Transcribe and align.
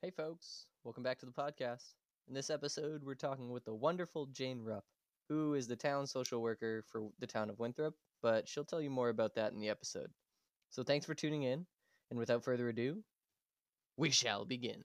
Hey, 0.00 0.12
folks, 0.12 0.66
welcome 0.84 1.02
back 1.02 1.18
to 1.18 1.26
the 1.26 1.32
podcast. 1.32 1.94
In 2.28 2.34
this 2.34 2.50
episode, 2.50 3.02
we're 3.02 3.16
talking 3.16 3.50
with 3.50 3.64
the 3.64 3.74
wonderful 3.74 4.26
Jane 4.26 4.62
Rupp, 4.62 4.84
who 5.28 5.54
is 5.54 5.66
the 5.66 5.74
town 5.74 6.06
social 6.06 6.40
worker 6.40 6.84
for 6.86 7.08
the 7.18 7.26
town 7.26 7.50
of 7.50 7.58
Winthrop, 7.58 7.94
but 8.22 8.48
she'll 8.48 8.62
tell 8.64 8.80
you 8.80 8.90
more 8.90 9.08
about 9.08 9.34
that 9.34 9.52
in 9.52 9.58
the 9.58 9.68
episode. 9.68 10.12
So, 10.70 10.84
thanks 10.84 11.04
for 11.04 11.16
tuning 11.16 11.42
in, 11.42 11.66
and 12.10 12.18
without 12.20 12.44
further 12.44 12.68
ado, 12.68 13.02
we 13.96 14.10
shall 14.10 14.44
begin. 14.44 14.84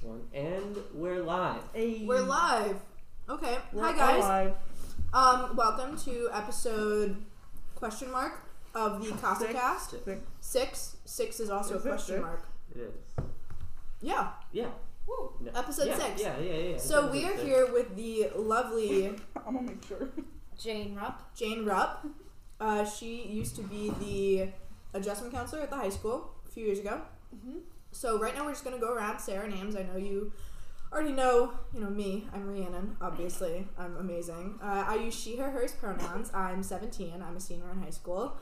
One, 0.00 0.22
and 0.32 0.78
we're 0.94 1.22
live. 1.22 1.60
Hey. 1.74 2.06
We're 2.06 2.22
live. 2.22 2.80
Okay. 3.30 3.58
We're 3.72 3.84
Hi 3.84 3.92
guys. 3.92 4.24
alive. 4.24 4.52
Um, 5.12 5.56
welcome 5.56 5.96
to 5.98 6.28
episode 6.32 7.16
question 7.76 8.10
mark 8.10 8.40
of 8.74 9.04
the 9.04 9.12
Casa 9.12 9.46
Cast. 9.52 9.90
Six. 9.92 10.20
Six. 10.40 10.96
Six 11.04 11.40
is 11.40 11.50
also 11.50 11.76
Is 11.76 11.84
a 11.84 11.88
it 11.88 11.90
question 11.92 12.14
six? 12.16 12.22
mark. 12.22 12.48
It 12.74 12.78
is. 12.80 13.24
Yeah. 14.02 14.28
Yeah. 14.52 14.66
Woo. 15.06 15.30
No. 15.40 15.52
Episode 15.54 15.88
yeah, 15.88 15.98
six. 15.98 16.20
Yeah, 16.22 16.38
yeah, 16.40 16.44
yeah. 16.50 16.54
it's 16.74 16.84
So 16.84 16.98
episode 17.06 17.12
we 17.12 17.24
are 17.26 17.30
six. 17.36 17.42
here 17.42 17.72
with 17.72 17.94
the 17.96 18.30
lovely 18.36 19.06
I'm 19.46 19.54
gonna 19.54 19.62
make 19.62 19.84
sure. 19.84 20.08
Jane 20.58 20.94
Rupp. 20.96 21.34
Jane 21.36 21.64
Rupp. 21.64 22.06
Uh, 22.60 22.84
she 22.84 23.22
used 23.22 23.54
to 23.56 23.62
be 23.62 23.90
the 24.00 24.48
adjustment 24.98 25.32
counselor 25.32 25.62
at 25.62 25.70
the 25.70 25.76
high 25.76 25.88
school 25.88 26.32
a 26.48 26.50
few 26.50 26.66
years 26.66 26.80
ago. 26.80 27.00
Mm-hmm. 27.34 27.58
So 27.92 28.18
right 28.18 28.34
now 28.34 28.44
we're 28.44 28.52
just 28.52 28.64
gonna 28.64 28.78
go 28.78 28.92
around 28.92 29.20
say 29.20 29.36
our 29.36 29.46
names. 29.48 29.76
I 29.76 29.82
know 29.84 29.96
you 29.96 30.32
already 30.92 31.12
know, 31.12 31.52
you 31.72 31.80
know 31.80 31.90
me. 31.90 32.26
I'm 32.34 32.46
Rhiannon. 32.48 32.96
Obviously, 33.00 33.66
I'm 33.78 33.96
amazing. 33.96 34.58
Uh, 34.62 34.84
I 34.86 34.96
use 34.96 35.14
she/her 35.14 35.50
hers 35.50 35.72
pronouns. 35.72 36.30
I'm 36.34 36.62
17. 36.62 37.22
I'm 37.22 37.36
a 37.36 37.40
senior 37.40 37.70
in 37.70 37.82
high 37.82 37.90
school. 37.90 38.36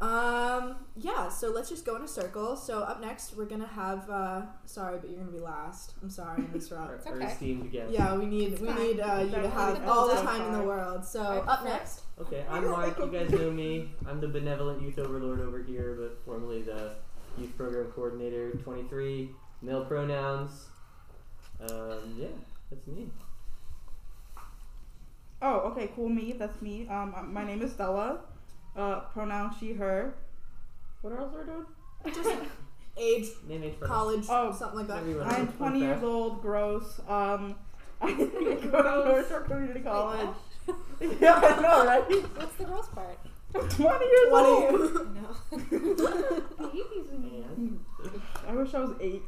Um, 0.00 0.76
yeah. 0.96 1.28
So 1.28 1.48
let's 1.50 1.68
just 1.68 1.84
go 1.84 1.96
in 1.96 2.02
a 2.02 2.08
circle. 2.08 2.54
So 2.56 2.80
up 2.80 3.00
next 3.00 3.36
we're 3.36 3.46
gonna 3.46 3.66
have. 3.66 4.08
Uh, 4.08 4.42
sorry, 4.64 4.98
but 5.00 5.10
you're 5.10 5.18
gonna 5.18 5.32
be 5.32 5.40
last. 5.40 5.94
I'm 6.02 6.10
sorry, 6.10 6.44
Miss 6.52 6.70
Our, 6.70 6.78
Rupp. 6.78 6.94
It's 6.98 7.06
okay. 7.06 7.86
Yeah, 7.90 8.16
we 8.16 8.26
need 8.26 8.52
It's 8.52 8.60
we 8.60 8.68
fine. 8.68 8.78
need 8.82 9.00
uh, 9.00 9.24
you 9.24 9.30
to 9.30 9.50
have 9.50 9.88
all 9.88 10.06
the 10.08 10.22
time 10.22 10.42
in 10.46 10.52
the 10.52 10.62
world. 10.64 11.04
So 11.04 11.20
up 11.48 11.64
next. 11.64 12.02
Okay, 12.20 12.44
I'm 12.50 12.64
Mark. 12.70 12.96
You 12.98 13.08
guys 13.08 13.30
know 13.30 13.50
me. 13.50 13.90
I'm 14.06 14.20
the 14.20 14.28
benevolent 14.28 14.82
youth 14.82 14.98
overlord 15.00 15.40
over 15.40 15.62
here, 15.62 15.96
but 16.00 16.20
formerly 16.24 16.62
the 16.62 16.94
youth 17.36 17.56
program 17.56 17.86
coordinator. 17.92 18.52
23, 18.52 19.30
male 19.62 19.84
pronouns. 19.84 20.66
Um, 21.60 22.14
yeah, 22.16 22.28
that's 22.70 22.86
me. 22.86 23.08
Oh, 25.40 25.58
okay, 25.70 25.90
cool. 25.94 26.08
Me, 26.08 26.34
that's 26.38 26.60
me. 26.62 26.86
Um, 26.88 27.14
uh, 27.16 27.22
my 27.22 27.44
name 27.44 27.62
is 27.62 27.72
Stella. 27.72 28.20
Uh, 28.76 29.00
pronoun 29.12 29.54
she, 29.58 29.72
her. 29.72 30.14
What 31.02 31.12
else 31.18 31.32
are 31.34 31.40
we 31.40 31.46
doing? 31.46 31.66
Just 32.14 32.36
age, 32.96 33.26
Name, 33.48 33.62
age, 33.64 33.80
college, 33.80 34.24
Oh, 34.28 34.52
something 34.52 34.78
like 34.80 34.88
that. 34.88 34.98
Everyone. 34.98 35.26
I'm 35.28 35.46
Fun 35.48 35.70
20 35.70 35.78
years 35.80 35.92
fact. 35.94 36.04
old. 36.04 36.42
Gross. 36.42 37.00
Um, 37.08 37.54
I 38.00 38.12
go 38.12 38.26
to 38.82 39.08
North 39.08 39.28
Shore 39.28 39.40
Community 39.40 39.80
College. 39.80 40.28
yeah, 41.20 41.34
I 41.42 41.60
know, 41.60 41.84
right? 41.86 42.02
What's 42.36 42.54
the 42.56 42.64
gross 42.64 42.88
part? 42.88 43.18
I'm 43.54 43.68
20 43.68 44.04
years 44.04 44.32
old. 44.32 44.90
20. 44.90 45.04
No. 45.14 46.70
And 47.50 47.80
I 48.46 48.52
wish 48.54 48.74
I 48.74 48.80
was 48.80 48.94
eight. 49.00 49.22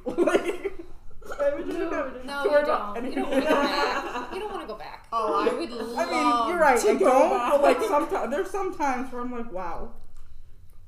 Like, 1.41 1.52
I 1.52 1.56
wish 1.56 1.74
I 1.74 2.24
No, 2.24 2.44
to 2.44 2.50
you 2.50 2.66
don't. 2.66 3.05
You 3.05 3.14
don't 3.14 3.30
want 3.30 3.42
to 3.42 3.48
go 3.48 3.55
back. 3.56 4.34
You 4.34 4.41
don't 4.41 4.50
want 4.50 4.60
to 4.62 4.66
go 4.69 4.74
back. 4.77 5.06
Oh, 5.12 5.34
I 5.41 5.52
would 5.52 5.70
I 5.70 6.05
mean, 6.06 6.48
you're 6.48 6.58
right. 6.60 6.80
to 6.80 6.91
I 6.91 6.94
go 6.94 6.98
don't, 6.98 7.30
back. 7.30 7.50
but 7.52 7.62
like 7.62 7.82
sometimes 7.82 8.30
there's 8.30 8.50
some 8.50 8.74
times 8.77 9.12
where 9.12 9.22
I'm 9.22 9.32
like, 9.32 9.50
wow, 9.52 9.91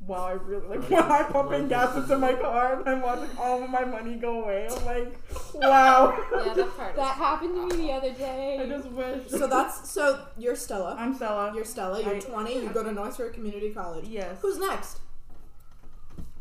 wow, 0.06 0.27
I 0.27 0.33
really 0.33 0.67
like 0.78 0.88
when 0.91 1.03
I'm 1.03 1.32
pumping 1.32 1.69
gas 1.69 1.97
into 1.97 2.16
my 2.19 2.32
car 2.34 2.78
and 2.81 2.88
I'm 2.88 3.00
watching 3.03 3.37
all 3.38 3.62
of 3.62 3.71
my 3.71 3.84
money 3.84 4.15
go 4.16 4.43
away. 4.44 4.69
I'm 4.71 4.84
like, 4.84 5.12
wow. 5.54 6.16
Yeah, 6.47 6.55
that 6.55 6.76
part. 6.76 6.97
That 6.97 7.12
is 7.16 7.19
happened 7.19 7.71
to 7.71 7.76
me 7.76 7.87
the 7.87 7.93
other 7.93 8.12
day. 8.12 8.60
I 8.62 8.66
just 8.66 8.88
wish. 8.91 9.28
So 9.28 9.47
that's 9.49 9.91
so 9.91 10.25
you're 10.38 10.56
Stella. 10.56 10.94
I'm 10.99 11.15
Stella. 11.15 11.53
You're 11.55 11.65
Stella. 11.65 12.00
You're 12.03 12.16
I- 12.16 12.21
20. 12.21 12.55
You 12.55 12.69
go 12.71 12.82
to 12.84 12.93
North 12.93 13.16
Shore 13.16 13.31
Community 13.31 13.71
College. 13.71 14.06
yes. 14.09 14.38
Who's 14.43 14.59
next? 14.59 14.99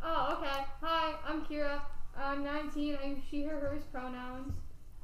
Oh, 0.03 0.37
okay. 0.39 0.65
Hi, 0.81 1.13
I'm 1.27 1.41
Kira. 1.45 1.79
I'm 2.17 2.43
19. 2.43 2.97
I 3.01 3.07
use 3.07 3.19
she, 3.29 3.43
her, 3.43 3.59
hers 3.59 3.83
pronouns. 3.91 4.53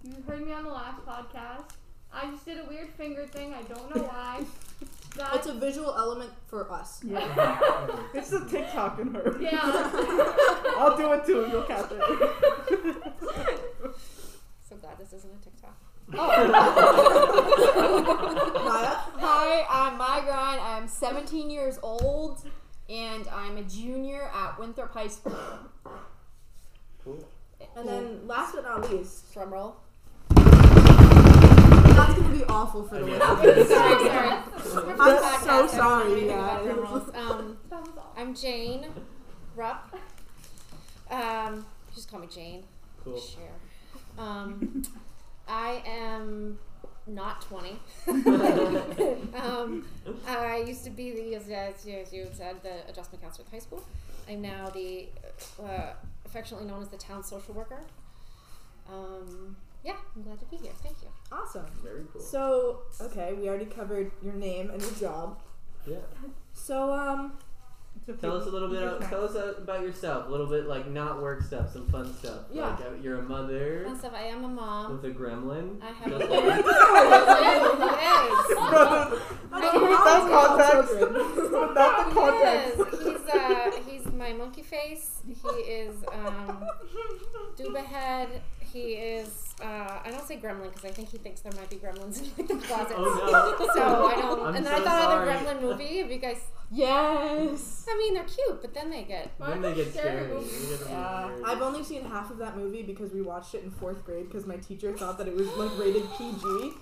You 0.04 0.16
heard 0.28 0.46
me 0.46 0.54
on 0.54 0.64
the 0.64 0.70
last 0.72 1.06
podcast. 1.06 1.72
I 2.14 2.30
just 2.32 2.46
did 2.46 2.60
a 2.60 2.66
weird 2.66 2.90
finger 2.90 3.26
thing. 3.26 3.54
I 3.54 3.62
don't 3.64 3.96
know 3.96 4.04
why. 4.04 4.44
That, 5.16 5.34
It's 5.36 5.48
a 5.48 5.54
visual 5.54 5.94
element 5.98 6.32
for 6.48 6.72
us. 6.72 7.02
Yeah. 7.04 7.20
it's 8.14 8.30
the 8.30 8.46
TikTok 8.46 9.00
in 9.00 9.14
her. 9.14 9.38
yeah. 9.40 9.60
I'll 10.78 10.96
do 10.96 11.12
it 11.14 11.26
too. 11.26 11.48
You'll 11.52 11.64
catch 11.64 11.92
it. 11.92 12.02
So 14.70 14.76
glad 14.78 14.98
this 15.00 15.14
isn't 15.14 15.34
a 15.34 15.44
TikTok. 15.44 15.76
Oh. 16.14 16.28
Maya. 18.66 18.96
Hi, 19.20 19.66
I'm 19.70 19.98
My 19.98 20.22
Grind. 20.24 20.62
I'm 20.62 20.88
17 20.88 21.50
years 21.50 21.80
old, 21.84 22.46
and 22.90 23.28
I'm 23.30 23.58
a 23.58 23.64
junior 23.64 24.30
at 24.34 24.58
Winthrop 24.60 24.94
High 24.94 25.08
School. 25.08 25.36
Cool. 27.08 27.28
And 27.76 27.88
then 27.88 28.28
last 28.28 28.54
but 28.56 28.64
not 28.64 28.92
least, 28.92 29.32
Drum 29.34 29.54
roll. 29.54 29.76
that's 30.30 32.14
gonna 32.14 32.30
be 32.36 32.44
awful 32.46 32.84
for 32.84 33.00
the 33.00 33.06
Okay. 33.32 33.46
listeners. 33.48 33.70
sorry, 33.70 34.06
sorry. 34.08 34.30
I'm 34.30 34.98
so 34.98 35.64
I 35.64 35.68
sorry, 35.68 36.28
guys. 36.28 36.68
Um, 37.16 37.58
That 37.70 37.82
was 37.82 37.90
all. 37.98 38.14
I'm 38.18 38.36
Jane 38.36 38.86
Rupp. 39.56 39.96
Um, 41.10 41.66
just 41.96 42.12
call 42.12 42.20
me 42.20 42.28
Jane. 42.28 42.64
Cool. 43.04 43.20
Sure. 43.20 43.44
Um, 44.18 44.84
I 45.48 45.82
am 45.86 46.60
not 47.08 47.42
20. 47.44 47.80
um, 49.36 49.86
I 50.28 50.64
used 50.68 50.84
to 50.84 50.90
be 50.90 51.12
the, 51.12 51.36
as, 51.36 51.48
as 51.50 51.86
you 52.14 52.28
said, 52.34 52.62
the 52.64 52.90
adjustment 52.90 53.24
counselor 53.24 53.46
at 53.48 53.52
high 53.54 53.60
school. 53.60 53.82
I'm 54.30 54.42
now 54.42 54.70
the 54.70 55.08
uh, 55.64 55.94
affectionately 56.28 56.68
known 56.68 56.82
as 56.82 56.90
the 56.90 56.98
town 56.98 57.24
social 57.24 57.54
worker. 57.54 57.82
Um, 58.90 59.56
yeah, 59.84 59.96
I'm 60.16 60.24
glad 60.24 60.40
to 60.40 60.46
be 60.46 60.58
here. 60.58 60.72
Thank 60.84 60.98
you. 61.02 61.10
Awesome. 61.32 61.66
Very 61.84 62.04
cool. 62.12 62.22
So 62.22 62.82
okay, 63.02 63.34
we 63.34 63.48
already 63.50 63.66
covered 63.66 64.12
your 64.22 64.34
name 64.34 64.70
and 64.70 64.82
your 64.82 64.92
job. 64.92 65.40
yeah. 65.86 65.98
So 66.54 66.94
um, 66.94 67.34
Tell 68.22 68.38
us 68.38 68.46
a 68.46 68.50
little 68.50 68.70
bit. 68.70 68.84
Of, 68.84 69.10
tell 69.10 69.26
us 69.26 69.36
about 69.58 69.82
yourself. 69.82 70.28
A 70.28 70.32
little 70.32 70.46
bit 70.48 70.66
like 70.68 70.88
not 70.88 71.22
work 71.22 71.42
stuff, 71.42 71.74
some 71.74 71.88
fun 71.90 72.14
stuff. 72.16 72.42
Yeah. 72.52 72.68
Like 72.70 72.80
uh, 72.82 72.94
you're 73.02 73.20
a 73.20 73.24
mother 73.24 73.84
Fun 73.86 73.98
stuff. 74.00 74.14
I 74.16 74.24
am 74.24 74.46
a 74.46 74.48
mom. 74.48 74.92
with 74.94 75.04
a 75.06 75.14
gremlin. 75.14 75.82
I 75.82 75.92
have 75.92 76.14
a 76.14 76.20
Just 76.20 76.30
like- 76.32 76.66
Brother, 78.70 79.20
that's 79.52 79.74
without 79.76 80.32
all 80.32 80.58
context. 80.58 80.98
children. 80.98 81.68
Without 81.68 82.10
the 82.10 82.16
context. 82.16 82.78
He 82.78 83.10
is. 83.10 83.22
He's 83.22 83.34
uh, 83.34 83.72
he's 83.88 84.06
my 84.14 84.34
monkey 84.34 84.62
face. 84.64 85.22
He 85.28 85.50
is 85.50 85.96
um, 86.14 86.66
Duba 87.58 87.84
head. 87.84 88.42
He 88.60 88.94
is. 88.94 89.56
Uh, 89.62 89.97
I 90.08 90.12
don't 90.12 90.26
say 90.26 90.38
gremlin 90.38 90.70
because 90.72 90.86
I 90.86 90.92
think 90.92 91.10
he 91.10 91.18
thinks 91.18 91.42
there 91.42 91.52
might 91.52 91.70
be 91.70 91.76
gremlins 91.76 92.22
in 92.22 92.32
like, 92.38 92.48
the 92.48 92.54
oh, 92.54 92.58
closet. 92.60 92.96
Oh 92.98 93.58
no. 93.60 93.68
So 93.76 94.06
I 94.06 94.16
don't. 94.16 94.40
I'm 94.40 94.56
and 94.56 94.66
then 94.66 94.74
so 94.74 94.82
I 94.82 94.86
thought 94.86 95.02
sorry. 95.02 95.30
of 95.30 95.40
the 95.44 95.46
Gremlin 95.46 95.62
movie. 95.62 95.98
Have 95.98 96.10
you 96.10 96.18
guys? 96.18 96.38
Yes. 96.70 97.86
I 97.90 97.96
mean, 97.98 98.14
they're 98.16 98.24
cute, 98.24 98.62
but 98.62 98.74
then 98.74 98.90
they 98.90 99.04
get. 99.04 99.32
Then 99.40 99.62
they 99.62 99.74
get 99.74 99.94
scary. 99.94 100.26
Scary. 100.26 100.44
They 100.44 100.78
get 100.78 100.90
Yeah, 100.90 101.26
weird. 101.28 101.44
I've 101.46 101.62
only 101.62 101.84
seen 101.84 102.04
half 102.04 102.30
of 102.30 102.38
that 102.40 102.58
movie 102.58 102.82
because 102.84 103.14
we 103.14 103.22
watched 103.22 103.56
it 103.56 103.64
in 103.64 103.72
fourth 103.72 104.04
grade 104.06 104.28
because 104.28 104.46
my 104.46 104.58
teacher 104.58 104.92
thought 104.96 105.18
that 105.20 105.28
it 105.28 105.36
was 105.36 105.48
like 105.56 105.72
rated 105.80 106.04
PG. 106.18 106.74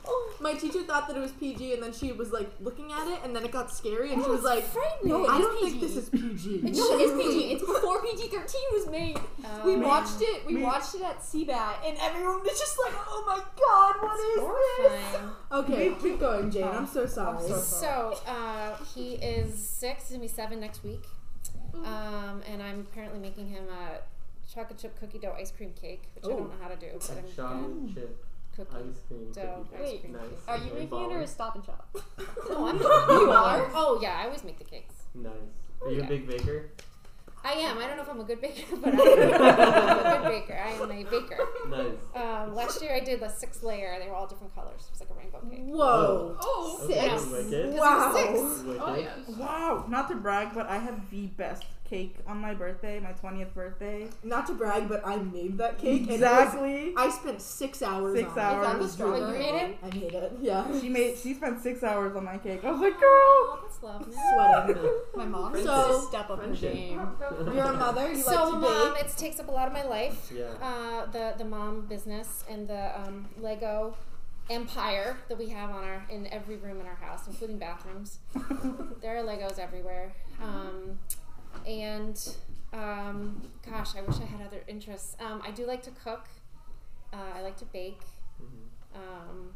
My 0.41 0.53
teacher 0.53 0.82
thought 0.84 1.08
that 1.08 1.16
it 1.16 1.20
was 1.20 1.32
PG, 1.34 1.73
and 1.73 1.84
then 1.84 1.93
she 1.93 2.11
was 2.11 2.32
like 2.32 2.49
looking 2.59 2.91
at 2.91 3.08
it, 3.08 3.20
and 3.23 3.35
then 3.35 3.46
it 3.46 3.52
got 3.52 3.72
scary, 3.72 4.11
and 4.14 4.23
she 4.23 4.29
was 4.29 4.43
like, 4.43 4.66
"No, 5.03 5.28
I 5.28 5.37
don't 5.37 5.59
think 5.61 5.79
this 5.79 5.96
is 5.96 6.09
PG." 6.09 6.61
No, 6.64 6.97
it 6.97 7.02
is 7.02 7.11
PG. 7.23 7.52
It's 7.53 7.61
before 7.66 8.02
PG 8.02 8.28
13 8.29 8.61
was 8.73 8.88
made. 8.90 9.17
Oh, 9.46 9.61
We 9.66 9.76
man. 9.76 9.88
watched 9.88 10.22
it. 10.22 10.46
We 10.47 10.55
Me- 10.55 10.64
watched 10.64 10.96
it 10.96 11.03
at 11.03 11.22
CBAT, 11.22 11.76
and 11.85 11.97
everyone 12.02 12.41
was 12.43 12.59
just 12.59 12.78
like, 12.84 12.93
"Oh 13.08 13.23
my 13.28 13.38
god, 13.38 13.96
what 14.02 14.20
is 14.20 14.35
this?" 14.35 15.22
Horrifying. 15.22 15.31
Okay, 15.52 15.96
keep 16.02 16.20
going, 16.20 16.49
Jane. 16.52 16.64
I'm 16.64 16.88
so 16.88 17.05
sorry. 17.05 17.38
I'm 17.38 17.41
so 17.47 17.58
sorry. 17.59 18.16
So 18.16 18.31
uh, 18.31 18.76
he 18.93 19.14
is 19.16 19.74
six. 19.79 20.03
He's 20.03 20.11
gonna 20.11 20.22
be 20.22 20.27
seven 20.27 20.59
next 20.59 20.83
week. 20.83 21.03
Um, 21.73 22.41
and 22.51 22.61
I'm 22.63 22.81
apparently 22.81 23.19
making 23.19 23.47
him 23.47 23.66
a 23.69 23.99
chocolate 24.53 24.79
chip 24.79 24.97
cookie 24.99 25.19
dough 25.19 25.35
ice 25.37 25.51
cream 25.51 25.73
cake, 25.79 26.03
which 26.16 26.23
I 26.25 26.27
Ooh. 26.29 26.31
don't 26.37 26.49
know 26.49 26.55
how 26.61 26.69
to 26.69 26.75
do, 26.77 26.87
but 26.93 27.11
I'm 27.11 27.35
Chocolate 27.35 27.35
gonna 27.35 27.93
chip 27.93 28.25
cookie 28.55 28.75
ice 28.77 28.99
cream. 29.07 29.31
dough 29.33 29.67
cookie 29.72 29.83
ice 29.83 29.91
Wait, 29.91 30.01
cream 30.01 30.13
Nice. 30.13 30.22
cake. 30.22 30.39
Are 30.47 30.57
you 30.57 30.63
Okay, 30.63 30.79
making 30.79 30.87
it 30.87 30.93
or 31.03 31.09
baller. 31.19 31.23
is 31.23 31.29
Stop 31.31 31.55
and 31.55 31.66
Shop? 31.66 31.87
No, 32.49 32.67
I'm 32.69 32.77
You 32.79 33.31
are? 33.31 33.69
Oh 33.73 33.99
yeah, 34.01 34.17
I 34.22 34.25
always 34.25 34.43
make 34.43 34.57
the 34.57 34.63
cakes. 34.63 34.95
Nice. 35.13 35.31
Are 35.81 35.87
Oh, 35.87 35.89
you 35.89 35.97
yeah. 35.99 36.05
a 36.05 36.07
big 36.07 36.28
baker? 36.28 36.69
I 37.45 37.51
am. 37.53 37.77
I 37.77 37.85
don't 37.87 37.97
know 37.97 38.01
if 38.03 38.09
I'm 38.09 38.19
a 38.19 38.23
good 38.23 38.41
baker, 38.41 38.75
but 38.81 38.93
I 38.93 38.97
am 38.97 40.23
a 40.23 40.29
good 40.29 40.47
baker. 40.47 40.59
I 40.61 40.71
am 40.71 40.81
a 40.91 41.03
baker. 41.03 41.37
Nice. 41.69 41.91
Um, 42.15 42.55
last 42.55 42.81
year 42.81 42.93
I 42.95 42.99
did 43.01 43.21
a 43.21 43.29
six 43.29 43.61
layer. 43.61 43.95
They 43.99 44.07
were 44.09 44.15
all 44.15 44.25
different 44.25 44.55
colors. 44.55 44.81
It 44.87 44.91
was 44.91 45.01
like 45.01 45.09
a 45.11 45.13
rainbow 45.13 45.39
cake. 45.49 45.59
Whoa. 45.73 46.37
Oh, 46.41 46.79
Okay, 46.85 47.09
Six. 47.17 47.79
Wow. 47.79 48.13
Six. 48.15 48.39
Oh 48.81 48.95
yes. 48.97 49.37
Wow, 49.37 49.85
not 49.87 50.09
to 50.09 50.15
brag, 50.15 50.53
but 50.55 50.67
I 50.67 50.77
have 50.79 51.09
the 51.11 51.27
best 51.27 51.63
cake 51.85 52.16
on 52.28 52.37
my 52.40 52.53
birthday, 52.53 52.99
my 52.99 53.14
20th 53.14 53.53
birthday. 53.53 54.08
Not 54.23 54.47
to 54.47 54.53
brag, 54.53 54.90
but 54.90 55.05
I 55.05 55.17
made 55.17 55.58
that 55.59 55.78
cake. 55.78 56.02
and 56.02 56.09
it 56.09 56.14
was- 56.14 56.22
Exactly. 56.22 56.93
I 56.97 57.09
spent 57.09 57.41
six 57.41 57.82
hours. 57.82 58.17
Six 58.17 58.32
on 58.32 58.40
hours. 58.40 58.85
Is 58.85 58.96
that 58.97 59.05
the 59.05 59.16
you 59.20 59.28
made 59.28 59.55
it? 59.55 59.78
I 59.84 59.90
made 59.96 60.14
it. 60.14 60.32
Yeah. 60.41 60.79
She 60.82 60.90
made. 60.90 61.17
She 61.17 61.34
spent 61.35 61.61
six 61.61 61.84
hours 61.84 62.16
on 62.16 62.26
my 62.26 62.37
cake. 62.37 62.64
I 62.66 62.72
was 62.72 62.82
like, 62.82 62.99
girl. 62.99 63.03
Oh, 63.08 63.59
that's 63.64 63.84
lovely. 63.84 64.14
Sweating. 64.14 64.91
My 65.16 65.26
mom 65.26 65.52
Princess. 65.52 65.72
So- 65.72 66.08
step 66.09 66.29
up 66.29 66.37
her 66.40 66.43
Friendship. 66.43 66.73
game. 66.73 67.02
You're 67.53 67.64
a 67.66 67.73
mother. 67.78 68.09
You 68.11 68.17
so 68.17 68.31
like 68.31 68.53
to 68.53 68.59
mom, 68.59 68.93
bake. 68.96 69.03
it 69.05 69.17
takes 69.17 69.40
up 69.40 69.47
a 69.47 69.52
lot 69.52 69.67
of 69.67 69.73
my 69.73 69.84
life. 69.84 70.31
Yeah. 70.35 70.46
Uh, 70.61 71.05
the 71.11 71.35
the 71.38 71.46
mom 71.46 71.81
business 71.85 72.43
and 72.49 72.67
the 72.67 72.99
um, 72.99 73.28
Lego 73.40 73.96
empire 74.49 75.17
that 75.28 75.38
we 75.38 75.49
have 75.49 75.70
on 75.72 75.84
our 75.84 76.05
in 76.09 76.28
every 76.28 76.58
room 76.58 76.79
in 76.79 76.85
our 76.85 76.96
house, 76.96 77.28
including 77.28 77.58
bathrooms. 77.58 78.20
there 79.02 79.17
are 79.17 79.23
Legos 79.23 79.58
everywhere. 79.59 80.11
Um, 80.41 80.99
and 81.67 82.17
um, 82.73 83.41
gosh, 83.69 83.96
I 83.96 84.02
wish 84.02 84.17
I 84.22 84.25
had 84.25 84.41
other 84.46 84.63
interests. 84.67 85.16
Um, 85.19 85.41
I 85.46 85.52
do 85.52 85.66
like 85.66 85.81
to 85.84 85.91
cook. 85.91 86.28
Uh, 87.13 87.17
I 87.35 87.41
like 87.41 87.57
to 87.57 87.66
bake. 87.66 88.02
Mhm. 88.41 88.97
Um, 88.99 89.53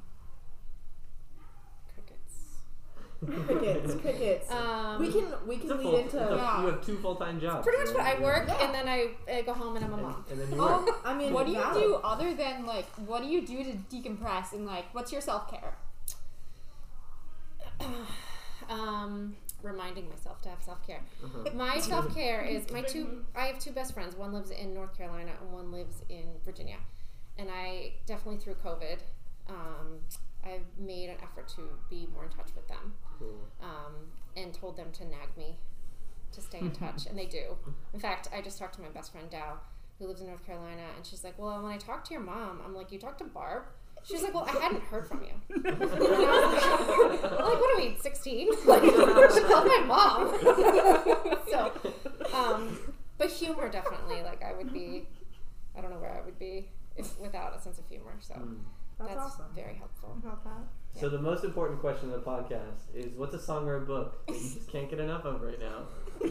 crickets. 1.94 3.46
crickets. 3.48 4.02
Crickets. 4.02 4.52
Um, 4.60 5.00
we 5.02 5.12
can 5.12 5.26
we 5.48 5.58
can 5.58 5.70
lead 5.70 5.82
full, 5.82 5.96
into. 5.98 6.06
it's 6.06 6.14
a- 6.32 6.36
Yeah. 6.36 6.62
You 6.62 6.68
have 6.68 6.86
two 6.86 6.98
full 6.98 7.16
time 7.16 7.40
jobs. 7.40 7.64
pretty 7.66 7.84
much 7.84 7.94
what 7.96 8.06
I 8.06 8.20
work, 8.22 8.48
Yeah. 8.48 8.64
and 8.66 8.74
then 8.74 8.88
I, 8.88 9.10
I 9.32 9.42
go 9.42 9.54
home 9.54 9.76
and 9.76 9.86
I'm 9.86 9.94
a 9.94 9.98
mom. 9.98 10.26
and 10.32 10.40
then 10.40 10.52
you 10.52 10.58
work. 10.58 10.88
Um, 10.88 10.96
I 11.06 11.14
mean, 11.14 11.34
what 11.34 11.46
do 11.46 11.52
you 11.52 11.60
valid. 11.60 11.84
do 11.84 11.96
other 12.04 12.34
than 12.34 12.66
like 12.66 12.88
what 13.08 13.22
do 13.22 13.28
you 13.28 13.46
do 13.46 13.64
to 13.64 13.72
decompress 13.94 14.54
and 14.54 14.66
like 14.66 14.86
what's 14.94 15.12
your 15.12 15.22
self 15.22 15.50
care? 15.52 15.74
um, 18.70 19.36
reminding 19.62 20.10
myself 20.10 20.42
to 20.44 20.50
have 20.50 20.62
self 20.64 20.86
care. 20.86 21.02
Uh-huh. 21.24 21.50
My 21.56 21.80
self 21.80 22.14
care 22.14 22.42
is 22.42 22.70
my 22.72 22.82
two. 22.82 23.26
I 23.36 23.46
have 23.46 23.60
two 23.60 23.72
best 23.72 23.94
friends. 23.94 24.16
One 24.16 24.34
lives 24.34 24.52
in 24.52 24.74
North 24.74 24.98
Carolina 24.98 25.32
and 25.42 25.52
one 25.52 25.72
lives 25.72 26.04
in 26.10 26.24
Virginia. 26.46 26.78
And 27.38 27.50
I 27.50 27.94
definitely 28.06 28.40
through 28.40 28.56
COVID, 28.56 29.00
um, 29.48 30.00
I've 30.44 30.66
made 30.78 31.10
an 31.10 31.16
effort 31.24 31.48
to 31.56 31.62
be 31.90 32.08
more 32.14 32.26
in 32.26 32.30
touch 32.30 32.50
with 32.56 32.68
them 32.68 32.94
Cool. 33.18 33.40
um, 33.62 33.94
and 34.36 34.54
told 34.54 34.76
them 34.78 34.88
to 34.94 35.06
nag 35.06 35.36
me 35.38 35.58
to 36.32 36.42
stay 36.42 36.60
in 36.60 36.72
touch, 36.72 37.06
and 37.08 37.18
they 37.18 37.26
do. 37.26 37.58
In 37.94 38.00
fact, 38.00 38.28
I 38.36 38.42
just 38.42 38.60
talked 38.60 38.76
to 38.76 38.82
my 38.82 38.90
best 38.90 39.12
friend 39.12 39.30
Dow, 39.30 39.60
who 39.98 40.06
lives 40.08 40.22
in 40.22 40.28
North 40.28 40.46
Carolina, 40.46 40.84
and 40.96 41.06
she's 41.06 41.24
like, 41.24 41.38
"Well, 41.40 41.62
when 41.64 41.72
I 41.72 41.78
talked 41.78 42.08
to 42.08 42.14
your 42.14 42.22
mom, 42.22 42.62
I'm 42.64 42.76
like, 42.76 42.92
you 42.92 43.00
talked 43.00 43.18
to 43.20 43.26
Barb." 43.26 43.64
She's 44.04 44.24
like, 44.24 44.34
"Well, 44.34 44.46
I 44.48 44.52
hadn't 44.60 44.82
heard 44.84 45.08
from 45.08 45.22
you." 45.24 45.56
And 45.56 45.68
I 45.68 45.72
was 45.80 45.92
like, 45.92 46.02
like, 47.22 47.40
what 47.40 47.78
are 47.78 47.82
we, 47.82 47.96
16? 48.00 48.50
Like, 48.66 48.84
she 48.84 49.42
called 49.42 49.68
my 49.68 49.84
mom. 49.86 50.40
so, 51.50 51.72
um, 52.34 52.78
but 53.18 53.30
humor 53.30 53.70
definitely. 53.70 54.22
Like, 54.24 54.44
I 54.44 54.54
would 54.54 54.72
be, 54.74 55.08
I 55.78 55.82
don't 55.82 55.92
know 55.92 55.98
where 56.00 56.12
I 56.12 56.22
would 56.26 56.40
be 56.40 56.70
if, 56.96 57.20
without 57.20 57.56
a 57.56 57.60
sense 57.62 57.78
of 57.80 57.88
humor. 57.88 58.14
So 58.22 58.36
Mm. 58.36 58.58
That's, 59.00 59.12
that's 59.14 59.26
awesome. 59.36 59.46
very 59.56 59.76
helpful. 59.76 60.18
About 60.22 60.44
that. 60.44 61.00
So 61.00 61.08
the 61.08 61.20
most 61.22 61.46
important 61.46 61.80
question 61.80 62.12
of 62.12 62.22
the 62.24 62.30
podcast 62.30 62.94
is 62.94 63.14
what's 63.16 63.34
a 63.34 63.40
song 63.40 63.66
or 63.66 63.78
a 63.78 63.82
book 63.86 64.26
that 64.28 64.34
you 64.36 64.42
just 64.56 64.68
can't 64.70 64.90
get 64.90 65.00
enough 65.00 65.24
of 65.24 65.42
right 65.42 65.58
now? 65.60 65.84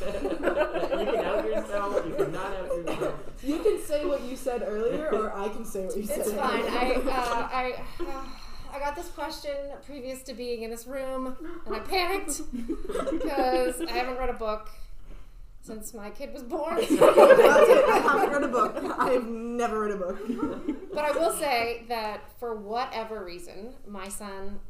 you 0.00 1.06
can 1.06 1.24
out 1.24 1.44
yourself, 1.44 2.06
you 2.06 2.14
cannot 2.14 2.56
out 2.56 2.66
yourself. 2.66 3.14
You 3.42 3.58
can 3.58 3.82
say 3.82 4.04
what 4.04 4.22
you 4.22 4.36
said 4.36 4.62
earlier, 4.66 5.08
or 5.12 5.36
I 5.36 5.48
can 5.48 5.64
say 5.64 5.86
what 5.86 5.96
you 5.96 6.06
said. 6.06 6.18
It's 6.20 6.32
fine. 6.32 6.64
I, 6.64 6.94
uh, 7.06 7.48
I, 7.52 7.74
I 8.74 8.78
got 8.78 8.96
this 8.96 9.08
question 9.08 9.54
previous 9.86 10.22
to 10.24 10.34
being 10.34 10.62
in 10.62 10.70
this 10.70 10.86
room, 10.86 11.36
and 11.64 11.74
I 11.74 11.80
panicked 11.80 12.42
because 13.10 13.80
I 13.80 13.90
haven't 13.90 14.18
read 14.18 14.30
a 14.30 14.34
book 14.34 14.68
since 15.62 15.94
my 15.94 16.10
kid 16.10 16.32
was 16.32 16.42
born. 16.42 16.78
I 16.80 18.00
haven't 18.04 18.30
read 18.30 18.42
a 18.44 18.48
book. 18.48 18.76
I've 18.98 19.26
never 19.26 19.80
read 19.80 19.92
a 19.92 19.96
book. 19.96 20.92
but 20.94 21.04
I 21.04 21.10
will 21.10 21.32
say 21.32 21.84
that 21.88 22.30
for 22.38 22.54
whatever 22.54 23.24
reason, 23.24 23.74
my 23.86 24.08
son 24.08 24.60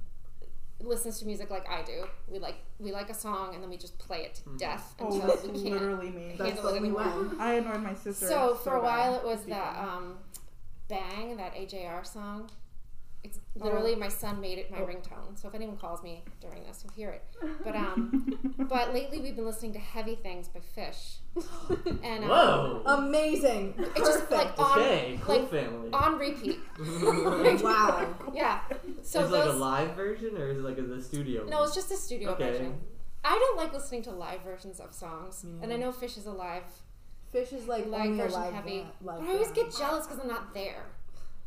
listens 0.81 1.19
to 1.21 1.27
music 1.27 1.51
like 1.51 1.69
I 1.69 1.83
do. 1.83 2.05
We 2.29 2.39
like 2.39 2.57
we 2.79 2.93
like 2.93 3.09
a 3.11 3.15
song 3.15 3.55
and 3.55 3.63
then 3.63 3.71
we 3.71 3.77
just 3.77 3.99
play 3.99 4.25
it 4.25 4.35
to 4.37 4.43
Mhm. 4.51 4.59
death 4.59 4.95
Oh, 5.01 5.07
until 5.07 5.27
that's 5.29 5.43
we 5.45 5.49
can't. 5.63 5.65
literally 5.83 6.11
me. 6.11 6.35
That's 6.39 6.51
Handle 6.51 6.69
it 6.69 6.73
what 6.75 6.83
we 6.83 6.93
went. 6.93 7.41
I 7.41 7.55
annoyed 7.55 7.83
my 7.83 7.95
sister. 7.95 8.27
So 8.27 8.55
for 8.57 8.77
a 8.77 8.83
bad. 8.83 8.85
while 9.11 9.15
it 9.21 9.25
was 9.25 9.45
She 9.45 9.51
that 9.51 9.79
um, 9.79 10.19
"Bang" 10.89 11.37
that 11.39 11.55
AJR 11.55 12.05
song. 12.05 12.51
It's 13.27 13.39
literally 13.57 13.95
my 13.95 14.09
son 14.09 14.41
made 14.41 14.59
it 14.59 14.71
my 14.71 14.79
Oh. 14.81 14.87
ringtone. 14.87 15.37
So 15.41 15.49
if 15.49 15.55
anyone 15.55 15.77
calls 15.77 16.03
me 16.03 16.23
during 16.41 16.63
this, 16.65 16.83
you'll 16.85 16.93
hear 16.95 17.11
it. 17.11 17.25
But 17.65 17.75
um, 17.77 18.55
but 18.59 18.95
lately 18.95 19.21
we've 19.21 19.37
been 19.37 19.45
listening 19.45 19.73
to 19.75 19.79
"Heavy 19.79 20.15
Things" 20.15 20.49
by 20.49 20.61
Phish, 20.77 21.17
and 22.03 22.25
um, 22.25 22.31
Whoa! 22.31 22.83
Amazing. 22.87 23.75
it's 23.79 24.09
just 24.09 24.31
like 24.31 24.59
on 24.59 24.79
okay, 24.79 25.19
cool 25.23 25.41
like, 25.41 25.51
family. 25.51 25.91
on 25.93 26.19
repeat. 26.19 26.59
wow. 27.63 28.15
Yeah. 28.35 28.61
So 29.03 29.23
is 29.25 29.29
it 29.31 29.33
like 29.33 29.43
a 29.45 29.49
those 29.49 29.61
live 29.61 29.91
version 29.97 30.37
or 30.37 30.51
is 30.51 30.59
it 30.59 30.63
like 30.65 30.79
a, 30.79 30.83
the 30.83 31.03
studio? 31.03 31.45
no, 31.47 31.65
it's 31.65 31.75
just 31.75 31.91
a 31.91 31.97
studio 31.97 32.31
Okay. 32.33 32.51
version. 32.51 32.79
I 33.25 33.31
don't 33.39 33.57
like 33.57 33.73
listening 33.73 34.03
to 34.03 34.13
live 34.13 34.43
versions 34.43 34.79
of 34.79 34.95
songs, 34.95 35.43
Me 35.45 35.59
and 35.63 35.73
I 35.73 35.77
know 35.77 35.91
Phish 35.91 36.17
is 36.17 36.27
a 36.27 36.31
live. 36.33 36.63
Phish 37.35 37.53
is 37.53 37.67
like 37.67 37.87
Live 37.87 38.01
only 38.07 38.21
a 38.21 38.23
version 38.23 38.41
live 38.41 38.55
heavy. 38.55 38.79
band- 38.81 38.91
live 39.03 39.19
But 39.21 39.29
I 39.29 39.33
always 39.33 39.49
band. 39.49 39.57
get 39.57 39.77
jealous 39.77 40.07
because 40.07 40.21
I'm 40.23 40.29
not 40.29 40.55
there. 40.55 40.85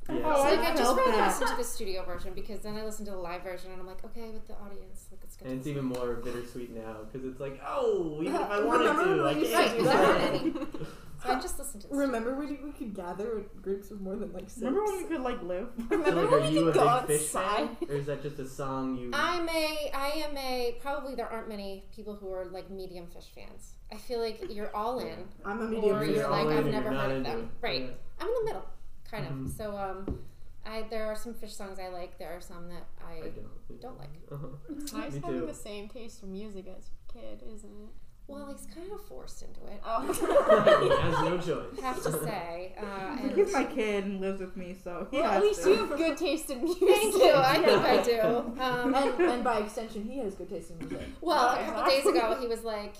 Yeah. 0.09 0.21
Oh, 0.25 0.35
So 0.35 0.41
I 0.41 0.51
like, 0.55 0.59
I 0.59 0.75
just 0.75 0.81
felt 0.83 0.97
that. 1.05 1.27
listen 1.27 1.47
to 1.47 1.55
the 1.55 1.63
studio 1.63 2.03
version 2.03 2.33
because 2.33 2.59
then 2.61 2.75
I 2.75 2.83
listen 2.83 3.05
to 3.05 3.11
the 3.11 3.17
live 3.17 3.43
version 3.43 3.71
and 3.71 3.79
I'm 3.81 3.87
like, 3.87 4.03
okay, 4.05 4.29
with 4.31 4.47
the 4.47 4.53
audience, 4.55 5.07
like 5.11 5.19
it's 5.23 5.35
good. 5.35 5.47
And 5.47 5.53
to 5.63 5.69
it's 5.69 5.77
listen. 5.77 5.89
even 5.93 5.99
more 6.01 6.15
bittersweet 6.15 6.75
now 6.75 6.97
because 7.11 7.27
it's 7.27 7.39
like, 7.39 7.59
oh, 7.65 8.19
even 8.21 8.35
if 8.35 8.41
I 8.41 8.59
wanted 8.63 8.89
Remember 8.89 9.15
to, 9.17 9.21
I 9.21 9.25
when 9.33 9.39
you 9.39 9.45
can't. 9.47 9.69
said 9.69 9.77
do 9.77 10.53
that? 10.53 10.67
So 11.21 11.33
I 11.33 11.35
just 11.41 11.59
listen 11.59 11.81
to. 11.81 11.87
The 11.89 11.95
Remember 11.97 12.33
when 12.33 12.57
we 12.63 12.71
could 12.71 12.95
gather 12.95 13.39
in 13.39 13.45
groups 13.61 13.91
of 13.91 13.99
more 13.99 14.15
than 14.15 14.31
like 14.31 14.49
six? 14.49 14.59
Remember 14.61 14.85
when 14.85 14.97
we 14.99 15.03
could 15.03 15.19
like 15.19 15.43
live? 15.43 15.67
So, 15.89 15.97
Remember 15.97 16.21
like, 16.21 16.31
when 16.31 16.41
are 16.43 16.49
we 16.49 16.53
you 16.55 16.69
a 16.69 16.71
could 16.71 16.73
go 16.81 17.03
big 17.05 17.19
Phish 17.19 17.35
outside? 17.35 17.67
fan, 17.77 17.89
or 17.89 17.95
is 17.95 18.05
that 18.05 18.21
just 18.23 18.39
a 18.39 18.47
song 18.47 18.95
you? 18.95 19.11
I'm 19.13 19.49
a, 19.49 19.91
I 19.93 20.07
am 20.25 20.37
a. 20.37 20.77
Probably 20.81 21.15
there 21.15 21.27
aren't 21.27 21.49
many 21.49 21.83
people 21.93 22.15
who 22.15 22.31
are 22.31 22.45
like 22.45 22.69
medium 22.71 23.05
Phish 23.07 23.25
fans. 23.35 23.73
I 23.91 23.97
feel 23.97 24.21
like 24.21 24.39
you're 24.49 24.73
all 24.73 24.99
in. 24.99 25.25
I'm 25.43 25.59
a 25.59 25.67
medium. 25.67 25.93
Or 25.97 26.05
You're 26.05 26.15
you're 26.15 26.29
like, 26.29 26.47
I've 26.47 26.65
never 26.67 26.89
heard 26.89 27.11
of 27.17 27.23
them. 27.25 27.49
Right. 27.59 27.93
I'm 28.21 28.27
in 28.27 28.33
the 28.39 28.45
middle, 28.45 28.65
kind 29.09 29.25
of. 29.25 29.33
Mhm. 29.33 29.57
So 29.57 29.75
um, 29.77 30.19
I 30.65 30.83
there 30.89 31.05
are 31.05 31.15
some 31.15 31.33
Phish 31.33 31.51
songs 31.51 31.79
I 31.79 31.87
like. 31.89 32.17
There 32.17 32.31
are 32.35 32.41
some 32.41 32.67
that 32.69 32.85
I 33.05 33.13
I. 33.27 33.29
don't. 33.29 33.81
don't 33.81 33.97
like. 33.97 34.09
Uh-huh. 34.31 34.47
It's 34.77 34.93
nice 34.93 35.13
Me 35.13 35.21
having 35.23 35.39
too. 35.41 35.45
the 35.47 35.53
same 35.53 35.87
taste 35.89 36.19
for 36.19 36.25
music 36.27 36.65
as 36.67 36.89
your 36.89 37.21
kid, 37.23 37.43
isn't 37.53 37.69
it? 37.69 37.89
Well, 38.27 38.45
he's 38.55 38.67
kind 38.75 38.91
of 38.91 39.03
forced 39.07 39.41
into 39.41 39.61
it. 39.65 39.81
Oh. 39.83 40.01
he 40.83 40.89
has 41.01 41.23
no 41.27 41.37
choice. 41.39 41.79
I 41.79 41.81
have 41.87 42.03
to 42.03 42.11
say. 42.23 42.75
Uh, 42.79 43.17
and 43.23 43.31
He's 43.31 43.51
my 43.51 43.63
kid 43.63 44.03
and 44.05 44.21
lives 44.21 44.39
with 44.39 44.55
me, 44.55 44.75
so 44.83 45.07
he 45.09 45.17
well, 45.19 45.31
has 45.31 45.37
at 45.37 45.43
least 45.43 45.63
to. 45.63 45.69
you 45.71 45.75
have 45.77 45.97
good 45.97 46.15
taste 46.15 46.47
in 46.51 46.61
music. 46.63 46.87
Thank 46.87 47.15
you. 47.15 47.33
I 47.33 47.55
think 47.55 47.81
I 47.83 48.03
do. 48.03 48.21
Um, 48.61 48.93
and, 48.93 49.19
and 49.31 49.43
by 49.43 49.57
extension, 49.61 50.03
he 50.03 50.19
has 50.19 50.35
good 50.35 50.47
taste 50.47 50.69
in 50.69 50.77
music. 50.77 51.07
Well, 51.21 51.55
Oh, 51.57 51.59
a 51.59 51.65
couple 51.65 51.89
days 51.89 52.05
ago, 52.05 52.37
he 52.39 52.45
was 52.47 52.63
like, 52.63 52.93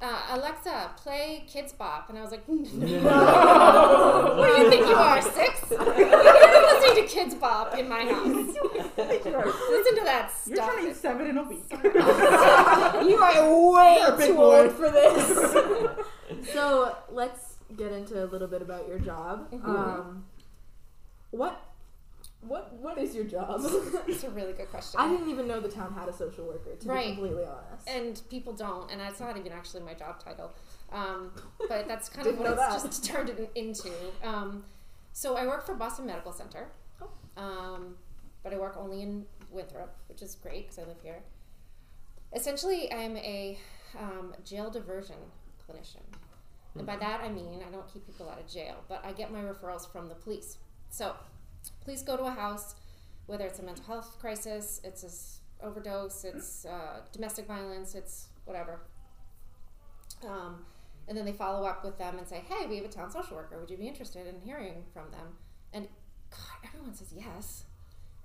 uh, 0.00 0.22
"Alexa, 0.30 0.90
play 0.96 1.44
Kidz 1.52 1.76
Bop," 1.76 2.08
and 2.08 2.18
I 2.18 2.22
was 2.22 2.30
like, 2.30 2.48
"No." 2.48 2.54
No. 3.02 4.34
"What 4.38 4.56
do 4.56 4.62
you 4.62 4.70
think 4.70 4.86
you 4.86 4.94
are, 4.94 5.20
six? 5.22 5.60
You're 5.70 5.78
listening 5.80 7.06
to 7.06 7.14
Kidz 7.14 7.38
Bop 7.40 7.76
in 7.76 7.88
my 7.88 8.04
house. 8.04 8.56
Listen 8.96 9.94
to 9.96 10.04
that 10.04 10.30
stuff. 10.30 10.46
You're 10.46 10.56
stuff." 10.56 10.74
turning 10.74 10.94
seven 10.94 11.26
in 11.28 11.38
a 11.38 11.42
week. 11.42 11.64
you 11.72 13.18
are 13.18 13.72
way 13.72 13.96
You're 14.00 14.14
a 14.14 14.26
too 14.26 14.34
boy. 14.34 14.62
old 14.62 14.72
for 14.72 14.90
this. 14.90 16.52
so 16.52 16.96
let's 17.10 17.56
get 17.76 17.92
into 17.92 18.24
a 18.24 18.26
little 18.26 18.48
bit 18.48 18.62
about 18.62 18.86
your 18.88 18.98
job. 18.98 19.50
Mhm. 19.50 19.64
Um, 19.68 20.24
what, 21.30 21.60
what, 22.40 22.72
what 22.74 22.98
is 22.98 23.14
your 23.14 23.24
job? 23.24 23.60
It's 24.06 24.24
a 24.24 24.30
really 24.30 24.52
good 24.52 24.70
question. 24.70 24.98
I 25.00 25.08
didn't 25.08 25.28
even 25.30 25.46
know 25.48 25.60
the 25.60 25.68
town 25.68 25.92
had 25.94 26.08
a 26.08 26.12
social 26.12 26.44
worker. 26.46 26.74
To 26.76 26.88
Right. 26.88 27.08
be 27.10 27.12
completely 27.16 27.44
honest. 27.44 27.88
and 27.88 28.20
people 28.30 28.52
don't, 28.52 28.90
and 28.90 29.00
that's 29.00 29.20
not 29.20 29.36
even 29.36 29.52
actually 29.52 29.82
my 29.82 29.94
job 29.94 30.22
title. 30.22 30.52
Um, 30.92 31.32
but 31.68 31.86
that's 31.88 32.08
kind 32.08 32.26
of 32.26 32.38
what 32.38 32.50
it's 32.52 32.82
just 32.84 33.04
turned 33.04 33.28
it 33.30 33.50
into. 33.54 33.90
Um, 34.22 34.64
so 35.12 35.36
I 35.36 35.46
work 35.46 35.66
for 35.66 35.74
Boston 35.74 36.06
Medical 36.06 36.32
Center, 36.32 36.68
Oh. 37.02 37.08
um, 37.42 37.96
but 38.42 38.54
I 38.54 38.58
work 38.58 38.76
only 38.78 39.02
in 39.02 39.26
Winthrop, 39.50 39.94
which 40.08 40.22
is 40.22 40.34
great 40.36 40.68
because 40.68 40.78
I 40.78 40.86
live 40.88 41.00
here. 41.02 41.20
Essentially, 42.34 42.92
I'm 42.92 43.16
a 43.16 43.58
um, 43.98 44.34
jail 44.44 44.70
diversion 44.70 45.16
clinician. 45.66 46.02
And 46.76 46.86
by 46.86 46.96
that 46.96 47.20
I 47.22 47.28
mean 47.28 47.60
I 47.66 47.70
don't 47.72 47.92
keep 47.92 48.06
people 48.06 48.28
out 48.28 48.38
of 48.38 48.46
jail, 48.46 48.76
but 48.88 49.04
I 49.04 49.12
get 49.12 49.32
my 49.32 49.40
referrals 49.40 49.90
from 49.90 50.08
the 50.08 50.14
police. 50.14 50.58
So, 50.90 51.14
police 51.82 52.02
go 52.02 52.16
to 52.16 52.24
a 52.24 52.30
house, 52.30 52.74
whether 53.26 53.46
it's 53.46 53.58
a 53.58 53.62
mental 53.62 53.84
health 53.84 54.18
crisis, 54.20 54.80
it's 54.84 55.02
a 55.02 55.06
s- 55.06 55.40
overdose, 55.62 56.24
it's 56.24 56.64
uh, 56.64 57.00
domestic 57.12 57.46
violence, 57.46 57.94
it's 57.94 58.28
whatever. 58.44 58.80
Um, 60.26 60.64
and 61.06 61.16
then 61.16 61.24
they 61.24 61.32
follow 61.32 61.66
up 61.66 61.84
with 61.84 61.96
them 61.98 62.18
and 62.18 62.26
say, 62.26 62.42
"Hey, 62.48 62.66
we 62.66 62.76
have 62.76 62.84
a 62.84 62.88
town 62.88 63.10
social 63.10 63.36
worker. 63.36 63.58
Would 63.58 63.70
you 63.70 63.76
be 63.76 63.88
interested 63.88 64.26
in 64.26 64.40
hearing 64.40 64.84
from 64.92 65.10
them?" 65.10 65.36
And 65.72 65.88
God, 66.30 66.68
everyone 66.68 66.94
says 66.94 67.12
yes. 67.16 67.64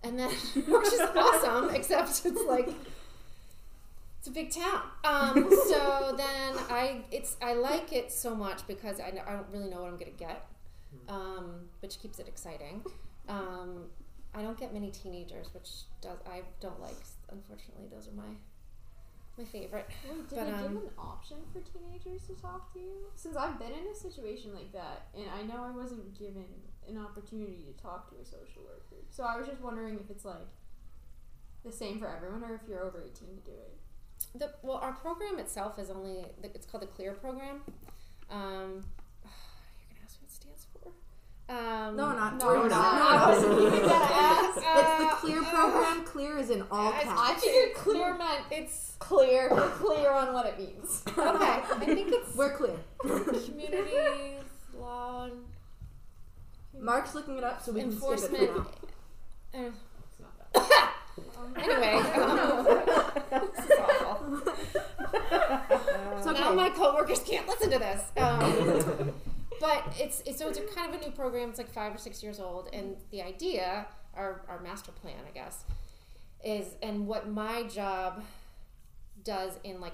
And 0.04 0.20
then, 0.20 0.30
which 0.56 0.88
is 0.94 1.00
awesome, 1.00 1.70
except 1.76 2.26
it's 2.26 2.42
like 2.48 2.70
it's 4.20 4.28
a 4.28 4.32
big 4.32 4.52
town. 4.52 4.82
Um, 5.06 5.50
so 5.68 6.14
then 6.18 6.56
I 6.70 7.04
it's 7.12 7.38
I 7.42 7.54
like 7.54 7.94
it 7.94 8.12
so 8.12 8.36
much 8.36 8.66
because 8.68 9.00
I, 9.00 9.08
I 9.26 9.32
don't 9.34 9.48
really 9.52 9.70
know 9.70 9.82
what 9.82 9.90
I'm 9.92 9.98
gonna 9.98 10.12
get, 10.12 10.46
um, 11.08 11.70
which 11.82 12.02
keeps 12.02 12.20
it 12.20 12.28
exciting. 12.28 12.84
Um, 13.28 13.86
I 14.36 14.42
don't 14.42 14.60
get 14.60 14.74
many 14.74 14.92
teenagers, 14.92 15.48
which 15.54 15.70
does 16.02 16.18
I 16.28 16.42
don't 16.60 16.80
like. 16.82 16.96
Unfortunately, 17.32 17.86
those 17.92 18.08
are 18.08 18.16
my 18.16 18.34
my 19.38 19.46
favorite. 19.46 19.90
Wait, 20.08 20.30
did 20.30 20.38
But, 20.38 20.46
they 20.46 20.52
um, 20.52 20.62
give 20.62 20.84
an 20.84 20.90
option 20.98 21.38
for 21.52 21.60
teenagers 21.62 22.28
to 22.28 22.34
talk 22.42 22.72
to 22.74 22.80
you? 22.80 23.08
Since 23.16 23.36
I've 23.36 23.58
been 23.58 23.72
in 23.72 23.88
a 23.92 23.96
situation 23.96 24.54
like 24.54 24.72
that, 24.74 25.08
and 25.16 25.26
I 25.30 25.42
know 25.44 25.64
I 25.64 25.72
wasn't 25.72 26.18
given 26.18 26.46
an 26.88 26.98
opportunity 26.98 27.66
to 27.66 27.82
talk 27.82 28.10
to 28.10 28.16
a 28.22 28.26
social 28.26 28.64
worker. 28.64 29.02
So 29.10 29.24
I 29.24 29.38
was 29.38 29.48
just 29.48 29.62
wondering 29.62 29.96
if 29.96 30.10
it's 30.10 30.26
like 30.26 30.48
the 31.64 31.72
same 31.72 32.00
for 32.00 32.08
everyone, 32.08 32.44
or 32.44 32.56
if 32.56 32.62
you're 32.68 32.84
over 32.84 33.02
18 33.02 33.14
to 33.14 33.42
do 33.44 33.52
it. 33.52 33.78
The, 34.36 34.54
well, 34.62 34.78
our 34.78 34.94
program 34.94 35.40
itself 35.40 35.80
is 35.80 35.90
only 35.90 36.26
it's 36.44 36.66
called 36.66 36.84
the 36.84 36.88
Clear 36.88 37.14
program. 37.14 37.62
Um, 38.30 38.84
you're 39.24 39.90
gonna 39.90 40.04
ask 40.04 40.20
what 40.22 40.30
it 40.30 40.32
stands 40.32 40.66
for. 40.74 40.92
Um, 41.50 41.96
No, 41.98 42.14
not 42.14 42.38
No, 42.40 42.46
we're 42.48 42.60
we're 42.62 42.70
not. 42.70 42.96
not. 43.00 43.12
I 43.22 43.30
wasn't 43.34 43.60
even 43.62 43.80
gonna 43.82 43.94
ask. 43.94 44.58
It's 44.58 44.66
the 44.66 45.06
Uh, 45.06 45.16
clear 45.16 45.44
program. 45.44 46.06
Clear 46.06 46.38
is 46.38 46.50
in 46.50 46.64
all 46.72 46.88
I- 46.94 47.04
caps. 47.04 47.20
I 47.22 47.34
figured 47.36 47.74
clear 47.76 48.14
meant 48.18 48.46
It's 48.50 48.94
clear. 49.00 49.50
We're 49.52 49.70
clear 49.72 50.12
on 50.12 50.34
what 50.34 50.46
it 50.46 50.58
means. 50.58 51.04
okay. 51.08 51.18
I 51.20 51.62
think 51.86 52.12
it's 52.14 52.36
We're 52.36 52.56
clear. 52.56 52.78
communities, 53.02 54.42
law 54.78 55.30
Mark's 56.80 57.14
looking 57.14 57.38
it 57.38 57.44
up 57.44 57.62
so 57.62 57.72
we 57.72 57.82
can 57.82 57.92
skip 57.92 58.02
enforcement. 58.04 58.44
it 58.44 58.50
for 58.54 58.60
now. 59.58 59.66
Uh, 59.68 59.72
It's 60.10 60.20
not 60.20 60.54
that. 60.54 60.94
anyway, 61.58 61.94
um, 62.20 62.64
this 63.56 63.66
is 63.66 63.72
awful. 63.80 64.42
It's 66.18 66.28
okay. 66.28 66.40
Now 66.40 66.54
my 66.54 66.70
coworkers 66.70 67.20
can't 67.20 67.48
listen 67.48 67.70
to 67.72 67.80
this. 67.80 68.02
Um, 68.18 69.14
but 69.64 69.96
it's, 69.98 70.22
it's 70.26 70.40
so 70.40 70.50
it's 70.50 70.60
a 70.60 70.64
kind 70.64 70.94
of 70.94 71.02
a 71.02 71.06
new 71.06 71.12
program. 71.12 71.48
It's 71.48 71.58
like 71.58 71.72
five 71.72 71.96
or 71.96 71.98
six 71.98 72.22
years 72.22 72.38
old, 72.38 72.68
and 72.74 72.98
the 73.12 73.22
idea, 73.22 73.88
our 74.14 74.42
our 74.50 74.60
master 74.60 74.92
plan, 74.92 75.16
I 75.26 75.32
guess, 75.32 75.64
is 76.44 76.76
and 76.84 77.08
what 77.08 77.30
my 77.30 77.64
job 77.64 78.26
does 79.24 79.54
in 79.64 79.80
like 79.80 79.94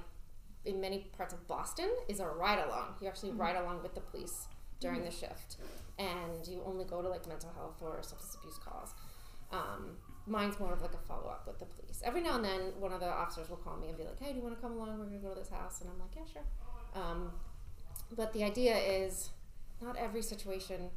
in 0.65 0.81
many 0.81 1.11
parts 1.15 1.35
of 1.35 1.47
Boston 1.47 1.87
is 2.07 2.19
a 2.19 2.25
ride 2.25 2.57
along. 2.65 2.95
You 2.99 3.07
actually 3.07 3.31
ride 3.33 3.57
along 3.57 3.83
with 3.83 3.93
the 3.93 4.01
police 4.01 4.47
during 4.79 5.03
the 5.03 5.11
shift, 5.11 5.57
and 5.99 6.47
you 6.47 6.63
only 6.65 6.85
go 6.85 7.03
to 7.03 7.07
like 7.07 7.27
mental 7.27 7.51
health 7.55 7.79
or 7.79 7.99
substance 8.01 8.37
abuse 8.41 8.57
calls. 8.57 8.95
Um, 9.51 9.97
mine's 10.25 10.59
more 10.59 10.73
of 10.73 10.81
like 10.81 10.95
a 10.95 11.07
follow 11.07 11.29
up 11.29 11.45
with 11.45 11.59
the 11.59 11.65
police. 11.65 12.01
Every 12.03 12.21
now 12.21 12.37
and 12.37 12.43
then, 12.43 12.61
one 12.79 12.91
of 12.91 13.01
the 13.01 13.07
officers 13.07 13.51
will 13.51 13.57
call 13.57 13.77
me 13.77 13.89
and 13.89 13.97
be 13.99 14.03
like, 14.03 14.19
"Hey, 14.19 14.31
do 14.31 14.37
you 14.37 14.43
want 14.43 14.55
to 14.55 14.61
come 14.61 14.71
along? 14.71 14.97
We're 14.97 15.05
gonna 15.05 15.19
go 15.19 15.35
to 15.35 15.39
this 15.39 15.49
house," 15.49 15.81
and 15.81 15.91
I'm 15.91 15.99
like, 15.99 16.15
"Yeah, 16.15 16.25
sure." 16.33 16.47
Um, 16.95 17.33
but 18.15 18.33
the 18.33 18.43
idea 18.43 18.75
is, 18.75 19.29
not 19.81 19.97
every 19.97 20.21
situation 20.21 20.89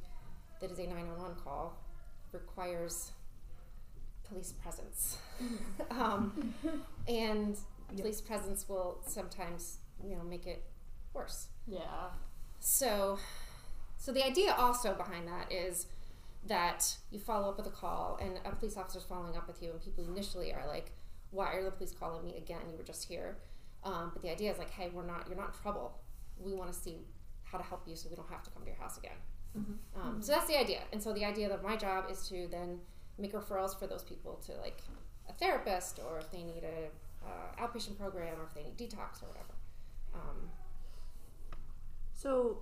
that 0.61 0.71
is 0.71 0.79
a 0.79 0.87
911 0.87 1.37
call 1.43 1.79
requires 2.33 3.13
police 4.25 4.53
presence, 4.53 5.19
um, 5.91 6.55
and 7.07 7.57
police 7.97 8.21
presence 8.21 8.69
will 8.69 8.99
sometimes, 9.07 9.79
you 10.03 10.17
know, 10.17 10.23
make 10.23 10.47
it 10.47 10.65
worse. 11.13 11.49
Yeah. 11.67 12.11
So, 12.61 13.19
so 13.97 14.13
the 14.13 14.25
idea 14.25 14.55
also 14.57 14.95
behind 14.95 15.29
that 15.29 15.53
is 15.53 15.87
that 16.47 16.97
you 17.11 17.19
follow 17.19 17.51
up 17.51 17.57
with 17.59 17.67
a 17.67 17.71
call, 17.71 18.19
and 18.21 18.41
a 18.45 18.55
police 18.57 18.77
officer's 18.77 19.05
following 19.05 19.37
up 19.37 19.47
with 19.47 19.63
you, 19.63 19.71
and 19.71 19.81
people 19.81 20.05
initially 20.05 20.53
are 20.53 20.67
like, 20.67 20.93
"Why 21.31 21.53
are 21.55 21.65
the 21.65 21.71
police 21.71 21.93
calling 21.93 22.25
me 22.25 22.37
again? 22.37 22.63
You 22.71 22.77
were 22.77 22.85
just 22.85 23.05
here." 23.05 23.37
Um, 23.85 24.11
but 24.13 24.23
the 24.23 24.31
idea 24.31 24.51
is 24.51 24.59
like, 24.59 24.71
"Hey, 24.71 24.91
we're 24.93 25.07
not. 25.07 25.27
You're 25.29 25.37
not 25.37 25.55
in 25.55 25.61
trouble. 25.63 25.99
We 26.39 26.55
want 26.55 26.73
to 26.73 26.79
see 26.79 26.99
how 27.53 27.59
to 27.59 27.65
help 27.65 27.83
you, 27.87 27.95
so 27.95 28.09
we 28.11 28.17
don't 28.17 28.31
have 28.31 28.43
to 28.45 28.51
come 28.51 28.63
to 28.63 28.69
your 28.69 28.79
house 28.79 28.97
again." 28.99 29.19
Um, 30.01 30.23
so 30.23 30.33
that's 30.33 30.47
the 30.47 30.59
idea. 30.59 30.81
And 30.93 31.03
so 31.03 31.13
the 31.13 31.25
idea 31.27 31.53
of 31.53 31.63
my 31.63 31.77
job 31.77 32.07
is 32.11 32.27
to 32.31 32.49
then 32.51 32.81
make 33.19 33.33
referrals 33.35 33.79
for 33.79 33.87
those 33.87 34.03
people 34.03 34.41
to 34.47 34.53
like 34.67 34.79
a 35.29 35.33
therapist, 35.35 36.01
or 36.05 36.19
if 36.19 36.31
they 36.31 36.43
need 36.43 36.65
a 36.65 36.89
uh, 37.27 37.63
outpatient 37.67 37.99
program, 37.99 38.35
or 38.41 38.45
if 38.45 38.55
they 38.55 38.63
need 38.63 38.77
detox 38.79 39.23
or 39.23 39.29
whatever. 39.29 39.55
Um, 40.15 40.51
So, 42.15 42.59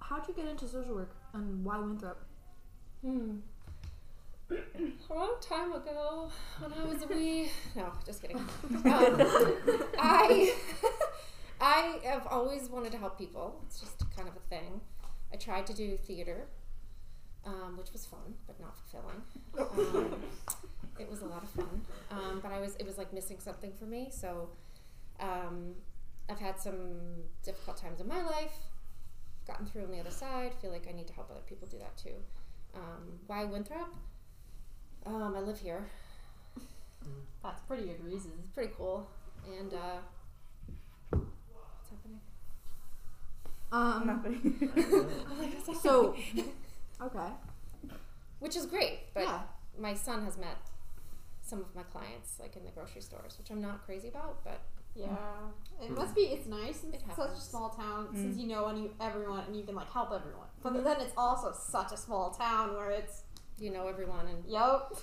how'd 0.00 0.28
you 0.28 0.34
get 0.34 0.46
into 0.46 0.68
social 0.68 0.94
work 0.94 1.14
and 1.32 1.64
why 1.64 1.78
Winthrop? 1.78 2.20
Hmm. 3.02 3.36
A 4.50 5.14
long 5.14 5.36
time 5.40 5.72
ago, 5.72 6.30
when 6.58 6.72
I 6.72 6.84
was 6.84 7.02
a 7.02 7.06
wee. 7.06 7.50
No, 7.76 7.92
just 8.04 8.20
kidding. 8.20 8.36
Um, 8.84 9.16
I, 9.98 10.54
I 11.80 11.98
have 12.04 12.26
always 12.26 12.68
wanted 12.68 12.92
to 12.92 12.98
help 12.98 13.16
people. 13.16 13.62
It's 13.66 13.80
just 13.80 13.98
kind 14.14 14.28
of 14.28 14.36
a 14.36 14.40
thing. 14.48 14.80
I 15.32 15.36
tried 15.36 15.66
to 15.68 15.74
do 15.74 15.96
theater, 15.96 16.46
um, 17.46 17.76
which 17.78 17.92
was 17.92 18.04
fun, 18.04 18.34
but 18.46 18.60
not 18.60 18.74
fulfilling. 18.76 19.22
Um, 19.58 20.14
it 20.98 21.08
was 21.08 21.22
a 21.22 21.26
lot 21.26 21.42
of 21.42 21.50
fun, 21.50 21.80
um, 22.10 22.40
but 22.42 22.52
I 22.52 22.60
was 22.60 22.76
it 22.76 22.86
was 22.86 22.98
like 22.98 23.12
missing 23.12 23.38
something 23.40 23.72
for 23.78 23.86
me. 23.86 24.08
So, 24.10 24.50
um, 25.20 25.74
I've 26.28 26.38
had 26.38 26.58
some 26.60 27.22
difficult 27.42 27.76
times 27.78 28.00
in 28.00 28.08
my 28.08 28.22
life. 28.22 28.52
Gotten 29.46 29.64
through 29.66 29.84
on 29.84 29.90
the 29.90 29.98
other 30.00 30.10
side. 30.10 30.52
Feel 30.60 30.70
like 30.70 30.86
I 30.88 30.92
need 30.92 31.06
to 31.06 31.14
help 31.14 31.30
other 31.30 31.40
people 31.48 31.66
do 31.68 31.78
that 31.78 31.96
too. 31.96 32.14
Um, 32.74 33.18
why 33.26 33.44
Winthrop? 33.44 33.88
Um, 35.06 35.34
I 35.36 35.40
live 35.40 35.58
here. 35.58 35.86
That's 37.42 37.60
pretty 37.62 37.84
good 37.84 38.04
reason. 38.04 38.32
It's 38.40 38.50
pretty 38.50 38.72
cool. 38.76 39.08
And 39.58 39.72
uh, 39.72 39.98
what's 41.10 41.90
happening? 41.90 42.20
Um, 43.72 44.06
Nothing. 44.06 44.70
Oh 45.68 45.74
so, 45.82 46.16
okay. 47.00 47.28
Which 48.40 48.56
is 48.56 48.66
great, 48.66 49.14
but 49.14 49.24
yeah. 49.24 49.40
my 49.78 49.94
son 49.94 50.24
has 50.24 50.36
met 50.36 50.56
some 51.42 51.60
of 51.60 51.74
my 51.74 51.82
clients, 51.82 52.38
like 52.40 52.56
in 52.56 52.64
the 52.64 52.70
grocery 52.70 53.02
stores, 53.02 53.36
which 53.38 53.50
I'm 53.50 53.60
not 53.60 53.84
crazy 53.84 54.08
about, 54.08 54.42
but 54.44 54.60
Yeah. 54.94 55.16
It 55.82 55.90
must 55.90 56.08
hmm. 56.08 56.14
be. 56.14 56.22
It's 56.22 56.46
nice. 56.46 56.82
in 56.82 56.92
It 56.92 57.02
such 57.14 57.30
a 57.30 57.40
small 57.40 57.70
town 57.70 58.06
hmm. 58.06 58.16
since 58.16 58.36
you 58.36 58.48
know 58.48 58.66
any, 58.66 58.90
everyone 59.00 59.44
and 59.46 59.56
you 59.56 59.62
can 59.62 59.74
like 59.74 59.90
help 59.90 60.10
everyone. 60.12 60.48
But 60.62 60.72
hmm. 60.72 60.84
then 60.84 61.00
it's 61.00 61.14
also 61.16 61.52
such 61.52 61.92
a 61.92 61.96
small 61.96 62.30
town 62.30 62.74
where 62.74 62.90
it's 62.90 63.22
you 63.58 63.70
know 63.70 63.86
everyone, 63.86 64.26
and 64.26 64.44
yup. 64.46 64.96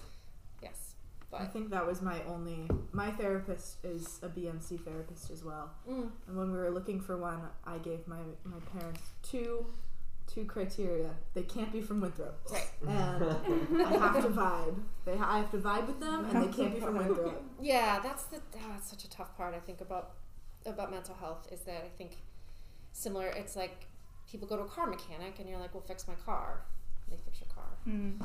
Yes, 1.31 1.41
I 1.41 1.45
think 1.45 1.69
that 1.71 1.85
was 1.85 2.01
my 2.01 2.21
only. 2.27 2.69
My 2.91 3.11
therapist 3.11 3.83
is 3.83 4.19
a 4.23 4.29
BMC 4.29 4.83
therapist 4.83 5.29
as 5.31 5.43
well. 5.43 5.71
mm, 5.89 6.09
And 6.27 6.37
when 6.37 6.51
we 6.51 6.57
were 6.57 6.71
looking 6.71 6.99
for 7.01 7.17
one, 7.17 7.41
I 7.65 7.77
gave 7.79 8.07
my, 8.07 8.19
my 8.43 8.59
parents 8.79 9.01
two 9.23 9.65
two 10.27 10.43
criteria. 10.43 11.09
They 11.33 11.43
can't 11.43 11.71
be 11.71 11.81
from 11.81 12.01
Winthrop, 12.01 12.37
right. 12.51 12.67
and 12.85 13.81
I 13.81 13.91
have 13.93 14.21
to 14.21 14.29
vibe. 14.29 14.75
They 15.05 15.15
ha- 15.15 15.29
I 15.35 15.37
have 15.37 15.51
to 15.51 15.57
vibe 15.57 15.87
with 15.87 15.99
them, 16.01 16.25
and 16.25 16.43
they 16.43 16.55
can't 16.55 16.73
be 16.75 16.81
from 16.81 16.97
Winthrop. 16.97 17.41
Yeah, 17.61 17.99
that's 18.03 18.23
the 18.25 18.37
oh, 18.37 18.59
that's 18.71 18.89
such 18.89 19.05
a 19.05 19.09
tough 19.09 19.35
part 19.37 19.53
I 19.55 19.59
think 19.59 19.79
about 19.81 20.11
about 20.65 20.91
mental 20.91 21.15
health 21.15 21.47
is 21.51 21.61
that 21.61 21.83
I 21.85 21.89
think 21.97 22.17
similar. 22.91 23.27
It's 23.27 23.55
like 23.55 23.87
people 24.29 24.47
go 24.47 24.57
to 24.57 24.63
a 24.63 24.67
car 24.67 24.85
mechanic 24.87 25.39
and 25.39 25.47
you're 25.47 25.59
like, 25.59 25.73
"Well, 25.73 25.83
fix 25.87 26.07
my 26.07 26.15
car." 26.15 26.61
They 27.09 27.17
fix 27.17 27.39
your 27.39 27.49
car, 27.49 27.69
Mm. 27.87 28.19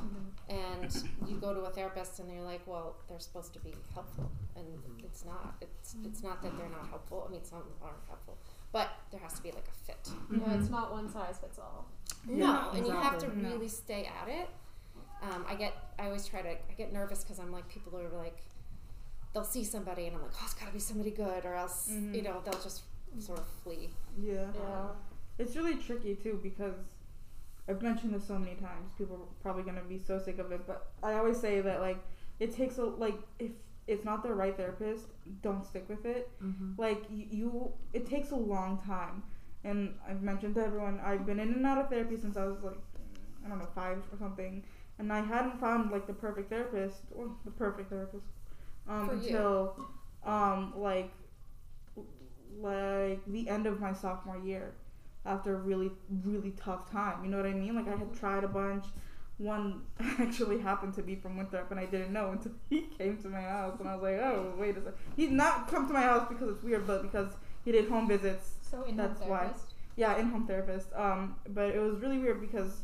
and 0.49 1.05
you 1.29 1.37
go 1.37 1.55
to 1.55 1.61
a 1.61 1.71
therapist 1.71 2.19
and 2.19 2.29
they're 2.29 2.43
like, 2.43 2.67
"Well, 2.67 2.97
they're 3.09 3.21
supposed 3.21 3.53
to 3.55 3.61
be 3.61 3.73
helpful," 3.95 4.31
and 4.57 4.67
it's 4.99 5.25
not. 5.25 5.55
It's 5.61 5.95
it's 6.05 6.23
not 6.23 6.43
that 6.43 6.57
they're 6.59 6.69
not 6.69 6.87
helpful. 6.89 7.25
I 7.29 7.31
mean, 7.31 7.45
some 7.45 7.63
aren't 7.81 8.05
helpful, 8.09 8.39
but 8.73 8.89
there 9.13 9.21
has 9.21 9.35
to 9.35 9.43
be 9.43 9.53
like 9.53 9.69
a 9.69 9.85
fit. 9.87 10.11
Yeah, 10.33 10.55
it's 10.59 10.69
not 10.71 10.91
one 10.93 11.09
size 11.09 11.39
fits 11.39 11.59
all. 11.61 11.87
no, 12.27 12.71
and 12.75 12.85
you 12.87 12.93
have 12.93 13.19
to 13.19 13.27
exactly. 13.27 13.43
No. 13.43 13.51
really 13.51 13.69
stay 13.69 14.07
at 14.21 14.29
it. 14.29 14.49
Um, 15.23 15.45
I 15.49 15.55
get, 15.55 15.73
I 16.01 16.07
always 16.07 16.27
try 16.27 16.43
to, 16.43 16.51
I 16.51 16.75
get 16.77 16.93
nervous 16.93 17.23
because 17.23 17.39
I'm 17.39 17.53
like, 17.53 17.69
people 17.69 17.97
are 17.97 18.09
like, 18.09 18.39
they'll 19.33 19.45
see 19.45 19.63
somebody 19.63 20.07
and 20.09 20.17
I'm 20.17 20.23
like, 20.23 20.33
oh, 20.35 20.43
it's 20.45 20.55
got 20.55 20.67
to 20.67 20.73
be 20.73 20.81
somebody 20.81 21.13
good, 21.13 21.45
or 21.45 21.55
else, 21.55 21.89
Mhm. 21.89 22.13
you 22.17 22.23
know, 22.23 22.41
they'll 22.45 22.61
just 22.61 22.83
sort 23.21 23.39
of 23.39 23.47
flee. 23.63 23.91
Yeah. 24.19 24.51
Yeah. 24.53 24.89
It's 25.39 25.55
really 25.55 25.77
tricky 25.77 26.17
too 26.17 26.41
because 26.43 26.75
I've 27.69 27.83
mentioned 27.83 28.15
this 28.15 28.27
so 28.27 28.39
many 28.39 28.55
times. 28.57 28.91
People 28.99 29.17
are 29.17 29.43
probably 29.43 29.63
gonna 29.63 29.83
be 29.89 29.99
so 29.99 30.19
sick 30.19 30.39
of 30.39 30.51
it, 30.53 30.67
but 30.67 30.89
I 31.03 31.15
always 31.15 31.39
say 31.39 31.61
that 31.61 31.81
like 31.81 31.99
it 32.41 32.55
takes 32.55 32.79
a 32.79 32.85
like 32.85 33.15
if 33.39 33.53
it's 33.87 34.05
not 34.05 34.23
the 34.23 34.33
right 34.33 34.57
therapist, 34.57 35.07
don't 35.43 35.65
stick 35.65 35.89
with 35.89 36.05
it. 36.05 36.31
Mm-hmm. 36.43 36.73
Like 36.77 37.05
you, 37.11 37.27
you 37.31 37.73
it 37.93 38.07
takes 38.07 38.31
a 38.31 38.37
long 38.37 38.81
time. 38.85 39.23
And 39.65 39.95
I've 40.09 40.23
mentioned 40.23 40.57
to 40.57 40.65
everyone 40.65 41.01
I've 41.05 41.25
been 41.25 41.39
in 41.39 41.53
and 41.53 41.65
out 41.65 41.79
of 41.79 41.89
therapy 41.89 42.17
since 42.17 42.37
I 42.37 42.45
was 42.47 42.59
like 42.63 42.79
I 43.45 43.49
don't 43.49 43.59
know 43.59 43.69
five 43.75 43.99
or 44.11 44.19
something, 44.19 44.65
and 44.99 45.13
I 45.13 45.21
hadn't 45.21 45.61
found 45.61 45.91
like 45.91 46.07
the 46.07 46.13
perfect 46.13 46.51
therapist 46.51 46.99
or 47.15 47.31
the 47.45 47.51
perfect 47.53 47.91
therapist 47.91 48.27
um, 48.89 49.11
until 49.11 49.77
um, 50.25 50.73
like 50.77 51.13
like 52.61 53.21
the 53.27 53.49
end 53.49 53.67
of 53.67 53.81
my 53.81 53.93
sophomore 53.93 54.39
year 54.39 54.75
after 55.25 55.55
a 55.55 55.59
really 55.59 55.91
really 56.25 56.53
tough 56.53 56.91
time. 56.91 57.25
You 57.25 57.31
know 57.31 57.37
what 57.39 57.47
I 57.47 57.53
mean? 57.55 57.75
Like 57.75 57.89
I 57.89 57.97
had 57.97 58.15
tried 58.19 58.45
a 58.45 58.49
bunch. 58.49 58.85
One 59.39 59.83
actually 60.19 60.59
happened 60.61 60.95
to 60.95 61.03
be 61.03 61.17
from 61.17 61.37
Winthrop, 61.37 61.71
and 61.71 61.81
I 61.81 61.87
didn't 61.87 62.13
know 62.13 62.31
until 62.33 62.53
he 62.71 62.83
came 62.99 63.17
to 63.19 63.29
my 63.29 63.41
house, 63.41 63.77
and 63.81 63.89
I 63.89 63.95
was 63.95 64.03
like, 64.03 64.21
"Oh, 64.21 64.53
wait 64.59 64.77
a 64.77 64.81
second. 64.81 64.95
He's 65.17 65.31
not 65.31 65.69
come 65.69 65.87
to 65.89 65.93
my 65.93 66.03
house 66.03 66.27
because 66.29 66.49
it's 66.51 66.63
weird, 66.63 66.87
but 66.87 67.03
because 67.03 67.33
he 67.65 67.73
did 67.73 67.89
home 67.89 68.07
visits 68.07 68.53
So 68.63 68.83
in 68.85 68.97
That's 68.97 69.21
why. 69.23 69.39
therapist. 69.41 69.75
yeah, 69.97 70.17
in 70.19 70.29
home 70.29 70.47
therapist. 70.47 70.89
Um, 70.95 71.37
but 71.49 71.71
it 71.75 71.79
was 71.81 71.99
really 72.01 72.19
weird 72.19 72.41
because 72.41 72.83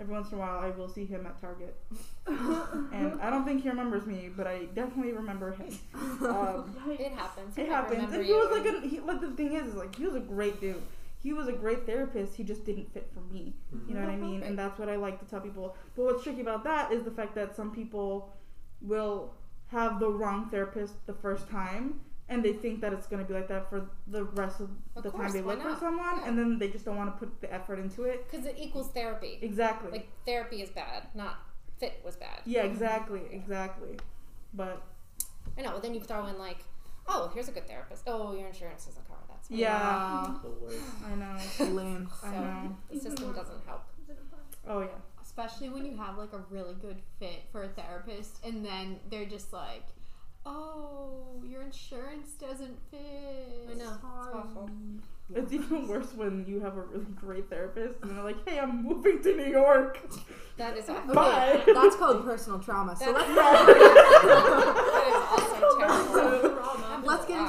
every 0.00 0.14
once 0.14 0.30
in 0.30 0.38
a 0.38 0.40
while 0.40 0.60
I 0.60 0.70
will 0.70 0.88
see 0.88 1.04
him 1.04 1.26
at 1.26 1.38
Target, 1.40 1.76
and 2.26 3.20
I 3.20 3.28
don't 3.30 3.44
think 3.44 3.62
he 3.62 3.68
remembers 3.68 4.06
me, 4.06 4.30
but 4.34 4.46
I 4.46 4.66
definitely 4.74 5.12
remember 5.12 5.52
him. 5.52 5.76
Um, 6.24 6.74
It 6.88 7.12
happens. 7.12 7.58
it 7.58 7.68
I 7.68 7.74
happens, 7.74 8.12
and 8.12 8.24
he 8.24 8.32
was 8.32 8.50
like 8.50 8.66
a 8.66 8.80
he, 8.86 9.00
like 9.00 9.20
the 9.20 9.30
thing 9.32 9.52
is, 9.52 9.66
is 9.68 9.74
like 9.74 9.94
he 9.96 10.06
was 10.06 10.14
a 10.14 10.20
great 10.20 10.60
dude. 10.60 10.82
He 11.20 11.32
was 11.32 11.48
a 11.48 11.52
great 11.52 11.84
therapist. 11.84 12.36
He 12.36 12.44
just 12.44 12.64
didn't 12.64 12.92
fit 12.92 13.10
for 13.12 13.20
me. 13.32 13.54
Mm-hmm. 13.74 13.88
You 13.88 13.94
know 13.96 14.00
what 14.02 14.10
I 14.10 14.16
mean? 14.16 14.42
And 14.42 14.58
that's 14.58 14.78
what 14.78 14.88
I 14.88 14.96
like 14.96 15.18
to 15.20 15.26
tell 15.26 15.40
people. 15.40 15.76
But 15.96 16.04
what's 16.04 16.22
tricky 16.22 16.40
about 16.42 16.62
that 16.64 16.92
is 16.92 17.02
the 17.02 17.10
fact 17.10 17.34
that 17.34 17.56
some 17.56 17.72
people 17.72 18.32
will 18.80 19.34
have 19.68 19.98
the 19.98 20.08
wrong 20.08 20.48
therapist 20.50 20.94
the 21.06 21.12
first 21.14 21.48
time 21.50 22.00
and 22.30 22.44
they 22.44 22.52
think 22.52 22.80
that 22.82 22.92
it's 22.92 23.06
going 23.06 23.22
to 23.22 23.26
be 23.26 23.34
like 23.34 23.48
that 23.48 23.68
for 23.70 23.88
the 24.06 24.24
rest 24.24 24.60
of, 24.60 24.68
Of 24.96 25.02
the 25.02 25.10
course, 25.10 25.32
time 25.32 25.42
they 25.42 25.46
look 25.46 25.62
for 25.62 25.76
someone 25.80 26.18
Yeah. 26.18 26.28
and 26.28 26.38
then 26.38 26.58
they 26.58 26.68
just 26.68 26.84
don't 26.84 26.96
want 26.96 27.12
to 27.12 27.18
put 27.18 27.40
the 27.40 27.52
effort 27.52 27.78
into 27.78 28.04
it. 28.04 28.30
Because 28.30 28.46
it 28.46 28.56
equals 28.58 28.90
therapy. 28.90 29.38
Exactly. 29.42 29.90
Like 29.90 30.08
therapy 30.26 30.62
is 30.62 30.70
bad, 30.70 31.04
not 31.14 31.38
fit 31.78 32.00
was 32.04 32.16
bad. 32.16 32.40
yeah, 32.44 32.62
exactly. 32.62 33.22
Exactly. 33.32 33.98
But 34.52 34.82
I 35.56 35.62
know, 35.62 35.72
but 35.72 35.82
then 35.82 35.94
you 35.94 36.00
throw 36.00 36.26
in 36.26 36.38
like, 36.38 36.58
oh, 37.06 37.30
here's 37.32 37.48
a 37.48 37.52
good 37.52 37.66
therapist. 37.66 38.02
Oh, 38.06 38.34
your 38.36 38.46
insurance 38.48 38.84
doesn't 38.84 39.07
cover 39.07 39.07
that. 39.07 39.07
So 39.07 39.07
yeah, 39.48 40.34
The. 40.42 40.76
I 41.10 41.14
know. 41.14 41.72
Lame. 41.74 42.08
I 42.24 42.30
know. 42.30 42.76
the 42.92 43.00
system 43.00 43.32
doesn't 43.32 43.66
help. 43.66 43.82
Oh 44.66 44.80
yeah. 44.80 44.88
Especially 45.22 45.68
when 45.68 45.84
you 45.86 45.96
have 45.96 46.18
like 46.18 46.32
a 46.32 46.42
really 46.50 46.74
good 46.74 46.96
fit 47.18 47.42
for 47.52 47.62
a 47.62 47.68
therapist 47.68 48.44
and 48.44 48.64
then 48.64 48.98
they're 49.10 49.24
just 49.26 49.52
like, 49.52 49.84
Oh, 50.46 51.42
your 51.46 51.62
insurance 51.62 52.30
doesn't 52.40 52.78
fit. 52.90 53.68
I 53.70 53.74
know, 53.74 53.92
it's 53.94 54.04
awful. 54.04 54.70
It's 55.34 55.52
even 55.52 55.86
worse 55.86 56.14
when 56.14 56.46
you 56.46 56.60
have 56.60 56.76
a 56.78 56.82
really 56.82 57.04
great 57.16 57.50
therapist 57.50 57.96
and 58.02 58.16
they're 58.16 58.24
like, 58.24 58.48
"Hey, 58.48 58.58
I'm 58.58 58.82
moving 58.82 59.20
to 59.24 59.36
New 59.36 59.44
York." 59.50 60.00
That 60.56 60.76
is 60.78 60.88
awful. 60.88 61.14
Bye. 61.14 61.62
That's 61.66 61.96
called 61.96 62.24
personal 62.24 62.60
trauma. 62.60 62.96
So 62.96 63.12
That- 63.12 63.28
let's, 63.28 63.34
that 64.24 65.04
is 65.08 65.14
also 65.30 65.78
terrible. 65.78 66.56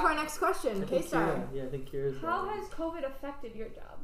Happens 0.02 0.20
let's 0.22 0.38
a 0.38 0.40
get 0.40 0.72
into 0.72 0.82
lot. 0.82 0.84
our 0.84 0.84
next 0.84 0.84
question. 0.84 0.88
K 0.88 1.02
Star. 1.08 1.50
Yeah, 1.54 1.64
I 1.64 1.68
think 1.68 1.92
Kira's. 1.92 2.22
How 2.22 2.48
has 2.50 2.68
COVID 2.70 3.06
affected 3.06 3.56
your 3.56 3.68
job? 3.70 4.00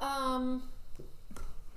Um, 0.00 0.62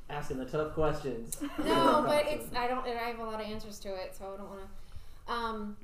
asking 0.09 0.37
the 0.37 0.45
tough 0.45 0.73
questions? 0.73 1.37
no, 1.63 2.03
but 2.05 2.25
it's 2.27 2.53
I 2.55 2.67
don't. 2.67 2.85
I 2.85 3.09
have 3.09 3.19
a 3.19 3.23
lot 3.23 3.39
of 3.41 3.47
answers 3.47 3.79
to 3.79 3.89
it, 3.89 4.15
so 4.17 4.33
I 4.33 4.37
don't 4.37 4.49
want 4.49 4.61
to. 4.61 5.33
Um, 5.33 5.77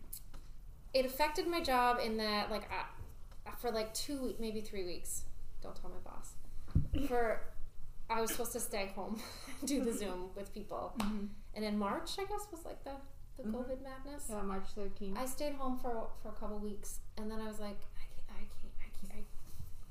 it 0.94 1.06
affected 1.06 1.48
my 1.48 1.62
job 1.62 2.00
in 2.04 2.18
that, 2.18 2.50
like, 2.50 2.70
I, 2.72 3.52
for 3.60 3.70
like 3.70 3.94
two, 3.94 4.24
week, 4.24 4.40
maybe 4.40 4.62
three 4.62 4.86
weeks. 4.86 5.24
Don't 5.62 5.76
tell 5.76 5.90
my 5.92 6.10
boss. 6.10 6.32
For 7.08 7.42
I 8.10 8.22
was 8.22 8.32
supposed 8.32 8.54
to 8.54 8.60
stay 8.60 8.92
home, 8.96 9.20
do 9.66 9.84
the 9.84 9.94
Zoom 9.94 10.30
with 10.36 10.54
people, 10.54 10.94
and 11.54 11.66
in 11.66 11.78
March, 11.78 12.12
I 12.20 12.24
guess 12.24 12.48
was 12.52 12.66
like 12.66 12.84
the 12.84 12.92
the 13.38 13.44
Mhm. 13.44 13.52
COVID 13.54 13.82
madness. 13.82 14.28
Yeah, 14.30 14.42
March 14.42 14.68
13th. 14.76 15.18
I 15.18 15.26
stayed 15.26 15.56
home 15.56 15.78
for 15.78 16.10
for 16.22 16.30
a 16.30 16.34
couple 16.34 16.58
weeks, 16.60 17.00
and 17.18 17.30
then 17.30 17.40
I 17.42 17.48
was 17.48 17.60
like, 17.60 17.78
I 17.98 18.06
can't, 18.06 18.30
I 18.30 18.44
can't, 18.62 18.74
I 18.82 18.90
can't, 18.98 19.14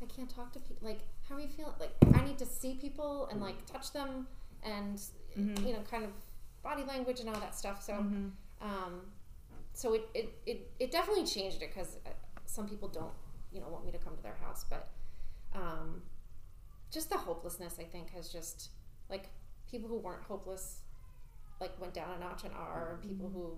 I, 0.01 0.05
I 0.05 0.07
can't 0.09 0.31
talk 0.31 0.53
to 0.53 0.61
people. 0.61 0.87
Like, 0.89 1.01
how 1.29 1.37
are 1.37 1.41
you 1.41 1.49
feeling? 1.49 1.75
Like, 1.79 1.95
I 2.15 2.25
need 2.25 2.39
to 2.39 2.47
see 2.47 2.75
people 2.75 3.27
and 3.27 3.41
like 3.41 3.65
touch 3.67 3.93
them, 3.93 4.27
and 4.63 4.99
Mhm. 5.37 5.67
you 5.67 5.73
know, 5.75 5.83
kind 5.83 6.05
of 6.05 6.13
body 6.63 6.85
language 6.85 7.21
and 7.21 7.29
all 7.29 7.41
that 7.41 7.55
stuff. 7.55 7.83
So, 7.83 7.93
Mhm. 7.95 8.33
um, 8.63 9.13
so 9.75 9.93
it 9.95 10.09
it, 10.15 10.41
it, 10.47 10.73
it 10.79 10.91
definitely 10.91 11.27
changed 11.27 11.61
it 11.63 11.69
because 11.69 11.99
some 12.47 12.69
people 12.69 12.89
don't, 12.89 13.15
you 13.53 13.61
know, 13.61 13.69
want 13.69 13.85
me 13.85 13.93
to 13.93 13.99
come 13.99 14.17
to 14.17 14.23
their 14.23 14.37
house, 14.37 14.65
but 14.65 14.89
um, 15.55 16.03
just 16.91 17.11
the 17.11 17.19
hopelessness 17.19 17.79
I 17.79 17.85
think 17.85 18.11
has 18.11 18.29
just 18.33 18.71
like 19.11 19.29
people 19.69 19.89
who 19.89 19.97
weren't 19.99 20.23
hopeless 20.23 20.81
like 21.61 21.79
went 21.81 21.95
down 21.95 22.09
a 22.17 22.21
notch 22.21 22.45
and 22.45 22.53
are 22.55 22.99
and 23.01 23.03
people 23.11 23.31
who 23.33 23.57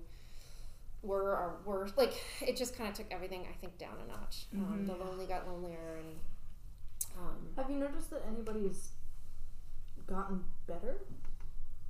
were 1.07 1.31
or 1.37 1.57
were 1.65 1.89
like 1.97 2.13
it 2.41 2.57
just 2.57 2.77
kind 2.77 2.89
of 2.91 2.95
took 2.97 3.07
everything 3.11 3.47
I 3.51 3.55
think 3.61 3.79
down 3.79 3.95
a 4.05 4.09
notch. 4.11 4.47
Um, 4.55 4.81
Mhm. 4.81 4.87
the 4.87 4.95
lonely 5.05 5.27
got 5.27 5.47
lonelier 5.49 5.97
and 5.99 6.17
um, 7.19 7.37
Have 7.57 7.71
you 7.71 7.77
noticed 7.77 8.11
that 8.11 8.23
anybody's 8.27 8.91
gotten 10.07 10.45
better? 10.67 10.97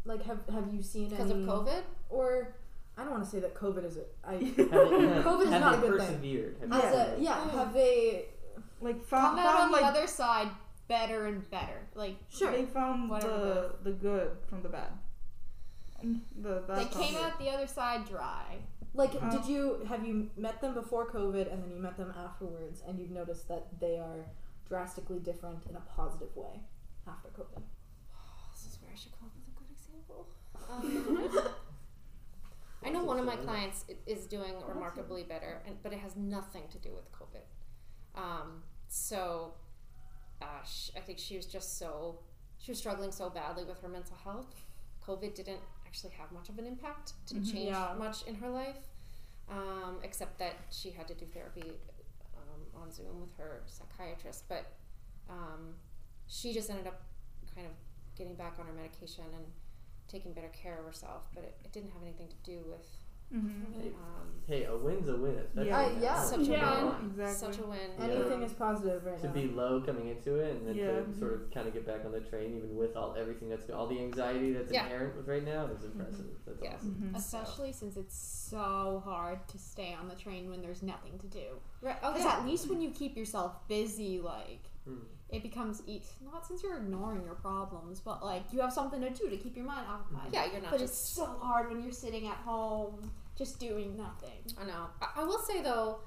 Like, 0.04 0.22
have 0.24 0.38
have 0.52 0.72
you 0.72 0.82
seen 0.82 1.08
because 1.08 1.30
any 1.30 1.42
of 1.42 1.48
COVID. 1.48 1.82
or 2.10 2.54
I 2.96 3.02
don't 3.02 3.10
want 3.12 3.24
to 3.24 3.30
say 3.30 3.40
that 3.40 3.54
COVID 3.54 3.84
is 3.84 3.96
a 3.98 4.04
I 4.26 4.32
Have 4.34 4.40
they, 4.56 4.64
COVID 4.64 5.42
is 5.42 5.50
have 5.50 5.60
not 5.60 5.74
a 5.74 5.78
good 5.78 5.98
thing. 5.98 6.06
persevered? 6.08 6.56
Have 6.60 6.72
as 6.72 6.82
they- 6.92 7.14
a 7.16 7.18
yeah 7.20 7.50
have 7.50 7.74
they 7.74 8.26
Like 8.80 8.96
Come 9.10 9.36
found, 9.36 9.38
out 9.40 9.46
on 9.46 9.72
found 9.72 9.74
the 9.74 9.86
other 9.86 10.06
side 10.06 10.48
better 10.88 11.26
and 11.26 11.48
better. 11.50 11.80
Like, 11.94 12.16
sure 12.28 12.52
they 12.52 12.64
found 12.66 13.10
Whatever 13.10 13.72
the 13.82 13.90
the 13.90 13.96
good 13.96 14.30
from 14.48 14.62
the 14.62 14.68
bad. 14.68 14.90
The, 16.42 16.62
they 16.68 16.84
came 16.86 17.14
sounds 17.14 17.32
out 17.32 17.38
the 17.38 17.50
other 17.50 17.66
side 17.66 18.06
dry. 18.08 18.58
like 18.94 19.14
Uh, 19.20 19.30
did 19.30 19.46
you 19.46 19.84
have 19.88 20.04
you 20.06 20.30
met 20.36 20.60
them 20.60 20.74
before 20.74 21.10
COVID 21.10 21.52
and 21.52 21.62
then 21.62 21.70
you 21.70 21.80
met 21.80 21.96
them 21.96 22.12
afterwards 22.16 22.82
and 22.86 22.98
you've 22.98 23.10
noticed 23.10 23.48
that 23.48 23.80
they 23.80 23.98
are 23.98 24.24
drastically 24.68 25.18
different 25.18 25.64
in 25.68 25.76
a 25.76 25.80
positive 25.96 26.34
way 26.36 26.60
after 27.06 27.28
COVID? 27.28 27.62
This 28.54 28.72
is 28.72 28.78
where 28.80 28.90
I 28.92 28.96
should 28.96 29.12
come 29.18 29.28
up 29.28 29.34
with 29.36 29.48
a 29.52 29.58
good 29.58 29.70
example. 29.76 30.26
Um, 30.70 31.52
I 32.86 32.90
know 32.90 33.04
one 33.04 33.18
of 33.18 33.24
my 33.24 33.36
clients 33.36 33.84
is 34.06 34.26
doing 34.26 34.54
remarkably 34.66 35.24
better, 35.24 35.62
and, 35.66 35.76
but 35.82 35.92
it 35.92 35.98
has 35.98 36.14
nothing 36.14 36.62
to 36.70 36.78
do 36.78 36.90
with 36.94 37.10
COVID. 37.10 37.44
Um, 38.14 38.62
so, 38.88 39.54
uh, 40.40 40.62
sh- 40.64 40.90
I 40.96 41.00
think 41.00 41.18
she 41.18 41.36
was 41.36 41.46
just 41.46 41.78
so 41.78 42.20
she 42.58 42.70
was 42.70 42.78
struggling 42.78 43.12
so 43.12 43.28
badly 43.28 43.64
with 43.64 43.80
her 43.80 43.88
mental 43.88 44.16
health. 44.16 44.64
COVID 45.06 45.34
didn't 45.34 45.60
actually 45.86 46.12
have 46.14 46.32
much 46.32 46.48
of 46.48 46.58
an 46.58 46.66
impact, 46.66 47.12
didn't 47.26 47.44
Mhm. 47.44 47.52
change 47.52 47.68
Yeah. 47.70 47.94
much 47.98 48.24
in 48.26 48.34
her 48.36 48.50
life, 48.50 48.88
um, 49.48 50.00
except 50.02 50.38
that 50.38 50.54
she 50.70 50.90
had 50.90 51.06
to 51.08 51.14
do 51.14 51.26
therapy 51.26 51.78
um, 52.36 52.66
on 52.82 52.90
Zoom 52.90 53.20
with 53.20 53.32
her 53.36 53.62
psychiatrist. 53.66 54.44
But 54.48 54.66
um, 55.28 55.76
she 56.26 56.52
just 56.52 56.70
ended 56.70 56.86
up 56.86 57.02
kind 57.54 57.66
of 57.66 57.72
getting 58.16 58.34
back 58.34 58.58
on 58.58 58.66
her 58.66 58.72
medication 58.72 59.24
and 59.34 59.44
taking 60.08 60.32
better 60.32 60.48
care 60.50 60.78
of 60.78 60.84
herself. 60.86 61.28
But 61.34 61.44
it, 61.44 61.56
it 61.64 61.72
didn't 61.72 61.90
have 61.92 62.02
anything 62.02 62.28
to 62.28 62.36
do 62.44 62.64
with 62.68 62.86
Mhm. 63.34 63.94
um, 63.94 64.32
Hey, 64.46 64.62
a 64.62 64.76
win's 64.76 65.08
a 65.08 65.16
win, 65.16 65.34
especially 65.38 65.70
Yeah. 65.70 65.78
Uh, 65.80 65.88
now. 65.88 66.00
yeah. 66.00 66.22
such 66.22 66.38
a 66.38 66.42
Yeah. 66.44 66.84
win, 67.00 67.06
Exactly. 67.10 67.34
such 67.34 67.58
a 67.58 67.66
win. 67.66 67.90
Yeah. 67.98 68.04
Anything 68.04 68.42
is 68.42 68.52
positive 68.52 69.04
right 69.04 69.18
to 69.18 69.26
now. 69.26 69.32
be 69.32 69.48
low 69.48 69.80
coming 69.80 70.06
into 70.06 70.36
it 70.36 70.54
and 70.54 70.68
then 70.68 70.76
Yeah. 70.76 71.00
to 71.00 71.12
sort 71.18 71.32
of 71.32 71.50
kind 71.50 71.66
of 71.66 71.74
get 71.74 71.84
back 71.84 72.04
on 72.04 72.12
the 72.12 72.20
train 72.20 72.54
even 72.56 72.76
with 72.76 72.94
all 72.96 73.16
everything 73.18 73.48
that's 73.48 73.68
all 73.70 73.88
the 73.88 73.98
anxiety 73.98 74.52
that's 74.52 74.72
Yeah. 74.72 74.84
inherent 74.84 75.16
with 75.16 75.26
right 75.26 75.44
now 75.44 75.66
is 75.66 75.82
impressive 75.82 76.26
that's 76.46 76.62
Yeah. 76.62 76.74
awesome. 76.76 77.12
Especially 77.16 77.72
since 77.72 77.96
it's 77.96 78.14
so 78.16 79.02
hard 79.04 79.48
to 79.48 79.58
stay 79.58 79.92
on 79.94 80.06
the 80.08 80.14
train 80.14 80.48
when 80.48 80.62
there's 80.62 80.84
nothing 80.84 81.18
to 81.18 81.26
do. 81.26 81.60
Right. 81.82 81.96
Oh 82.04 82.12
Because 82.12 82.24
yeah. 82.26 82.38
at 82.38 82.46
least 82.46 82.68
when 82.70 82.80
you 82.80 82.90
keep 82.90 83.16
yourself 83.16 83.66
busy, 83.66 84.20
like 84.20 84.70
Hmm. 84.86 84.98
it 85.30 85.42
becomes 85.42 85.82
eat. 85.86 86.04
Not 86.24 86.46
since 86.46 86.62
you're 86.62 86.76
ignoring 86.76 87.24
your 87.24 87.34
problems, 87.34 88.00
but 88.00 88.24
like 88.24 88.44
you 88.52 88.60
have 88.60 88.72
something 88.72 89.00
to 89.00 89.10
do 89.10 89.28
to 89.28 89.36
keep 89.36 89.56
your 89.56 89.66
mind 89.66 89.86
occupied. 89.88 90.32
Yeah, 90.32 90.46
you're 90.52 90.62
not 90.62 90.70
But 90.70 90.80
it's 90.80 90.96
so 90.96 91.26
hard 91.26 91.70
when 91.70 91.82
you're 91.82 91.92
sitting 91.92 92.28
at 92.28 92.36
home 92.36 93.10
just 93.36 93.58
doing 93.58 93.96
nothing. 93.96 94.38
I 94.60 94.64
know. 94.64 94.86
I, 95.02 95.22
I 95.22 95.24
will 95.24 95.40
say 95.40 95.60
though, 95.62 96.00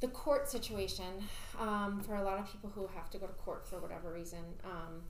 the 0.00 0.08
court 0.08 0.48
situation 0.48 1.24
um, 1.58 2.00
for 2.06 2.14
a 2.14 2.22
lot 2.22 2.38
of 2.38 2.50
people 2.50 2.70
who 2.70 2.86
have 2.94 3.10
to 3.10 3.18
go 3.18 3.26
to 3.26 3.32
court 3.32 3.66
for 3.66 3.80
whatever 3.80 4.12
reason, 4.12 4.44
um, 4.64 5.02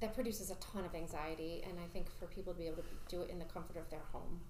that 0.00 0.14
produces 0.14 0.50
a 0.50 0.56
ton 0.56 0.84
of 0.84 0.94
anxiety, 0.94 1.62
and 1.64 1.78
I 1.78 1.86
think 1.92 2.10
for 2.18 2.26
people 2.26 2.52
to 2.52 2.58
be 2.58 2.66
able 2.66 2.82
to 2.82 2.88
do 3.08 3.22
it 3.22 3.30
in 3.30 3.38
the 3.38 3.44
comfort 3.44 3.76
of 3.76 3.88
their 3.88 4.02
home 4.12 4.40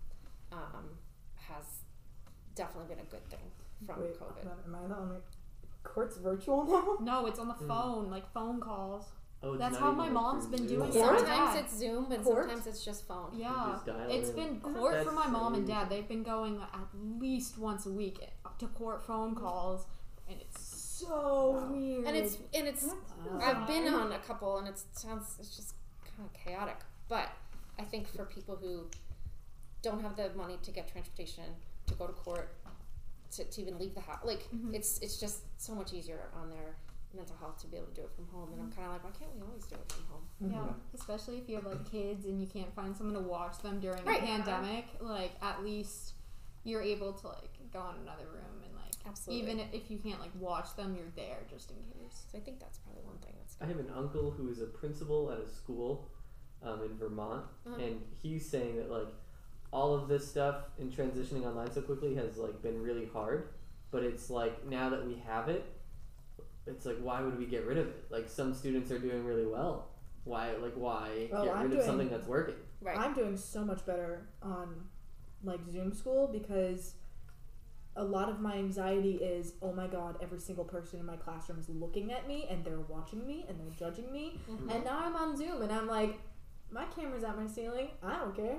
um, 0.51 0.97
has 1.37 1.85
definitely 2.55 2.95
been 2.95 3.05
a 3.05 3.11
good 3.11 3.25
thing 3.29 3.45
from 3.87 4.01
Wait, 4.01 4.19
COVID. 4.19 4.49
Am 4.67 4.75
I 4.75 4.89
the 4.89 4.97
only 4.97 5.19
court's 5.83 6.17
virtual 6.17 6.65
now? 6.65 6.97
No, 7.05 7.27
it's 7.27 7.39
on 7.39 7.49
the 7.49 7.55
Hmm. 7.55 7.69
phone, 7.69 8.11
like 8.11 8.31
phone 8.33 8.61
calls. 8.61 9.07
oh, 9.43 9.57
That's 9.57 9.77
how 9.77 9.91
my 9.93 10.09
mom's 10.09 10.47
been 10.47 10.69
Zoom? 10.69 10.79
doing 10.81 10.93
Court? 10.93 11.19
Sometimes 11.19 11.57
it's 11.59 11.77
Zoom, 11.77 12.07
but 12.09 12.23
Court? 12.23 12.45
sometimes 12.49 12.67
it's 12.67 12.85
just 12.85 13.07
phone. 13.09 13.31
Yeah, 13.37 13.71
just 13.73 13.87
dial 13.87 14.07
it's 14.11 14.31
in. 14.31 14.37
been 14.37 14.61
court 14.61 15.05
for 15.05 15.13
my 15.13 15.27
mom 15.27 15.55
and 15.55 15.67
dad. 15.67 15.89
They've 15.91 16.07
been 16.07 16.23
going 16.23 16.61
at 16.63 16.89
least 16.95 17.59
once 17.59 17.87
a 17.87 17.91
week 17.91 18.19
to 18.59 18.67
court 18.69 19.03
phone 19.03 19.35
calls, 19.35 19.87
and 20.29 20.41
it's 20.41 20.61
so 20.63 21.69
weird. 21.73 22.07
And 22.07 22.17
it's 22.17 22.39
and 22.55 22.69
it's 22.69 22.85
Wow. 22.85 23.41
I've 23.43 23.67
been 23.67 23.89
on 23.93 24.13
a 24.13 24.19
couple, 24.19 24.59
and 24.59 24.69
it 24.69 24.79
sounds 24.93 25.37
it's 25.41 25.55
just 25.57 25.75
kind 26.05 26.29
of 26.29 26.33
chaotic. 26.33 26.77
But 27.09 27.29
I 27.79 27.83
think 27.83 28.07
for 28.09 28.25
people 28.25 28.57
who 28.57 28.87
don't 29.83 30.01
have 30.03 30.15
the 30.17 30.31
money 30.37 30.59
to 30.63 30.71
get 30.71 30.91
transportation 30.93 31.45
to 31.89 31.95
go 31.95 32.07
to 32.07 32.13
court, 32.13 32.55
to, 33.33 33.45
to 33.45 33.61
even 33.63 33.79
leave 33.79 33.95
the 33.95 34.01
house. 34.01 34.21
Like 34.25 34.49
Mhm. 34.53 34.75
it's 34.75 34.99
it's 34.99 35.17
just 35.19 35.43
so 35.61 35.75
much 35.75 35.93
easier 35.93 36.31
on 36.35 36.49
their 36.51 36.77
mental 37.15 37.37
health 37.37 37.59
to 37.61 37.67
be 37.67 37.77
able 37.77 37.89
to 37.89 37.95
do 37.95 38.03
it 38.03 38.11
from 38.15 38.27
home. 38.29 38.53
And 38.53 38.63
I'm 38.63 38.73
kind 38.73 38.87
of 38.87 38.93
like, 38.95 39.05
why 39.05 39.11
can't 39.11 39.35
we 39.35 39.43
always 39.43 39.67
do 39.67 39.75
it 39.75 39.93
from 39.93 40.05
home? 40.07 40.25
Yeah, 40.41 40.73
especially 40.95 41.37
if 41.39 41.49
you 41.49 41.57
have 41.57 41.67
like 41.67 41.85
kids 41.91 42.25
and 42.27 42.41
you 42.41 42.47
can't 42.47 42.73
find 42.75 42.97
someone 42.97 43.15
to 43.23 43.29
watch 43.29 43.59
them 43.59 43.81
during 43.81 44.03
Right. 44.05 44.23
a 44.23 44.27
pandemic. 44.27 44.87
Like 45.01 45.33
at 45.43 45.63
least 45.63 46.15
you're 46.65 46.81
able 46.83 47.13
to 47.13 47.27
like 47.29 47.59
go 47.73 47.91
in 47.91 47.97
another 48.03 48.27
room 48.27 48.63
and 48.65 48.75
like 48.77 48.95
Absolutely. 49.05 49.43
even 49.53 49.61
if 49.73 49.91
you 49.91 49.99
can't 49.99 50.21
like 50.21 50.31
watch 50.39 50.75
them, 50.77 50.95
you're 50.97 51.11
there 51.17 51.39
just 51.51 51.71
in 51.71 51.77
case. 51.93 52.25
So 52.31 52.39
I 52.39 52.41
think 52.41 52.61
that's 52.61 52.79
probably 52.79 53.03
one 53.03 53.19
thing 53.19 53.35
that's. 53.39 53.57
I 53.61 53.67
have 53.67 53.79
an 53.79 53.91
uncle 53.95 54.31
who 54.31 54.49
is 54.49 54.61
a 54.61 54.67
principal 54.67 55.31
at 55.33 55.39
a 55.39 55.49
school 55.49 56.11
um, 56.63 56.83
in 56.85 56.97
Vermont, 56.97 57.45
Uh-huh. 57.67 57.77
and 57.77 58.01
he's 58.23 58.49
saying 58.49 58.77
that 58.77 58.91
like 58.91 59.09
all 59.73 59.95
of 59.95 60.07
this 60.09 60.29
stuff 60.29 60.57
and 60.79 60.93
transitioning 60.93 61.45
online 61.47 61.73
so 61.73 61.81
quickly 61.81 62.15
has 62.15 62.37
like 62.37 62.63
been 62.63 62.81
really 62.83 63.09
hard. 63.13 63.49
But 63.91 64.03
it's 64.05 64.31
like 64.31 64.67
now 64.67 64.89
that 64.91 65.05
we 65.07 65.21
have 65.27 65.49
it, 65.49 65.65
it's 66.67 66.87
like 66.87 66.99
why 67.01 67.21
would 67.23 67.39
we 67.39 67.47
get 67.47 67.67
rid 67.67 67.79
of 67.79 67.87
it? 67.89 68.05
Like 68.11 68.29
some 68.29 68.55
students 68.55 68.91
are 68.91 68.99
doing 68.99 69.25
really 69.25 69.47
well. 69.47 69.89
Why 70.25 70.53
like 70.57 70.75
why 70.75 71.29
Well, 71.33 71.45
get 71.47 71.55
I'm 71.57 71.63
rid 71.63 71.71
doing- 71.71 71.81
of 71.81 71.87
something 71.87 72.09
that's 72.11 72.27
working? 72.27 72.55
Right. 72.81 72.99
I'm 72.99 73.15
doing 73.15 73.37
so 73.37 73.65
much 73.65 73.85
better 73.87 74.29
on 74.43 74.85
like 75.45 75.61
Zoom 75.71 75.93
school 75.93 76.29
because 76.29 76.95
a 77.97 78.03
lot 78.05 78.29
of 78.31 78.41
my 78.41 78.55
anxiety 78.57 79.17
is 79.17 79.53
oh 79.61 79.73
my 79.73 79.87
god 79.87 80.17
every 80.23 80.39
single 80.39 80.65
person 80.65 80.99
in 81.01 81.05
my 81.05 81.17
classroom 81.17 81.59
is 81.59 81.69
looking 81.69 82.11
at 82.13 82.27
me 82.27 82.47
and 82.49 82.65
they're 82.65 82.81
watching 82.89 83.27
me 83.27 83.45
and 83.49 83.59
they're 83.61 83.77
judging 83.79 84.11
me 84.11 84.39
Mhm. 84.51 84.75
and 84.75 84.85
now 84.85 84.99
I'm 85.05 85.15
on 85.15 85.37
Zoom 85.37 85.61
and 85.63 85.71
I'm 85.71 85.87
like 85.87 86.19
my 86.71 86.87
camera's 86.87 87.23
at 87.25 87.37
my 87.37 87.47
ceiling 87.47 87.89
I 88.03 88.19
don't 88.19 88.35
care 88.35 88.57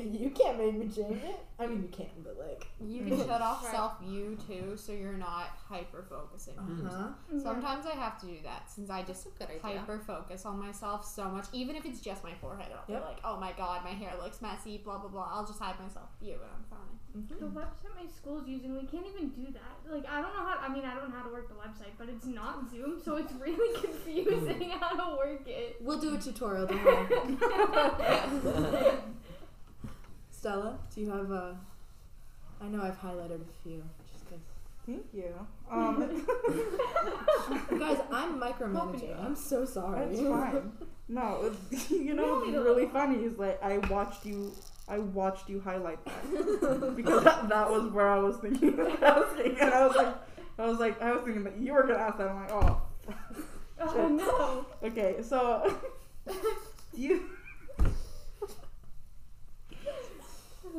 you 0.20 0.30
can't 0.30 0.58
make 0.58 0.74
me 0.74 0.86
change 0.88 1.22
it 1.22 1.38
I 1.58 1.66
mean 1.66 1.82
you 1.82 1.88
can 1.88 2.06
but 2.24 2.36
like 2.38 2.66
You 2.80 3.04
can 3.06 3.18
shut 3.18 3.42
off 3.42 3.64
Right. 3.64 3.74
self 3.74 4.00
view 4.00 4.36
too, 4.46 4.76
so 4.76 4.92
you're 4.92 5.12
not 5.12 5.48
hyper 5.68 6.04
focusing. 6.08 6.54
uh 6.58 6.62
huh 6.62 7.08
mm-hmm. 7.30 7.40
Sometimes 7.40 7.86
I 7.86 7.90
have 7.94 8.18
to 8.20 8.26
do 8.26 8.38
that 8.44 8.70
since 8.70 8.88
I 8.90 9.02
just 9.02 9.24
That's 9.24 9.36
a 9.36 9.38
good 9.54 9.66
idea. 9.66 9.80
hyper 9.80 9.98
focus 9.98 10.46
on 10.46 10.58
myself 10.58 11.04
so 11.04 11.28
much. 11.28 11.46
Even 11.52 11.76
if 11.76 11.84
it's 11.84 12.00
just 12.00 12.24
my 12.24 12.34
forehead, 12.40 12.68
I'll 12.72 12.84
Yep. 12.92 13.02
be 13.02 13.06
like, 13.06 13.18
"Oh 13.24 13.38
my 13.38 13.52
god, 13.52 13.84
my 13.84 13.90
hair 13.90 14.12
looks 14.22 14.40
messy." 14.40 14.78
Blah 14.78 14.98
blah 14.98 15.08
blah. 15.10 15.28
I'll 15.32 15.46
just 15.46 15.58
hide 15.60 15.78
myself 15.80 16.08
view 16.20 16.34
and 16.34 16.50
I'm 16.56 16.64
fine. 16.70 16.80
Mm-hmm. 17.16 17.44
The 17.44 17.60
website 17.60 17.94
my 18.00 18.06
school's 18.06 18.46
using, 18.46 18.72
we 18.72 18.86
can't 18.86 19.04
even 19.04 19.30
do 19.30 19.52
that. 19.52 19.92
Like, 19.92 20.06
I 20.08 20.22
don't 20.22 20.32
know 20.32 20.44
how. 20.46 20.58
I 20.60 20.68
mean, 20.72 20.84
I 20.84 20.94
don't 20.94 21.10
know 21.10 21.16
how 21.16 21.24
to 21.24 21.32
work 21.32 21.48
the 21.48 21.54
website, 21.56 21.92
but 21.98 22.08
it's 22.08 22.24
not 22.24 22.70
Zoom, 22.70 23.00
so 23.04 23.16
it's 23.16 23.32
really 23.32 23.80
confusing 23.84 24.70
mm. 24.70 24.78
how 24.80 24.90
to 24.94 25.16
work 25.16 25.46
it. 25.46 25.76
we'll 25.80 25.98
do 25.98 26.14
a 26.14 26.18
tutorial 26.18 26.66
don't 26.66 26.84
worry 26.84 27.06
Stella 30.40 30.78
do 30.94 31.02
you 31.02 31.10
have 31.10 31.30
a 31.30 31.54
I 32.62 32.66
know 32.68 32.80
I've 32.82 32.98
highlighted 32.98 33.40
a 33.42 33.62
few 33.62 33.82
just 34.10 34.28
'cause 34.28 34.38
Thank 34.86 35.04
you. 35.12 35.34
Um, 35.70 35.96
Guys, 37.78 37.98
I'm 38.10 38.40
micromanaging. 38.40 39.22
I'm 39.24 39.36
so 39.36 39.64
sorry. 39.66 40.06
That's 40.16 40.20
fine. 40.26 40.72
No, 41.08 41.52
it's, 41.70 41.90
you 41.90 42.14
know 42.14 42.38
what's 42.38 42.50
really 42.52 42.86
funny 42.86 43.22
is 43.24 43.36
like 43.38 43.62
I 43.62 43.76
watched 43.90 44.24
you. 44.24 44.52
I 44.88 44.98
watched 44.98 45.48
you 45.50 45.60
highlight 45.60 46.02
that 46.06 46.94
because 46.96 47.22
that, 47.24 47.48
that 47.50 47.70
was 47.70 47.92
where 47.92 48.08
I 48.08 48.18
was 48.18 48.36
thinking 48.38 48.80
I 48.80 49.18
was 49.20 49.36
thinking, 49.36 49.60
and 49.60 49.74
I 49.74 49.86
was 49.86 49.94
like, 49.96 50.14
I 50.58 50.66
was 50.66 50.78
like, 50.80 51.00
I 51.02 51.12
was 51.12 51.22
thinking 51.22 51.44
that 51.44 51.58
you 51.58 51.74
were 51.74 51.82
gonna 51.82 51.98
ask 51.98 52.16
that. 52.16 52.28
I'm 52.28 52.40
like, 52.40 52.50
oh, 52.52 52.82
Oh 53.80 54.08
no. 54.08 54.88
okay. 54.88 55.16
So, 55.22 55.76
do 56.26 56.32
you 57.00 57.28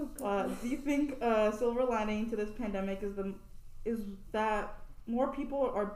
uh, 0.24 0.48
do 0.62 0.68
you 0.68 0.78
think 0.78 1.16
uh, 1.22 1.52
silver 1.52 1.84
lining 1.86 2.30
to 2.30 2.36
this 2.36 2.50
pandemic 2.52 3.04
is 3.04 3.16
the 3.16 3.34
is 3.86 4.00
that 4.32 4.76
more 5.08 5.28
people 5.34 5.72
are 5.76 5.94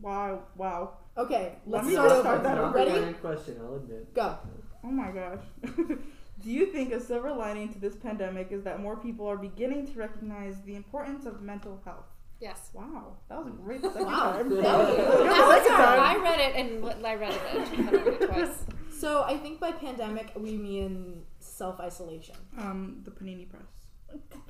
wow 0.00 0.40
wow 0.56 0.92
Okay, 1.16 1.52
Let 1.64 1.84
let's 1.84 1.86
me 1.86 1.92
start 1.92 2.08
just 2.08 2.14
over. 2.18 2.22
start 2.28 2.42
that 2.42 2.54
Not 2.56 2.74
over. 2.76 2.78
a 2.90 3.00
Ready? 3.02 3.12
question, 3.14 3.56
I'll 3.62 3.76
admit. 3.76 4.12
Go. 4.14 4.36
Oh 4.82 4.88
my 4.90 5.12
gosh. 5.12 5.38
Do 6.42 6.50
you 6.50 6.66
think 6.66 6.92
a 6.92 6.98
silver 7.00 7.30
lining 7.32 7.72
to 7.72 7.78
this 7.78 7.94
pandemic 7.94 8.48
is 8.50 8.64
that 8.64 8.80
more 8.80 8.96
people 8.96 9.24
are 9.28 9.36
beginning 9.36 9.86
to 9.86 9.96
recognize 9.96 10.60
the 10.62 10.74
importance 10.74 11.24
of 11.24 11.40
mental 11.40 11.80
health? 11.84 12.06
Yes. 12.40 12.70
Wow, 12.74 13.14
that 13.28 13.38
was 13.38 13.46
a 13.46 13.50
great 13.56 13.80
second 13.82 14.04
Wow. 14.06 14.32
time. 14.32 14.50
Thank 14.50 14.62
That 14.64 14.78
was 14.78 14.88
you. 14.88 15.24
That 15.24 15.62
second 15.62 15.76
time. 15.76 16.00
I 16.00 16.16
read 16.16 16.40
it 16.40 16.56
and 16.56 17.06
I 17.06 17.14
read 17.14 17.32
it. 17.32 17.40
I 17.54 17.90
read 17.92 18.06
it 18.22 18.26
twice. 18.26 18.64
So 18.90 19.22
I 19.22 19.36
think 19.36 19.60
by 19.60 19.70
pandemic 19.70 20.32
we 20.36 20.56
mean 20.56 21.22
self 21.54 21.80
isolation. 21.80 22.36
Um, 22.58 23.00
the 23.04 23.10
panini 23.10 23.46
press. 23.48 23.62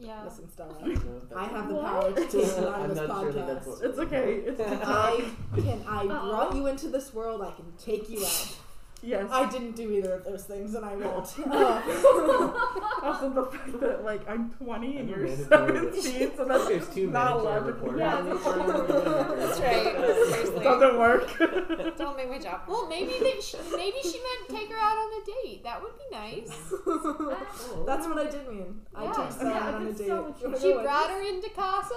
Yeah. 0.00 0.22
Listen, 0.22 0.48
Stella. 0.48 0.76
I 0.78 0.82
don't 0.84 1.04
know 1.04 1.20
if 1.28 1.36
I 1.36 1.44
have 1.48 1.68
the 1.68 1.74
What? 1.74 1.86
power 1.86 2.12
to 2.12 2.22
take 2.22 2.32
you 2.32 2.68
out 2.68 2.74
I'm 2.78 2.90
of 2.90 2.96
this 2.96 3.08
not 3.08 3.20
sure 3.20 3.32
that 3.32 3.46
that's 3.48 3.66
podcast. 3.66 3.80
what- 3.80 3.84
It's 3.90 3.98
okay. 3.98 4.32
It's 4.46 4.60
I 4.60 5.30
can. 5.56 5.84
I 5.88 6.00
Uh-oh. 6.06 6.30
brought 6.30 6.54
you 6.54 6.66
into 6.68 6.86
this 6.88 7.12
world. 7.12 7.42
I 7.42 7.50
can 7.50 7.72
take 7.76 8.08
you 8.08 8.24
out. 8.24 8.56
yes. 9.02 9.28
I 9.32 9.48
didn't 9.50 9.76
do 9.76 9.90
either 9.90 10.12
of 10.14 10.24
those 10.24 10.44
things, 10.44 10.74
and 10.74 10.84
I 10.84 10.94
won't. 10.96 11.28
Uh, 11.38 11.82
also 13.02 13.30
the 13.30 13.44
fact 13.46 13.80
that 13.80 14.04
like 14.04 14.28
I'm 14.28 14.50
20 14.52 14.96
and 14.98 15.08
you're 15.10 15.28
17, 15.28 16.32
so 16.36 16.44
that's 16.44 16.66
There's 16.68 16.88
two 16.88 17.06
not 17.10 17.42
mandatory 17.44 18.00
logical. 18.04 18.62
reporters 18.62 18.88
Yeah, 18.88 19.34
that's 19.36 19.60
right. 19.60 20.28
Seriously. 20.28 20.64
Doesn't 20.64 20.98
work. 20.98 21.38
Don't 21.96 22.16
make 22.16 22.28
my 22.28 22.38
job. 22.38 22.62
Well, 22.68 22.86
maybe 22.88 23.14
they 23.20 23.40
sh- 23.40 23.54
maybe 23.74 23.96
she 24.02 24.18
meant 24.20 24.48
take 24.48 24.68
her 24.70 24.76
out 24.78 24.96
on 24.96 25.22
a 25.22 25.24
date. 25.46 25.62
That 25.64 25.80
would 25.82 25.92
be 25.96 26.04
nice. 26.16 26.50
Oh. 26.86 27.84
That's 27.86 28.06
what 28.06 28.18
I 28.18 28.30
did 28.30 28.48
mean. 28.48 28.80
I 28.94 29.04
Yeah. 29.04 29.12
took 29.12 29.32
Stella 29.32 29.50
Yeah, 29.50 29.58
out 29.68 29.74
on 29.74 29.86
a 29.86 29.92
date. 29.92 30.06
so 30.06 30.22
much- 30.22 30.40
You 30.40 30.46
wanna 30.48 30.60
She 30.60 30.72
brought 30.72 31.10
her 31.10 31.22
into 31.22 31.50
casa 31.50 31.94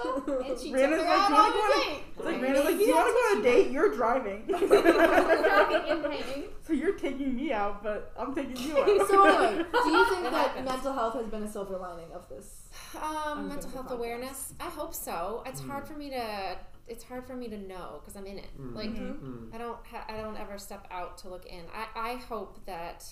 and 0.48 0.58
she 0.60 0.70
took 0.70 0.80
her 0.80 0.96
like, 0.98 1.06
out 1.06 1.32
on 1.32 1.50
a 1.50 1.52
date. 1.84 2.02
It's 2.16 2.24
like, 2.24 2.34
Right. 2.34 2.42
man, 2.42 2.64
like, 2.64 2.78
do 2.78 2.84
you 2.84 2.94
want 2.94 3.06
to 3.08 3.12
go 3.12 3.18
on 3.18 3.38
a 3.38 3.42
date? 3.42 3.70
You're 3.70 3.94
driving. 3.94 4.44
Driving 4.46 5.90
and 5.90 6.04
paying. 6.04 6.44
so 6.66 6.72
you're 6.72 6.91
taking 6.98 7.34
me 7.36 7.52
out, 7.52 7.82
but 7.82 8.12
I'm 8.18 8.34
taking 8.34 8.56
you 8.56 8.78
out. 8.78 8.86
So 9.08 9.24
anyway, 9.24 9.64
do 9.84 9.90
you 9.90 10.06
think 10.10 10.26
It 10.26 10.30
that 10.32 10.64
mental 10.64 10.92
health 10.92 11.14
has 11.14 11.26
been 11.26 11.42
a 11.42 11.50
silver 11.50 11.76
lining 11.78 12.12
of 12.12 12.28
this? 12.28 12.68
Um, 13.00 13.48
mental 13.48 13.70
health 13.70 13.88
for 13.88 13.94
podcasts. 13.94 13.98
awareness. 13.98 14.54
I 14.60 14.64
hope 14.70 14.94
so. 14.94 15.42
It's 15.46 15.60
Mm. 15.60 15.68
hard 15.68 15.86
for 15.86 15.94
me 15.94 16.10
to. 16.10 16.56
It's 16.88 17.04
hard 17.04 17.26
for 17.26 17.34
me 17.36 17.48
to 17.48 17.56
know 17.58 18.00
because 18.00 18.16
I'm 18.16 18.26
in 18.26 18.38
it. 18.38 18.48
Mm. 18.60 18.74
Like 18.74 18.90
Mm. 18.90 19.54
I 19.54 19.58
don't. 19.58 19.78
Ha- 19.86 20.06
I 20.08 20.16
don't 20.18 20.36
ever 20.36 20.58
step 20.58 20.86
out 20.90 21.18
to 21.18 21.28
look 21.28 21.46
in. 21.46 21.64
I. 21.74 22.12
I 22.12 22.14
hope 22.16 22.64
that 22.66 23.04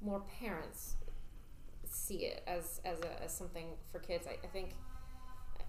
more 0.00 0.20
parents 0.40 0.96
see 1.84 2.24
it 2.26 2.42
as 2.46 2.80
as 2.84 3.00
a, 3.00 3.22
as 3.22 3.32
something 3.32 3.66
for 3.90 3.98
kids. 3.98 4.26
I, 4.26 4.38
I 4.44 4.48
think 4.48 4.74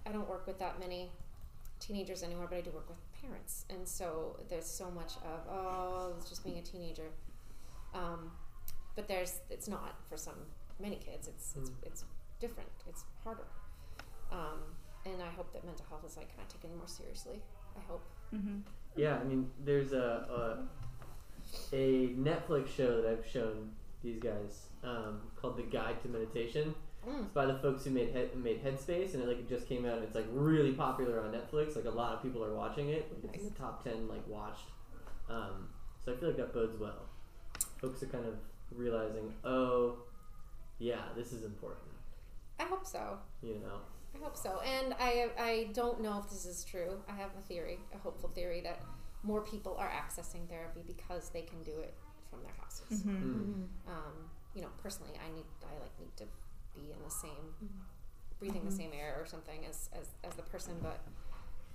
I 0.06 0.10
don't 0.12 0.28
work 0.28 0.46
with 0.46 0.58
that 0.58 0.80
many 0.80 1.10
teenagers 1.80 2.22
anymore, 2.22 2.46
but 2.48 2.58
I 2.58 2.60
do 2.62 2.70
work 2.70 2.88
with 2.88 2.98
parents, 3.20 3.64
and 3.70 3.86
so 3.86 4.38
there's 4.48 4.66
so 4.66 4.90
much 4.90 5.12
of 5.18 5.40
oh, 5.50 6.14
it's 6.18 6.28
just 6.28 6.42
being 6.44 6.58
a 6.58 6.62
teenager. 6.62 7.10
Um, 7.94 8.32
but 8.96 9.08
there's 9.08 9.40
it's 9.50 9.68
not 9.68 9.94
for 10.08 10.16
some 10.16 10.34
many 10.80 10.96
kids. 10.96 11.28
It's 11.28 11.54
it's, 11.56 11.70
Mm. 11.70 11.74
it's 11.84 12.04
different. 12.40 12.70
It's 12.88 13.04
harder. 13.22 13.46
Um, 14.32 14.58
and 15.06 15.22
I 15.22 15.28
hope 15.36 15.52
that 15.52 15.64
mental 15.64 15.86
health 15.88 16.04
is 16.06 16.16
like 16.16 16.28
kind 16.36 16.46
of 16.46 16.52
taken 16.52 16.76
more 16.76 16.88
seriously. 16.88 17.40
I 17.76 17.80
hope. 17.90 18.04
hmm 18.30 18.58
Yeah, 18.96 19.16
I 19.18 19.24
mean, 19.24 19.50
there's 19.64 19.92
a, 19.92 20.66
a 21.72 21.76
a 21.76 22.08
Netflix 22.16 22.68
show 22.68 23.00
that 23.02 23.10
I've 23.10 23.26
shown 23.26 23.70
these 24.02 24.18
guys 24.18 24.66
um, 24.82 25.20
called 25.36 25.56
The 25.56 25.62
Guide 25.62 26.00
to 26.02 26.08
Meditation. 26.08 26.74
Mm. 27.06 27.24
It's 27.24 27.34
by 27.34 27.46
the 27.46 27.58
folks 27.58 27.84
who 27.84 27.90
made 27.90 28.12
head, 28.12 28.34
made 28.36 28.64
Headspace, 28.64 29.14
and 29.14 29.22
it 29.22 29.28
like 29.28 29.38
it 29.38 29.48
just 29.48 29.68
came 29.68 29.84
out. 29.84 29.96
and 29.96 30.04
It's 30.04 30.14
like 30.14 30.26
really 30.32 30.72
popular 30.72 31.20
on 31.20 31.32
Netflix. 31.32 31.76
Like 31.76 31.84
a 31.84 31.90
lot 31.90 32.12
of 32.14 32.22
people 32.22 32.42
are 32.44 32.54
watching 32.54 32.88
it. 32.88 33.10
Like, 33.22 33.34
it's 33.34 33.44
in 33.44 33.50
the 33.52 33.58
top 33.58 33.84
ten 33.84 34.08
like 34.08 34.26
watched. 34.26 34.68
Um, 35.28 35.68
so 36.04 36.12
I 36.12 36.16
feel 36.16 36.28
like 36.30 36.38
that 36.38 36.52
bodes 36.54 36.78
well. 36.80 37.02
Folks 37.84 38.02
are 38.02 38.06
kind 38.06 38.24
of 38.24 38.34
realizing, 38.74 39.34
oh, 39.44 39.96
yeah, 40.78 41.02
this 41.14 41.32
is 41.34 41.44
important. 41.44 41.82
I 42.58 42.62
hope 42.64 42.86
so. 42.86 43.18
You 43.42 43.56
know. 43.62 43.76
I 44.14 44.24
hope 44.24 44.36
so. 44.36 44.60
And 44.60 44.94
I 44.98 45.28
I 45.38 45.68
don't 45.74 46.00
know 46.00 46.18
if 46.18 46.30
this 46.30 46.46
is 46.46 46.64
true. 46.64 47.02
I 47.08 47.12
have 47.12 47.30
a 47.38 47.42
theory, 47.42 47.78
a 47.94 47.98
hopeful 47.98 48.30
theory 48.30 48.60
that 48.62 48.80
more 49.22 49.42
people 49.42 49.76
are 49.78 49.88
accessing 49.90 50.48
therapy 50.48 50.80
because 50.86 51.28
they 51.30 51.42
can 51.42 51.62
do 51.62 51.78
it 51.80 51.92
from 52.30 52.40
their 52.42 52.54
houses. 52.60 53.02
hmm 53.02 53.10
Mm. 53.10 53.66
Um, 53.86 54.14
you 54.54 54.62
know, 54.62 54.68
personally, 54.82 55.12
I 55.18 55.28
need 55.34 55.44
I 55.62 55.74
like 55.82 55.98
need 56.00 56.16
to 56.16 56.24
be 56.74 56.90
in 56.92 57.02
the 57.04 57.10
same 57.10 57.68
breathing 58.38 58.64
the 58.64 58.70
same 58.72 58.92
air 58.94 59.16
or 59.20 59.26
something 59.26 59.60
as, 59.68 59.90
as 59.92 60.06
as 60.22 60.34
the 60.36 60.42
person, 60.42 60.74
but 60.80 61.00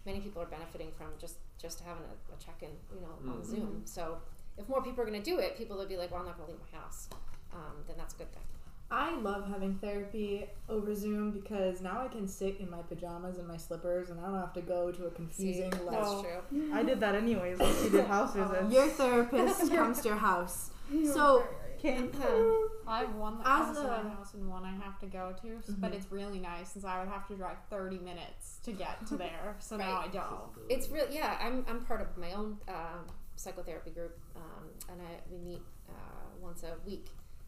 many 0.05 0.21
people 0.21 0.41
are 0.41 0.47
benefiting 0.57 0.91
from 0.97 1.07
just 1.19 1.37
just 1.61 1.81
having 1.81 2.03
a, 2.03 2.33
a 2.33 2.37
check 2.43 2.63
in, 2.63 2.71
you 2.95 3.01
know, 3.01 3.31
on 3.31 3.39
Mhm. 3.41 3.45
Zoom. 3.45 3.81
So 3.85 4.17
if 4.59 4.67
more 4.69 4.81
people 4.83 5.01
are 5.03 5.07
going 5.07 5.21
to 5.21 5.31
do 5.31 5.39
it, 5.39 5.57
people 5.57 5.77
will 5.77 5.85
be 5.87 5.97
like, 5.97 6.11
well, 6.11 6.19
I'm 6.21 6.25
not 6.27 6.37
going 6.37 6.47
to 6.49 6.53
leave 6.55 6.61
my 6.71 6.79
house. 6.79 7.09
Um, 7.53 7.83
then 7.87 7.95
that's 7.97 8.13
a 8.13 8.17
good 8.17 8.31
thing. 8.31 8.43
I 8.91 9.15
love 9.19 9.47
having 9.47 9.75
therapy 9.75 10.47
over 10.67 10.95
Zoom 10.95 11.29
because 11.31 11.79
now 11.79 12.01
I 12.03 12.07
can 12.07 12.27
sit 12.27 12.59
in 12.59 12.71
my 12.71 12.81
pajamas 12.81 13.37
and 13.37 13.47
my 13.47 13.57
slippers 13.57 14.09
and 14.09 14.19
I 14.19 14.23
don't 14.23 14.39
have 14.39 14.53
to 14.53 14.61
go 14.61 14.91
to 14.91 15.05
a 15.05 15.11
confusing 15.11 15.71
See, 15.71 15.79
like 15.83 15.99
that's 15.99 16.21
true. 16.21 16.73
I 16.73 16.81
did 16.81 16.99
that 17.01 17.13
anyways. 17.13 17.59
Like 17.59 17.75
she 17.83 17.89
did 17.89 18.05
house 18.07 18.33
visits. 18.35 18.73
your 18.73 18.87
therapist 19.01 19.71
comes 19.71 20.01
to 20.01 20.07
your 20.09 20.17
house. 20.17 20.71
You 20.91 21.05
So- 21.05 21.33
were 21.33 21.39
right. 21.41 21.77
came. 21.79 22.11
Um, 22.27 22.69
I 22.87 22.99
have 23.01 23.13
one 23.15 23.37
that 23.37 23.45
As 23.47 23.65
comes 23.67 23.77
to 23.77 23.83
a- 23.85 24.03
my 24.03 24.09
house 24.09 24.33
and 24.33 24.49
one 24.49 24.63
I 24.65 24.71
have 24.83 24.99
to 25.01 25.05
go 25.05 25.35
to, 25.43 25.57
s- 25.57 25.75
but 25.77 25.93
it's 25.93 26.11
really 26.11 26.39
nice 26.39 26.69
since 26.71 26.83
I 26.83 26.99
would 26.99 27.09
have 27.09 27.27
to 27.27 27.35
drive 27.35 27.57
30 27.69 27.99
minutes 27.99 28.57
to 28.63 28.71
get 28.71 29.05
to 29.05 29.15
there. 29.23 29.55
So 29.59 29.77
now 29.77 29.99
I 30.03 30.07
don't. 30.07 30.49
it's 30.67 30.89
really 30.89 31.13
Yeah, 31.15 31.37
I'm 31.39 31.63
I'm 31.69 31.81
part 31.85 32.01
of 32.01 32.17
my 32.17 32.31
own 32.33 32.57
um, 32.67 33.05
psychotherapy 33.39 33.91
group, 33.91 34.17
um, 34.35 34.65
and 34.91 35.01
I 35.01 35.21
we 35.31 35.37
meet 35.37 35.61
uh, 35.89 35.93
once 36.41 36.63
a 36.63 36.73
week. 36.85 37.07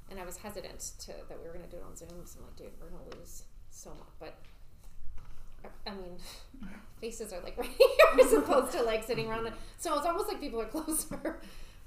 And 0.10 0.20
I 0.20 0.26
was 0.26 0.36
hesitant 0.38 0.80
to 1.06 1.14
that 1.30 1.40
we 1.42 1.48
were 1.48 1.54
going 1.54 1.64
to 1.64 1.72
do 1.72 1.78
it 1.78 1.84
on 1.88 1.96
Zoom. 1.96 2.10
So 2.26 2.40
I'm 2.40 2.46
like, 2.48 2.58
dude, 2.58 2.68
we're 2.82 2.90
going 2.90 3.10
to 3.12 3.18
lose 3.18 3.44
so 3.70 3.92
much. 3.92 4.10
But 4.20 4.36
I- 5.64 5.90
I 5.90 5.94
mean, 5.94 6.18
faces 7.02 7.32
are 7.32 7.40
like 7.42 7.58
right 7.64 7.70
here 7.70 8.26
as 8.26 8.34
opposed 8.34 8.74
to 8.74 8.84
like 8.84 9.04
sitting 9.06 9.30
around. 9.30 9.48
It. 9.48 9.54
So 9.78 9.96
it's 9.98 10.06
almost 10.06 10.28
like 10.28 10.42
people 10.42 10.60
are 10.60 10.66
closer. 10.76 11.40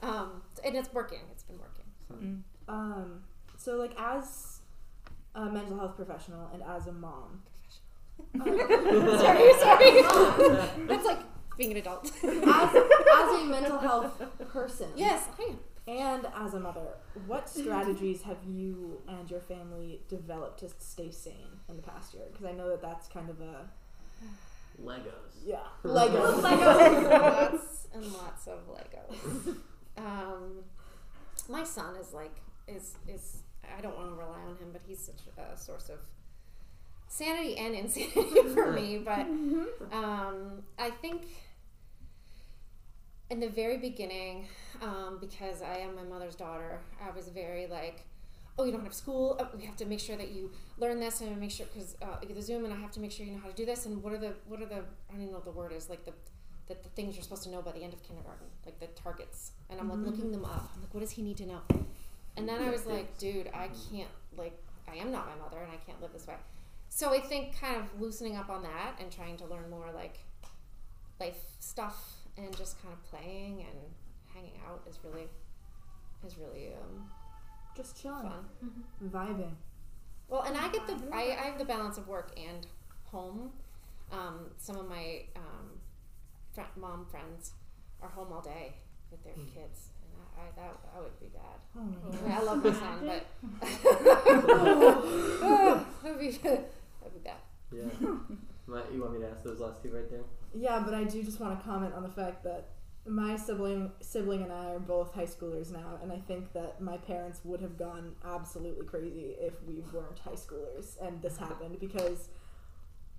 Um, 0.03 0.41
and 0.65 0.75
it's 0.75 0.91
working. 0.93 1.21
It's 1.33 1.43
been 1.43 1.59
working. 1.59 1.85
So. 2.09 2.15
Mm. 2.15 2.41
Um, 2.69 3.23
so 3.59 3.77
like 3.77 3.93
as 3.99 4.61
a 5.35 5.45
mental 5.47 5.77
health 5.79 5.97
professional 5.97 6.49
and 6.55 6.63
as 6.63 6.87
a 6.87 6.93
mom, 6.93 7.43
sorry, 8.39 9.53
sorry. 9.59 10.03
That's 10.87 11.05
like 11.05 11.19
being 11.57 11.71
an 11.73 11.77
adult. 11.79 12.07
as, 12.25 12.25
as 12.25 13.43
a 13.43 13.47
mental 13.49 13.79
health 13.79 14.23
person, 14.53 14.89
yes, 14.97 15.27
I 15.39 15.43
am. 15.51 15.59
and 15.87 16.27
as 16.37 16.55
a 16.55 16.61
mother, 16.61 16.87
what 17.27 17.49
strategies 17.49 18.23
have 18.23 18.39
you 18.47 19.01
and 19.09 19.31
your 19.31 19.41
family 19.41 20.01
developed 20.09 20.61
to 20.61 20.69
stay 20.79 21.11
sane 21.11 21.61
in 21.69 21.77
the 21.77 21.83
past 21.83 22.15
year? 22.15 22.25
Because 22.31 22.47
I 22.47 22.53
know 22.53 22.69
that 22.71 22.83
that's 22.83 23.09
kind 23.09 23.31
of 23.31 23.41
a 23.41 23.67
Legos. 24.83 25.45
yeah 25.45 25.59
Legos, 25.85 26.43
lots 26.43 27.89
and 27.95 28.05
lots 28.13 28.47
of 28.49 28.59
Legos. 28.69 29.57
Um, 29.97 30.65
my 31.49 31.63
son 31.63 31.95
is 31.97 32.13
like 32.13 32.35
is 32.67 32.95
is 33.07 33.43
I 33.77 33.81
don't 33.81 33.97
want 33.97 34.09
to 34.11 34.15
rely 34.15 34.41
on 34.49 34.57
him, 34.57 34.71
but 34.73 34.83
he's 34.87 34.99
such 34.99 35.21
a 35.39 35.57
source 35.57 35.89
of 35.89 35.99
sanity 37.09 37.57
and 37.57 37.75
insanity 37.75 38.49
for 38.55 38.73
me. 38.73 38.99
But 38.99 39.21
um, 39.93 40.63
I 40.79 40.91
think 40.91 41.23
in 43.31 43.41
the 43.41 43.49
very 43.49 43.79
beginning, 43.79 44.47
um, 44.83 45.19
because 45.21 45.63
I 45.63 45.79
am 45.79 45.95
my 45.97 46.03
mother's 46.03 46.35
daughter, 46.35 46.81
I 47.03 47.11
was 47.11 47.29
very 47.29 47.67
like. 47.67 48.05
Oh, 48.57 48.65
you 48.65 48.71
don't 48.71 48.85
have 48.85 48.95
school. 48.95 49.37
Oh, 49.41 49.49
we 49.59 49.65
have 49.65 49.75
to 49.79 49.85
make 49.85 49.99
sure 49.99 50.15
that 50.17 50.31
you 50.31 50.53
learn 50.79 51.01
this 51.01 51.21
and 51.21 51.41
make 51.41 51.51
sure 51.51 51.67
because 51.75 51.97
uh, 52.01 52.19
the 52.23 52.41
Zoom, 52.41 52.65
and 52.65 52.73
I 52.73 52.77
have 52.77 52.93
to 52.93 53.01
make 53.01 53.11
sure 53.11 53.27
you 53.27 53.33
know 53.33 53.41
how 53.41 53.49
to 53.49 53.55
do 53.55 53.67
this. 53.67 53.85
And 53.87 54.01
what 54.01 54.13
are 54.13 54.19
the 54.19 54.35
what 54.47 54.63
are 54.63 54.67
the 54.67 54.77
I 54.77 55.13
don't 55.13 55.23
even 55.23 55.31
know 55.31 55.39
what 55.39 55.45
the 55.45 55.51
word 55.51 55.73
is 55.73 55.91
like 55.91 56.05
the 56.05 56.13
the, 56.69 56.75
the 56.75 56.89
things 56.91 57.17
you're 57.17 57.25
supposed 57.25 57.43
to 57.45 57.51
know 57.51 57.63
by 57.63 57.73
the 57.73 57.83
end 57.83 57.93
of 57.93 58.03
kindergarten, 58.03 58.47
like 58.65 58.79
the 58.79 58.87
targets. 58.89 59.53
And 59.71 59.81
I'm 59.81 59.89
like 59.89 60.07
looking 60.07 60.33
them 60.33 60.45
up. 60.45 60.71
I'm 60.75 60.83
like, 60.83 60.95
what 60.95 61.01
does 61.01 61.11
he 61.11 61.23
need 61.23 61.37
to 61.39 61.47
know? 61.47 61.61
And 62.37 62.49
then 62.49 62.63
I 62.63 62.71
was 62.71 62.87
like, 62.87 63.19
dude, 63.19 63.49
I 63.53 63.71
can't 63.91 64.09
like 64.37 64.57
I 64.89 64.97
am 64.97 65.11
not 65.11 65.27
my 65.27 65.45
mother 65.45 65.59
and 65.63 65.73
I 65.73 65.77
can't 65.85 66.01
live 66.01 66.13
this 66.13 66.27
way. 66.27 66.35
So 66.89 67.13
I 67.13 67.21
think 67.21 67.59
kind 67.59 67.77
of 67.77 68.01
loosening 68.01 68.37
up 68.37 68.51
on 68.51 68.63
that 68.63 68.97
and 69.01 69.11
trying 69.11 69.37
to 69.39 69.47
learn 69.47 69.69
more 69.69 69.91
like 69.95 70.19
life 71.21 71.39
stuff 71.59 72.24
and 72.37 72.57
just 72.57 72.81
kind 72.83 72.93
of 72.95 73.03
playing 73.11 73.65
and 73.69 73.79
hanging 74.35 74.59
out 74.69 74.83
is 74.89 74.99
really 75.05 75.29
is 76.27 76.37
really 76.39 76.73
um, 76.75 77.09
Just 77.77 77.97
chilling, 78.01 78.23
fun. 78.23 78.49
vibing. 79.11 79.55
Well, 80.29 80.43
and 80.43 80.57
I 80.57 80.69
get 80.69 80.87
the 80.87 80.95
I, 81.13 81.37
I 81.41 81.45
have 81.49 81.59
the 81.59 81.65
balance 81.65 81.99
of 81.99 82.07
work 82.09 82.33
and 82.39 82.67
home. 83.05 83.51
Um, 84.13 84.51
some 84.59 84.77
of 84.77 84.87
my 84.89 85.23
um, 85.37 85.81
fr- 86.55 86.63
mom 86.79 87.05
friends 87.07 87.53
are 88.03 88.09
home 88.09 88.33
all 88.33 88.41
day 88.41 88.75
with 89.11 89.23
their 89.25 89.35
kids, 89.35 89.91
and 90.03 90.13
I, 90.37 90.41
I 90.41 90.43
that 90.57 90.77
that 90.95 91.03
would 91.03 91.19
be 91.21 91.27
bad. 91.27 91.59
Oh 91.77 91.83
my 91.83 91.97
I, 92.09 92.11
god. 92.11 92.23
mean, 92.23 92.33
I 92.33 92.41
love 92.43 92.65
my 92.65 92.73
son, 92.73 92.99
but 93.07 93.27
that'd 96.03 96.19
be 96.21 96.31
that'd 96.43 97.15
be 97.15 97.21
bad. 97.23 97.41
Yeah. 97.73 97.91
My, 98.67 98.81
you 98.93 99.01
want 99.03 99.13
me 99.15 99.21
to 99.21 99.29
ask 99.31 99.43
those 99.45 99.61
last 99.61 99.83
two 99.83 99.91
right 99.91 100.09
there? 100.11 100.25
Yeah, 100.57 100.81
but 100.85 100.95
I 100.95 101.05
do 101.05 101.23
just 101.23 101.41
want 101.41 101.59
to 101.59 101.65
comment 101.65 101.95
on 101.95 102.03
the 102.03 102.09
fact 102.09 102.45
that 102.45 102.69
my 103.07 103.37
sibling 103.37 103.91
sibling 104.01 104.43
and 104.43 104.53
I 104.53 104.67
are 104.71 104.79
both 104.79 105.13
high 105.13 105.27
schoolers 105.27 105.71
now, 105.73 105.99
and 106.03 106.11
I 106.13 106.19
think 106.19 106.53
that 106.55 106.81
my 106.81 106.97
parents 106.97 107.41
would 107.45 107.61
have 107.61 107.77
gone 107.77 108.13
absolutely 108.25 108.87
crazy 108.87 109.35
if 109.39 109.55
we 109.67 109.83
weren't 109.93 110.19
high 110.21 110.33
schoolers 110.33 110.97
and 111.07 111.21
this 111.21 111.37
happened 111.37 111.79
because 111.81 112.29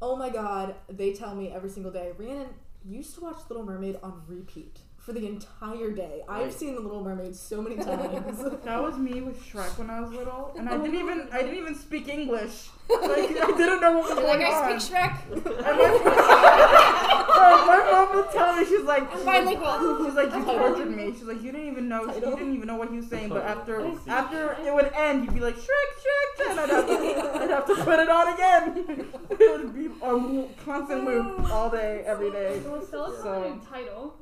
oh 0.01 0.15
my 0.15 0.29
god, 0.29 0.75
they 0.89 1.13
tell 1.13 1.35
me 1.35 1.51
every 1.51 1.69
single 1.69 1.91
day, 1.91 2.11
Rhiannon 2.17 2.47
used 2.87 3.15
to 3.15 3.21
watch 3.21 3.37
Little 3.49 3.65
Mermaid 3.65 3.97
on 4.03 4.21
repeat 4.27 4.79
for 4.97 5.13
the 5.13 5.25
entire 5.27 5.91
day. 5.91 6.23
I've 6.27 6.51
seen 6.51 6.75
the 6.75 6.81
Little 6.81 7.03
Mermaid 7.03 7.35
so 7.35 7.61
many 7.61 7.75
times. 7.83 8.43
That 8.63 8.81
was 8.81 8.97
me 8.97 9.21
with 9.21 9.39
Shrek 9.41 9.77
when 9.77 9.89
I 9.89 10.01
was 10.01 10.11
little, 10.11 10.51
and 10.57 10.67
I 10.67 10.73
oh 10.73 10.81
didn't 10.81 10.99
even 10.99 11.27
I 11.31 11.41
didn't 11.43 11.57
even 11.57 11.75
speak 11.75 12.07
English. 12.07 12.69
Like 12.87 13.01
I 13.31 13.51
didn't 13.57 13.81
know 13.81 13.97
what 13.99 14.09
was 14.09 14.17
You're 14.17 14.27
like 14.27 14.39
going 14.39 14.53
I 14.53 14.73
on. 14.73 14.79
speak 14.79 14.95
Shrek. 14.95 15.13
And 17.35 17.67
my, 17.67 17.87
mom 17.91 18.15
would 18.15 18.31
tell 18.31 18.55
me 18.55 18.65
she's 18.65 18.81
like 18.83 19.03
I'm 19.13 19.25
bilingual. 19.25 20.05
She's 20.05 20.15
like 20.15 20.33
you 20.33 20.43
tortured 20.45 20.91
me. 20.95 21.11
She's 21.13 21.23
like 21.23 21.41
you 21.41 21.51
didn't 21.51 21.67
even 21.67 21.87
know 21.89 22.05
you 22.05 22.21
didn't 22.21 22.53
even 22.55 22.67
know 22.67 22.75
what 22.75 22.89
he 22.89 22.97
was 22.97 23.07
saying. 23.07 23.29
But 23.29 23.43
after 23.43 23.85
after 24.07 24.53
it 24.65 24.73
would 24.73 24.91
end, 24.95 25.25
you'd 25.25 25.33
be 25.33 25.39
like 25.41 25.55
Shrek 25.55 25.89
Shrek, 26.03 26.49
and 26.51 26.59
I'd 26.59 26.69
have 26.69 26.87
to, 26.87 26.93
I'd 27.43 27.49
have 27.49 27.65
to 27.67 27.75
put 27.83 27.99
it 27.99 28.09
on 28.09 28.33
again. 28.33 29.07
it 29.29 29.63
would 29.63 29.73
be 29.75 29.85
a 29.87 30.47
constant 30.65 31.05
loop 31.05 31.51
all 31.51 31.69
day, 31.69 32.03
every 32.05 32.31
day. 32.31 32.61
Well, 32.65 32.81
So- 32.85 33.15
so. 33.21 33.59
title. 33.69 34.15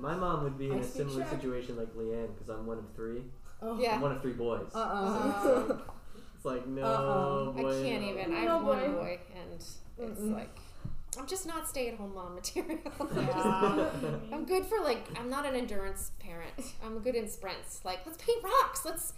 My 0.00 0.14
mom 0.14 0.44
would 0.44 0.58
be 0.58 0.66
in 0.70 0.74
I 0.74 0.76
a 0.78 0.82
speak 0.84 0.94
similar 1.08 1.24
Shrek. 1.24 1.30
situation 1.30 1.76
like 1.76 1.94
Leanne 1.94 2.28
because 2.34 2.48
I'm 2.48 2.66
one 2.66 2.78
of 2.78 2.84
three. 2.96 3.22
oh, 3.62 3.74
I'm 3.74 3.80
Yeah. 3.80 4.00
one 4.00 4.12
of 4.12 4.22
three 4.22 4.32
boys. 4.32 4.66
Uh-uh. 4.74 4.80
uh-uh. 4.80 5.76
It's 6.36 6.44
like 6.44 6.66
no 6.66 6.82
Uh-uh. 6.82 7.58
I 7.58 7.62
can't 7.82 8.04
even. 8.04 8.32
I 8.34 8.44
No 8.44 8.58
have 8.58 8.62
one 8.64 8.78
boy. 8.78 8.88
boy, 8.92 9.18
and 9.34 9.52
it's 9.54 9.78
Mm-mm. 10.00 10.34
like 10.34 10.56
I'm 11.18 11.26
just 11.26 11.46
not 11.46 11.68
stay-at-home 11.68 12.14
mom 12.14 12.34
material. 12.34 12.78
I'm 13.00 13.16
Yeah. 13.16 13.90
I'm 14.32 14.44
good 14.44 14.64
for 14.64 14.80
like 14.80 15.06
I'm 15.18 15.28
not 15.28 15.46
an 15.46 15.54
endurance 15.54 16.12
parent. 16.20 16.52
I'm 16.84 17.00
good 17.00 17.14
in 17.14 17.28
sprints. 17.28 17.84
Like 17.84 18.00
let's 18.06 18.22
paint 18.22 18.42
rocks. 18.44 18.84
Let's 18.84 19.12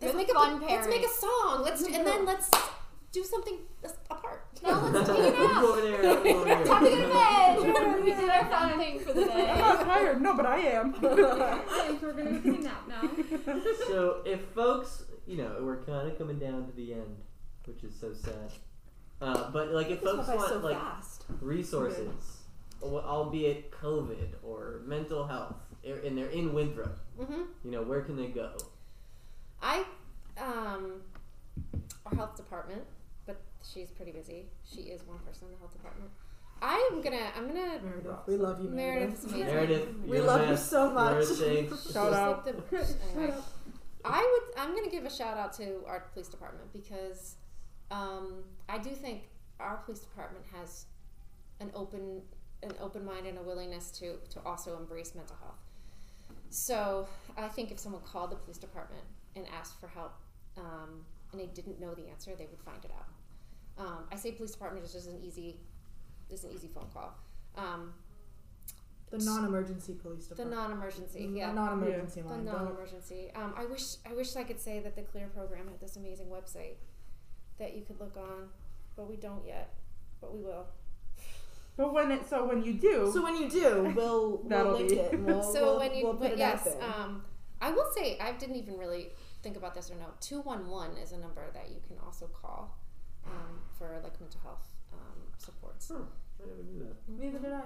let's 0.00 0.12
You're 0.12 0.20
make 0.20 0.30
a 0.30 0.34
fun 0.34 0.60
let's 0.60 0.88
make 0.88 1.04
a 1.04 1.08
song. 1.08 1.62
Let's 1.62 1.82
and 1.82 2.06
then 2.06 2.24
let's 2.26 2.50
do 3.12 3.22
something 3.24 3.58
apart. 4.10 4.46
Now 4.62 4.86
let's 4.88 5.08
take 5.08 5.18
Move 5.18 5.26
it 5.26 5.40
out. 5.40 5.64
over 5.64 5.80
there. 5.80 6.04
Over 6.04 6.44
there. 6.44 6.64
Time 6.66 6.84
to 6.84 6.90
go 6.90 6.96
to 6.96 7.08
bed. 7.08 8.04
we 8.04 8.10
did 8.10 8.28
our 8.28 8.44
fun 8.44 8.78
thing 8.78 9.00
for 9.00 9.12
the 9.14 9.24
day. 9.24 9.50
I'm 9.50 9.58
not 9.58 9.84
tired. 9.86 10.20
No, 10.20 10.36
but 10.36 10.44
I 10.44 10.58
am. 10.58 10.94
Alright, 11.02 11.66
so 11.66 11.96
we're 12.02 12.12
gonna 12.12 12.40
take 12.42 12.58
a 12.58 12.62
nap 12.62 12.88
now. 12.88 13.10
So 13.88 14.22
if 14.26 14.40
folks, 14.54 15.04
you 15.26 15.38
know, 15.38 15.60
we're 15.62 15.82
kind 15.82 16.10
of 16.10 16.18
coming 16.18 16.38
down 16.38 16.66
to 16.66 16.72
the 16.72 16.92
end, 16.92 17.16
which 17.64 17.82
is 17.84 17.94
so 17.98 18.12
sad. 18.12 18.52
Uh, 19.20 19.50
but 19.50 19.70
like 19.72 19.90
if 19.90 20.00
This 20.00 20.10
folks 20.10 20.28
want 20.28 20.48
so 20.48 20.58
like 20.58 20.76
fast. 20.76 21.24
resources, 21.40 22.38
al- 22.82 23.00
albeit 23.00 23.70
COVID 23.70 24.28
or 24.42 24.80
mental 24.86 25.26
health, 25.26 25.56
and 25.84 26.16
they're 26.16 26.30
in 26.30 26.52
Winthrop, 26.54 26.98
hmm 27.18 27.42
you 27.64 27.70
know, 27.70 27.82
where 27.82 28.00
can 28.02 28.16
they 28.16 28.28
go? 28.28 28.52
I 29.62 29.84
um 30.40 31.02
our 32.06 32.14
health 32.16 32.36
department, 32.36 32.82
but 33.26 33.36
she's 33.62 33.90
pretty 33.90 34.12
busy. 34.12 34.46
She 34.64 34.82
is 34.82 35.02
one 35.06 35.18
person 35.18 35.48
in 35.48 35.52
the 35.52 35.58
health 35.58 35.72
department. 35.72 36.10
I'm 36.62 37.00
gonna 37.02 37.30
I'm 37.36 37.46
gonna 37.46 37.78
Meredith, 37.82 38.26
we 38.26 38.36
love 38.36 38.62
you, 38.62 38.68
Meredith's 38.70 39.24
Meredith. 39.26 39.44
amazing. 39.52 39.54
Meredith, 39.54 39.88
We 40.08 40.20
love 40.20 40.40
the 40.42 40.48
you 40.52 40.56
so 40.56 40.90
much. 40.90 41.26
You're. 41.40 41.76
Shout 41.92 42.12
out. 42.14 42.46
like 42.46 42.70
the- 42.70 42.96
anyway. 43.18 43.34
I 44.04 44.20
would. 44.46 44.58
I'm 44.62 44.74
gonna 44.74 44.90
give 44.90 45.04
a 45.04 45.10
shout 45.10 45.36
out 45.36 45.52
to 45.54 45.82
our 45.86 46.00
police 46.14 46.28
department 46.28 46.72
because 46.72 47.36
um, 47.90 48.44
I 48.68 48.78
do 48.78 48.90
think 48.90 49.22
our 49.58 49.76
police 49.78 50.00
department 50.00 50.44
has 50.54 50.86
an 51.60 51.70
open, 51.74 52.22
an 52.62 52.72
open 52.80 53.04
mind 53.04 53.26
and 53.26 53.38
a 53.38 53.42
willingness 53.42 53.90
to 53.92 54.16
to 54.30 54.40
also 54.46 54.76
embrace 54.76 55.14
mental 55.14 55.36
health. 55.40 55.58
So 56.50 57.06
I 57.36 57.48
think 57.48 57.70
if 57.70 57.78
someone 57.78 58.02
called 58.02 58.30
the 58.30 58.36
police 58.36 58.58
department 58.58 59.04
and 59.36 59.46
asked 59.58 59.78
for 59.80 59.88
help, 59.88 60.14
um, 60.56 61.04
and 61.32 61.40
they 61.40 61.46
didn't 61.46 61.80
know 61.80 61.94
the 61.94 62.08
answer, 62.08 62.32
they 62.36 62.46
would 62.46 62.60
find 62.60 62.84
it 62.84 62.90
out. 62.98 63.84
Um, 63.86 64.04
I 64.12 64.16
say 64.16 64.32
police 64.32 64.50
department 64.52 64.84
is 64.84 64.92
just 64.92 65.08
an 65.08 65.18
easy, 65.24 65.60
is 66.28 66.44
an 66.44 66.50
easy 66.50 66.68
phone 66.68 66.88
call. 66.92 67.14
Um, 67.56 67.94
The 69.10 69.18
non-emergency 69.18 69.94
police 69.94 70.26
department. 70.26 70.50
the 70.50 70.56
non-emergency, 70.56 71.30
yeah. 71.32 71.48
The 71.48 71.54
non-emergency 71.54 72.20
The 72.22 72.28
line. 72.28 72.44
Don't- 72.44 72.54
non-emergency. 72.54 73.30
Um, 73.34 73.54
I 73.56 73.64
wish 73.66 73.96
I 74.08 74.12
wish 74.14 74.34
I 74.36 74.44
could 74.44 74.60
say 74.60 74.80
that 74.80 74.96
the 74.96 75.02
Clear 75.02 75.28
program 75.28 75.66
had 75.68 75.80
this 75.80 75.96
amazing 75.96 76.26
website 76.28 76.76
that 77.60 77.76
you 77.76 77.82
could 77.82 78.00
look 78.00 78.16
on, 78.16 78.48
but 78.96 79.08
we 79.08 79.14
don't 79.16 79.46
yet. 79.46 79.72
But 80.20 80.34
we 80.36 80.42
will. 80.42 80.66
But 81.76 81.94
when 81.94 82.10
it 82.10 82.28
so 82.28 82.44
when 82.44 82.62
you 82.64 82.74
do, 82.74 83.08
So 83.12 83.22
when 83.22 83.36
you 83.40 83.48
do, 83.48 83.92
we'll, 83.94 84.30
we'll 84.38 84.48
That'll 84.48 84.72
link 84.72 84.88
be- 84.90 84.96
it. 84.96 85.12
And 85.12 85.24
we'll, 85.24 85.42
so 85.42 85.62
we'll, 85.62 85.78
when 85.78 85.94
you, 85.94 86.04
we'll 86.04 86.14
put 86.14 86.22
but 86.22 86.32
it 86.32 86.38
yes, 86.38 86.66
out 86.66 86.80
there. 86.80 86.90
um, 86.90 87.24
I 87.60 87.70
will 87.70 87.86
say 87.96 88.18
I 88.18 88.32
didn't 88.32 88.56
even 88.56 88.76
really 88.76 89.10
think 89.42 89.56
about 89.56 89.74
this 89.74 89.90
or 89.90 89.94
no. 89.94 90.06
Two 90.20 90.40
one 90.40 90.68
one 90.68 90.90
is 91.02 91.12
a 91.12 91.18
number 91.18 91.42
that 91.54 91.68
you 91.70 91.76
can 91.86 91.96
also 92.04 92.26
call 92.26 92.76
um, 93.26 93.60
for 93.78 93.98
like 94.02 94.20
mental 94.20 94.40
health 94.42 94.66
um, 94.92 95.18
supports 95.38 95.90
Huh, 95.94 96.02
I 96.42 96.46
never 96.48 96.62
knew 96.62 96.80
that. 96.84 96.96
Neither 97.08 97.38
did 97.38 97.52
I. 97.52 97.62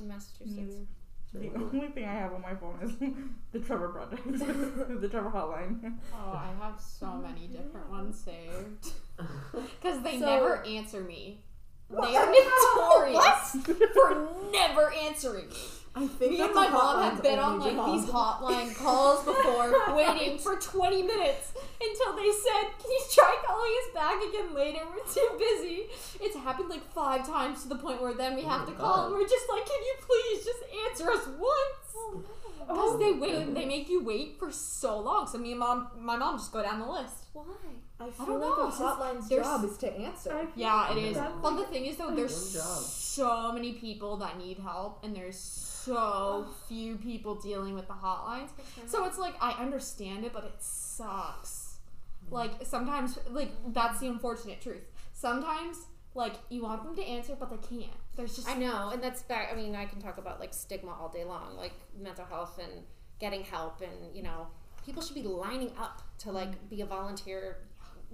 in 0.00 0.08
Massachusetts. 0.08 0.76
The 1.34 1.50
only 1.54 1.88
thing 1.88 2.04
I 2.04 2.12
have 2.14 2.32
on 2.32 2.40
my 2.40 2.54
phone 2.54 2.78
is 2.82 2.92
the 3.52 3.58
Trevor 3.60 3.88
Project, 3.88 4.24
the 5.00 5.08
Trevor 5.08 5.30
Hotline. 5.30 5.94
Oh, 6.14 6.32
I 6.32 6.50
have 6.60 6.80
so 6.80 7.16
many 7.16 7.48
different 7.48 7.90
ones 7.90 8.18
saved. 8.18 8.92
Because 9.80 10.02
they 10.02 10.18
So- 10.18 10.26
never 10.26 10.62
answer 10.64 11.00
me. 11.02 11.40
They 11.90 12.16
are 12.16 12.26
notorious 12.32 13.56
for 13.94 14.28
never 14.52 14.92
answering 14.92 15.48
me. 15.48 15.56
I 15.94 16.06
think 16.06 16.32
Me 16.32 16.40
and 16.42 16.52
my 16.54 16.68
mom 16.68 17.02
have 17.02 17.22
been 17.22 17.38
on 17.38 17.58
like 17.58 17.72
job. 17.72 17.86
these 17.86 18.04
hotline 18.10 18.76
calls 18.76 19.24
before, 19.24 19.72
waiting 19.96 20.36
for 20.38 20.56
20 20.56 21.02
minutes 21.02 21.52
until 21.80 22.12
they 22.14 22.30
said, 22.32 22.68
"Can 22.82 22.90
you 22.90 23.00
try 23.10 23.34
calling 23.46 23.72
us 23.80 23.94
back 23.94 24.16
again 24.28 24.52
later? 24.54 24.80
We're 24.92 25.10
too 25.10 25.26
busy." 25.38 25.84
It's 26.20 26.36
happened 26.36 26.68
like 26.68 26.84
five 26.92 27.26
times 27.26 27.62
to 27.62 27.68
the 27.68 27.76
point 27.76 28.02
where 28.02 28.12
then 28.12 28.34
we 28.36 28.42
Oh 28.42 28.48
have 28.48 28.66
my 28.68 28.74
to 28.74 28.78
call 28.78 29.06
and 29.06 29.14
we're 29.14 29.22
just 29.28 29.48
like, 29.48 29.64
"Can 29.64 29.80
you 29.80 29.94
please 30.04 30.44
just 30.44 30.62
answer 30.86 31.10
us 31.10 31.26
once?" 31.38 31.85
Because 32.68 32.98
they 32.98 33.12
wait, 33.12 33.54
they 33.54 33.64
make 33.64 33.88
you 33.88 34.02
wait 34.04 34.38
for 34.38 34.50
so 34.50 34.98
long. 34.98 35.26
So 35.28 35.38
me 35.38 35.52
and 35.52 35.60
mom, 35.60 35.88
my 36.00 36.16
mom, 36.16 36.36
just 36.36 36.52
go 36.52 36.62
down 36.62 36.80
the 36.80 36.86
list. 36.90 37.26
Why? 37.32 37.44
I 38.00 38.10
feel 38.10 38.26
don't 38.26 38.40
like 38.40 38.58
know, 38.58 38.66
a 38.66 38.70
hotline's 38.70 39.28
job 39.28 39.64
is 39.64 39.76
to 39.78 39.92
answer. 39.92 40.48
Yeah, 40.56 40.90
it 40.92 40.98
Yeah. 40.98 41.06
is. 41.08 41.16
that's 41.16 41.32
But 41.40 41.52
like- 41.54 41.66
the 41.66 41.72
thing 41.72 41.86
is, 41.86 41.96
though, 41.96 42.14
there's 42.14 42.60
so 42.62 43.52
many 43.52 43.72
people 43.74 44.16
that 44.18 44.36
need 44.36 44.58
help, 44.58 45.02
and 45.04 45.14
there's 45.14 45.38
so 45.38 46.46
few 46.68 46.96
people 46.96 47.36
dealing 47.36 47.74
with 47.74 47.86
the 47.86 47.94
hotlines. 47.94 48.48
So 48.86 49.04
it's 49.04 49.18
like 49.18 49.34
I 49.40 49.52
understand 49.52 50.24
it, 50.24 50.32
but 50.32 50.44
it 50.44 50.56
sucks. 50.60 51.78
Like 52.30 52.66
sometimes, 52.66 53.18
like 53.30 53.52
that's 53.72 54.00
the 54.00 54.08
unfortunate 54.08 54.60
truth. 54.60 54.82
Sometimes, 55.14 55.86
like 56.14 56.34
you 56.48 56.62
want 56.62 56.82
them 56.82 56.96
to 56.96 57.02
answer, 57.04 57.36
but 57.38 57.50
they 57.50 57.56
can't. 57.76 57.92
There's 58.16 58.34
just 58.34 58.48
I 58.48 58.54
know, 58.54 58.90
and 58.90 59.02
that's 59.02 59.22
back. 59.22 59.50
I 59.52 59.56
mean, 59.56 59.76
I 59.76 59.84
can 59.84 60.00
talk 60.00 60.18
about 60.18 60.40
like 60.40 60.54
stigma 60.54 60.92
all 60.92 61.08
day 61.08 61.24
long, 61.24 61.56
like 61.56 61.74
mental 62.00 62.24
health 62.24 62.58
and 62.58 62.82
getting 63.18 63.42
help, 63.44 63.82
and 63.82 64.14
you 64.16 64.22
know, 64.22 64.46
people 64.84 65.02
should 65.02 65.14
be 65.14 65.22
lining 65.22 65.72
up 65.78 66.02
to 66.18 66.32
like 66.32 66.50
mm-hmm. 66.50 66.66
be 66.68 66.80
a 66.80 66.86
volunteer 66.86 67.58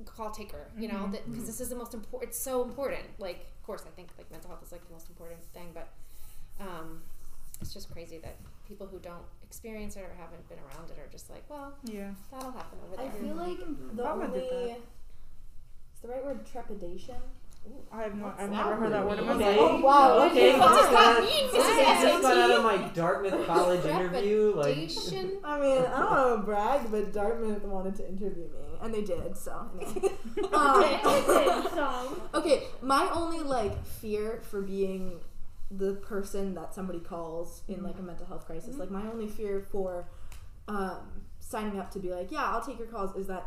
call 0.05 0.31
taker. 0.31 0.69
You 0.77 0.89
know, 0.89 0.95
mm-hmm. 0.95 1.31
because 1.31 1.47
this 1.47 1.61
is 1.61 1.69
the 1.69 1.77
most 1.77 1.95
important. 1.95 2.31
It's 2.31 2.43
so 2.43 2.65
important. 2.65 3.05
Like, 3.19 3.47
of 3.57 3.63
course, 3.65 3.85
I 3.87 3.91
think 3.91 4.09
like 4.19 4.31
mental 4.31 4.51
health 4.51 4.63
is 4.65 4.73
like 4.73 4.85
the 4.87 4.93
most 4.93 5.09
important 5.09 5.41
thing, 5.55 5.69
but 5.73 5.89
um, 6.61 7.03
it's 7.61 7.73
just 7.73 7.91
crazy 7.93 8.19
that 8.19 8.37
people 8.67 8.87
who 8.87 8.99
don't 8.99 9.25
experience 9.45 9.97
it 9.97 10.01
or 10.01 10.15
haven't 10.19 10.49
been 10.49 10.59
around 10.59 10.91
it 10.91 10.99
are 10.99 11.11
just 11.11 11.31
like, 11.31 11.45
well, 11.49 11.75
Yeah. 11.85 12.11
that'll 12.31 12.53
happen 12.53 12.79
over 12.87 12.97
there. 12.97 13.07
I 13.07 13.11
feel 13.11 13.35
like 13.35 13.59
mm-hmm. 13.59 13.97
the 13.97 14.03
Mama 14.03 14.25
only 14.25 14.41
did 14.41 14.51
that. 14.51 14.79
is 15.95 16.01
the 16.03 16.09
right 16.09 16.25
word 16.25 16.45
trepidation. 16.47 17.17
I 17.93 18.03
have 18.05 18.15
no. 18.17 18.33
I've 18.39 18.51
never 18.51 18.75
heard 18.75 18.93
that 18.93 19.07
word 19.07 19.19
in 19.19 19.27
my 19.27 19.35
life. 19.35 19.57
Oh 19.61 19.81
wow! 19.81 20.27
Okay, 20.27 20.51
Okay. 20.51 20.59
What 20.59 20.69
does 20.69 20.91
that 20.91 20.93
that- 20.93 21.23
mean? 21.23 21.45
This 21.45 21.53
This 21.53 21.67
is 21.67 21.79
is 21.79 21.87
I 21.87 22.03
just 22.03 22.23
got 22.23 22.37
out 22.39 22.51
of 22.51 22.65
my 22.65 22.89
Dartmouth 22.89 23.47
College 23.47 23.85
interview. 23.85 24.55
Like, 24.57 24.77
I 25.45 25.61
mean, 25.61 25.79
I 25.85 25.99
don't 25.99 26.11
want 26.11 26.41
to 26.41 26.45
brag, 26.45 26.91
but 26.91 27.13
Dartmouth 27.13 27.63
wanted 27.65 27.95
to 27.97 28.09
interview 28.09 28.45
me, 28.45 28.79
and 28.81 28.95
they 28.95 29.03
did. 29.03 29.37
So, 29.37 29.53
um, 30.53 30.85
so. 31.75 32.23
okay, 32.35 32.63
my 32.81 33.11
only 33.13 33.41
like 33.41 33.85
fear 33.85 34.41
for 34.51 34.63
being 34.63 35.21
the 35.71 35.95
person 35.95 36.55
that 36.55 36.75
somebody 36.75 36.99
calls 37.01 37.63
in 37.69 37.83
like 37.83 37.99
a 37.99 38.03
mental 38.03 38.27
health 38.27 38.47
crisis, 38.47 38.77
like 38.77 38.91
my 38.91 39.07
only 39.07 39.29
fear 39.29 39.61
for 39.61 40.09
um, 40.67 41.23
signing 41.41 41.79
up 41.79 41.91
to 41.91 41.99
be 41.99 42.11
like, 42.11 42.33
yeah, 42.33 42.45
I'll 42.45 42.65
take 42.65 42.79
your 42.79 42.89
calls, 42.89 43.15
is 43.17 43.27
that 43.27 43.45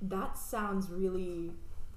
that 0.00 0.36
sounds 0.38 0.88
really 0.90 1.52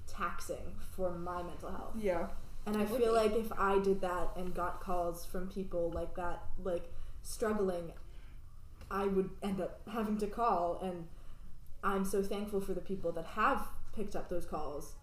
taxing 0.08 0.76
for 0.96 1.12
my 1.12 1.44
mental 1.44 1.72
health. 1.72 1.94
Yeah. 1.98 2.28
And 2.66 2.78
I 2.78 2.86
feel 2.86 3.14
like 3.14 3.36
if 3.36 3.52
I 3.58 3.80
did 3.80 4.02
that 4.02 4.30
and 4.36 4.54
got 4.54 4.82
calls 4.82 5.24
from 5.26 5.48
people 5.48 5.92
like 5.92 6.16
that, 6.16 6.44
like 6.64 6.92
struggling, 7.22 7.92
I 8.90 9.06
would 9.06 9.30
end 9.44 9.62
up 9.62 9.82
having 9.92 10.18
to 10.20 10.28
call. 10.28 10.80
And 10.82 11.08
I'm 11.84 12.06
so 12.06 12.24
thankful 12.24 12.62
for 12.62 12.74
the 12.74 12.82
people 12.82 13.12
that 13.14 13.26
have 13.26 13.68
picked 13.96 14.16
up 14.16 14.30
those 14.30 14.46
calls, 14.46 14.96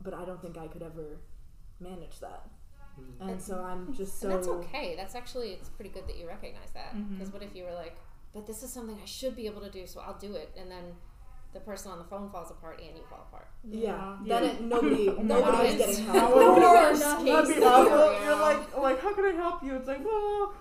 but 0.00 0.14
I 0.14 0.24
don't 0.24 0.40
think 0.40 0.56
I 0.56 0.68
could 0.68 0.82
ever 0.82 1.18
manage 1.80 2.20
that. 2.20 2.46
Mm. 3.00 3.30
And 3.30 3.42
so 3.42 3.60
I'm 3.60 3.92
just 3.92 4.20
so. 4.20 4.28
And 4.28 4.38
that's 4.38 4.48
okay. 4.48 4.94
That's 4.96 5.16
actually 5.16 5.50
it's 5.50 5.68
pretty 5.68 5.90
good 5.90 6.06
that 6.06 6.16
you 6.16 6.28
recognize 6.28 6.70
that. 6.74 6.94
Because 7.10 7.32
what 7.32 7.42
if 7.42 7.54
you 7.56 7.64
were 7.64 7.74
like, 7.74 7.96
but 8.32 8.46
this 8.46 8.62
is 8.62 8.72
something 8.72 8.96
I 9.02 9.06
should 9.06 9.34
be 9.34 9.46
able 9.46 9.60
to 9.62 9.70
do, 9.70 9.86
so 9.86 10.00
I'll 10.00 10.18
do 10.18 10.34
it, 10.34 10.50
and 10.56 10.70
then 10.70 10.84
the 11.54 11.60
person 11.60 11.90
on 11.92 11.98
the 11.98 12.04
phone 12.04 12.28
falls 12.30 12.50
apart 12.50 12.80
and 12.86 12.96
you 12.96 13.02
fall 13.08 13.26
apart. 13.30 13.48
Yeah. 13.64 14.16
Yeah. 14.24 14.40
Then 14.40 14.50
it, 14.50 14.60
nobody, 14.74 15.06
nobody 15.06 15.32
was 15.32 15.74
God. 15.74 15.78
getting 15.78 16.04
help. 16.06 16.34
would 16.34 16.54
be- 16.56 16.60
Worst 16.60 17.00
that'd 17.02 17.24
be 17.48 17.54
scenario. 17.54 17.66
awful. 17.66 18.24
You're 18.24 18.36
like, 18.40 18.76
like, 18.78 19.00
how 19.00 19.14
can 19.14 19.24
I 19.24 19.32
help 19.32 19.62
you? 19.62 19.74
It's 19.76 19.88
like, 19.88 20.00
oh, 20.06 20.54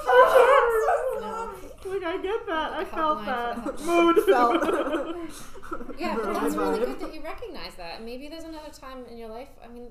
I'm 0.00 0.70
so 0.86 1.20
sorry. 1.20 2.00
Like, 2.00 2.04
I 2.14 2.22
get 2.22 2.46
that. 2.46 2.72
I 2.72 2.84
felt 2.84 3.24
that. 3.26 3.80
Mood. 3.84 4.16
Felt. 4.26 5.98
Yeah, 5.98 6.16
but 6.16 6.34
that's 6.34 6.54
really 6.56 6.78
good 6.80 7.00
that 7.00 7.14
you 7.14 7.20
recognize 7.22 7.74
that. 7.76 8.02
Maybe 8.04 8.28
there's 8.28 8.44
another 8.44 8.70
time 8.70 9.04
in 9.10 9.16
your 9.18 9.28
life. 9.28 9.48
I 9.64 9.68
mean, 9.68 9.88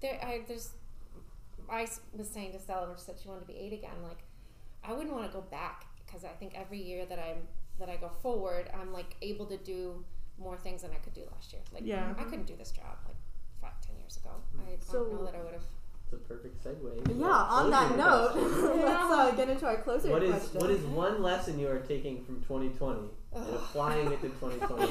there, 0.00 0.18
I 0.22 0.42
there's. 0.46 0.70
I 1.68 1.82
s- 1.84 2.00
was 2.16 2.28
saying 2.28 2.52
to 2.52 2.58
Stella, 2.58 2.86
when 2.88 2.96
she 2.96 3.02
said 3.02 3.14
she 3.22 3.28
wanted 3.28 3.42
to 3.42 3.46
be 3.46 3.54
eight 3.58 3.72
again. 3.72 4.02
Like, 4.02 4.18
I 4.84 4.92
wouldn't 4.92 5.12
want 5.14 5.26
to 5.26 5.32
go 5.32 5.40
back 5.42 5.86
because 6.04 6.24
I 6.24 6.28
think 6.28 6.52
every 6.54 6.80
year 6.82 7.06
that 7.06 7.18
I'm 7.18 7.46
that 7.78 7.88
I 7.88 7.96
go 7.96 8.08
forward, 8.08 8.70
I'm 8.78 8.92
like 8.92 9.16
able 9.22 9.46
to 9.46 9.56
do 9.56 10.04
more 10.38 10.56
things 10.56 10.82
than 10.82 10.90
I 10.92 10.96
could 10.96 11.14
do 11.14 11.22
last 11.32 11.52
year. 11.52 11.62
Like, 11.72 11.82
Yeah. 11.84 12.12
I 12.18 12.24
couldn't 12.24 12.46
do 12.46 12.56
this 12.56 12.70
job 12.72 12.96
like 13.06 13.16
five, 13.60 13.80
ten 13.86 13.96
years 13.98 14.16
ago. 14.16 14.30
I 14.58 14.76
So- 14.80 15.04
don't 15.04 15.12
know 15.14 15.24
that 15.24 15.34
I 15.34 15.42
would 15.42 15.52
have. 15.52 15.62
it's 16.04 16.12
a 16.12 16.16
perfect 16.16 16.62
segue. 16.62 17.18
Yeah, 17.18 17.26
on 17.26 17.70
that 17.70 17.96
note, 17.96 18.34
let's 18.36 19.12
uh, 19.12 19.30
get 19.36 19.48
into 19.48 19.66
our 19.66 19.76
closer 19.78 20.10
What 20.10 20.22
is 20.22 20.30
question. 20.32 20.60
what 20.60 20.70
is 20.70 20.84
one 20.86 21.22
lesson 21.22 21.58
you 21.58 21.68
are 21.68 21.78
taking 21.80 22.24
from 22.24 22.40
2020 22.42 23.08
and 23.34 23.46
applying 23.54 24.12
it 24.12 24.20
to 24.22 24.28
2021? 24.28 24.88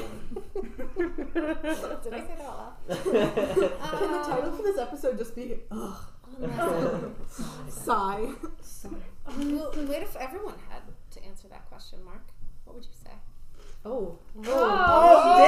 Did 2.02 2.12
I 2.14 2.20
say 2.20 2.34
that 2.36 2.40
out 2.44 2.56
loud? 2.58 2.74
Can 2.88 4.12
the 4.12 4.22
title 4.26 4.52
for 4.56 4.62
this 4.62 4.78
episode 4.78 5.16
just 5.18 5.34
be 5.36 5.60
Ugh, 5.70 5.96
sigh? 7.68 8.28
Well, 9.26 9.72
what 9.72 10.02
if 10.02 10.16
everyone 10.16 10.54
had 10.68 10.82
to 11.12 11.24
answer 11.24 11.48
that 11.48 11.66
question, 11.68 12.04
Mark? 12.04 12.22
What 12.64 12.74
would 12.76 12.84
you 12.84 12.90
say? 12.92 13.10
Oh. 13.84 14.18
Oh, 14.46 15.44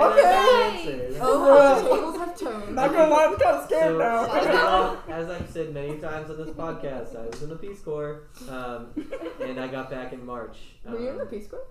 Okay. 0.00 1.16
Oh, 1.22 1.82
the 1.82 1.88
tables 1.94 2.16
have 2.16 2.38
turned. 2.38 2.74
Not 2.74 2.92
gonna 2.92 3.10
lie, 3.12 3.24
I'm 3.26 3.36
kind 3.36 3.56
of 3.56 3.64
scared 3.66 3.92
So, 3.92 3.98
now. 3.98 4.26
well, 4.26 5.02
as 5.10 5.28
I've 5.28 5.50
said 5.50 5.74
many 5.74 5.98
times 5.98 6.30
on 6.30 6.36
this 6.38 6.48
podcast, 6.50 7.14
I 7.16 7.26
was 7.26 7.42
in 7.42 7.50
the 7.50 7.56
Peace 7.56 7.80
Corps, 7.80 8.22
um, 8.48 8.88
and 9.42 9.60
I 9.60 9.68
got 9.68 9.90
back 9.90 10.12
in 10.12 10.24
March. 10.24 10.56
Were 10.88 10.98
you 10.98 11.08
in 11.10 11.16
the 11.18 11.22
Um, 11.24 11.28
Peace 11.28 11.46
Corps? 11.48 11.66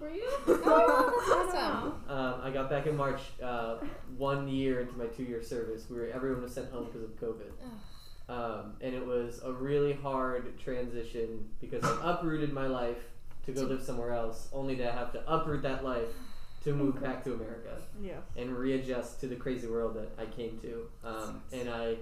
Were 0.00 0.10
you? 0.10 0.26
Oh, 0.46 1.44
that's 1.44 1.54
awesome. 1.54 1.92
Um, 2.08 2.40
I 2.42 2.50
got 2.50 2.70
back 2.70 2.86
in 2.86 2.96
March, 2.96 3.20
uh, 3.42 3.76
one 4.16 4.48
year 4.48 4.80
into 4.80 4.96
my 4.96 5.06
two-year 5.06 5.42
service. 5.42 5.86
We 5.90 5.98
were 5.98 6.06
everyone 6.14 6.42
was 6.42 6.52
sent 6.54 6.70
home 6.70 6.86
because 6.86 7.02
of 7.02 7.10
COVID, 7.20 7.50
um, 8.28 8.74
and 8.80 8.94
it 8.94 9.04
was 9.04 9.40
a 9.44 9.52
really 9.52 9.92
hard 9.92 10.58
transition 10.58 11.48
because 11.60 11.84
I 11.84 12.12
uprooted 12.12 12.52
my 12.52 12.66
life 12.68 12.96
to 13.46 13.52
go 13.52 13.62
live 13.62 13.82
somewhere 13.82 14.12
else, 14.12 14.48
only 14.52 14.76
to 14.76 14.90
have 14.90 15.12
to 15.12 15.22
uproot 15.32 15.62
that 15.62 15.84
life 15.84 16.08
to 16.64 16.72
move 16.74 17.00
back 17.02 17.24
to 17.24 17.34
America 17.34 17.76
Yeah. 18.00 18.18
and 18.36 18.56
readjust 18.56 19.20
to 19.20 19.26
the 19.26 19.34
crazy 19.36 19.66
world 19.66 19.94
that 19.96 20.10
I 20.16 20.26
came 20.26 20.58
to. 20.60 20.88
Um, 21.04 21.42
and 21.52 21.68
I 21.68 21.96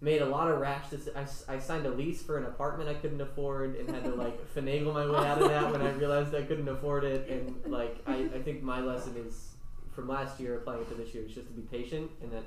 made 0.00 0.22
a 0.22 0.26
lot 0.26 0.50
of 0.50 0.58
rash. 0.60 0.86
deci- 0.88 1.14
I 1.48 1.58
signed 1.58 1.84
a 1.86 1.90
lease 1.90 2.22
for 2.22 2.38
an 2.38 2.44
apartment 2.46 2.88
I 2.88 2.94
couldn't 2.94 3.20
afford 3.20 3.76
and 3.76 3.88
had 3.90 4.04
to 4.04 4.14
like 4.14 4.36
finagle 4.54 4.94
my 4.94 5.06
way 5.06 5.26
out 5.28 5.42
of 5.42 5.48
that 5.48 5.70
when 5.70 5.82
I 5.82 5.92
realized 5.92 6.34
I 6.34 6.42
couldn't 6.42 6.68
afford 6.68 7.04
it. 7.04 7.28
And 7.28 7.70
like 7.70 7.96
I, 8.06 8.14
I 8.34 8.42
think 8.42 8.62
my 8.62 8.80
lesson 8.80 9.14
is 9.16 9.50
from 9.94 10.08
last 10.08 10.40
year 10.40 10.56
applying 10.56 10.80
it 10.80 10.88
to 10.88 10.94
this 10.94 11.12
year 11.14 11.24
is 11.24 11.32
just 11.32 11.46
to 11.48 11.52
be 11.52 11.62
patient 11.62 12.10
and 12.22 12.32
that 12.32 12.44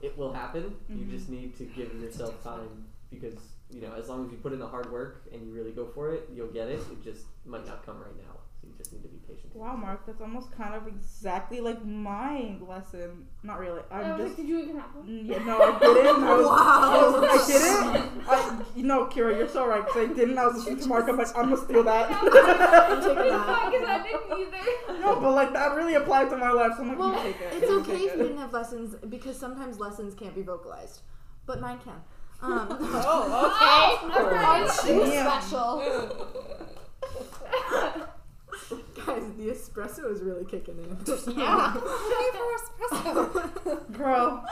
it 0.00 0.16
will 0.16 0.32
happen. 0.32 0.74
You 0.88 1.04
Mhm. 1.04 1.10
just 1.10 1.28
need 1.28 1.54
to 1.58 1.64
give 1.64 1.94
yourself 2.00 2.42
time 2.42 2.86
because 3.10 3.36
you 3.72 3.80
know 3.80 3.92
as 3.94 4.08
long 4.08 4.24
as 4.26 4.30
you 4.32 4.38
put 4.38 4.52
in 4.52 4.58
the 4.58 4.66
hard 4.68 4.90
work 4.92 5.22
and 5.32 5.46
you 5.46 5.52
really 5.52 5.72
go 5.72 5.86
for 5.86 6.12
it, 6.12 6.28
you'll 6.34 6.48
get 6.52 6.68
it. 6.68 6.80
It 6.92 7.02
just 7.02 7.24
might 7.44 7.66
not 7.66 7.84
come 7.86 7.98
right 8.00 8.16
now. 8.16 8.36
So 8.60 8.68
you 8.68 8.74
just 8.78 8.92
need 8.92 9.02
to 9.02 9.08
be 9.08 9.18
patient. 9.26 9.56
Wow, 9.56 9.74
Mark, 9.74 10.06
that's 10.06 10.20
almost 10.20 10.52
kind 10.52 10.74
of 10.74 10.86
exactly 10.86 11.60
like 11.60 11.84
my 11.84 12.54
lesson. 12.60 13.26
Not 13.42 13.58
really. 13.58 13.80
I 13.90 14.02
I'm 14.02 14.10
was 14.12 14.18
like, 14.20 14.26
just. 14.28 14.36
did 14.36 14.46
you 14.48 14.58
even 14.60 14.76
have 14.78 14.94
one? 14.94 15.06
Mm, 15.08 15.26
Yeah, 15.28 15.38
no, 15.44 15.60
I 15.60 15.78
didn't. 15.80 16.22
I 16.22 16.34
was, 16.36 16.46
Wow. 16.46 16.54
I, 16.54 17.20
was, 17.20 17.48
I 17.50 17.52
didn't. 17.52 18.22
I, 18.28 18.62
you 18.76 18.84
know, 18.84 19.06
Kira, 19.06 19.36
you're 19.36 19.48
so 19.48 19.66
right. 19.66 19.84
'cause 19.84 19.96
I 19.96 20.06
didn't. 20.14 20.38
I 20.38 20.46
was 20.46 20.56
listening 20.58 20.78
to 20.78 20.86
Mark. 20.86 21.08
I'm 21.08 21.16
like, 21.16 21.36
I'm 21.36 21.50
gonna 21.50 21.56
steal 21.64 21.82
that. 21.82 22.08
It's 22.92 23.04
because 23.04 23.88
I 23.88 24.02
didn't 24.04 24.40
either. 24.40 25.00
no, 25.00 25.18
but 25.20 25.32
like 25.32 25.52
that 25.54 25.74
really 25.74 25.94
applied 25.94 26.30
to 26.30 26.36
my 26.36 26.50
life. 26.50 26.72
So 26.76 26.82
I'm 26.82 26.88
like, 26.90 26.98
Well, 26.98 27.16
you 27.26 27.32
take 27.32 27.40
it. 27.40 27.62
it's 27.62 27.70
okay 27.70 27.94
if 27.94 28.16
you 28.16 28.22
didn't 28.22 28.38
have 28.38 28.52
lessons 28.52 28.94
because 29.08 29.36
sometimes 29.36 29.80
lessons 29.80 30.14
can't 30.14 30.34
be 30.34 30.42
vocalized, 30.42 31.00
but 31.46 31.60
mine 31.60 31.78
can. 31.82 32.00
Um, 32.42 32.66
Oh, 32.80 34.02
okay. 34.10 34.20
Alright. 34.20 34.70
Too 34.84 35.12
Yeah. 35.12 35.40
special. 35.40 35.78
guys, 39.06 39.22
the 39.36 39.48
espresso 39.48 40.10
is 40.12 40.20
really 40.22 40.44
kicking 40.44 40.78
in. 40.78 40.96
Yeah. 41.36 41.72
Pay 41.74 42.30
for 42.38 42.48
espresso. 42.58 43.92
Girl, 43.96 44.44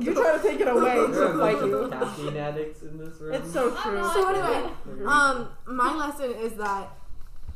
You 0.00 0.14
try 0.14 0.36
to 0.36 0.42
take 0.42 0.60
it 0.60 0.68
away 0.68 0.94
There 0.94 1.06
to 1.32 1.42
are 1.42 1.48
a 1.48 1.66
you. 1.66 1.88
caffeine 1.90 2.36
addicts 2.36 2.82
in 2.82 2.98
this 2.98 3.20
room. 3.20 3.34
It's 3.34 3.52
so 3.52 3.70
true. 3.76 4.02
So 4.12 4.28
anyway, 4.28 4.70
um, 5.06 5.48
my 5.66 5.94
lesson 5.94 6.32
is 6.32 6.54
that 6.54 6.90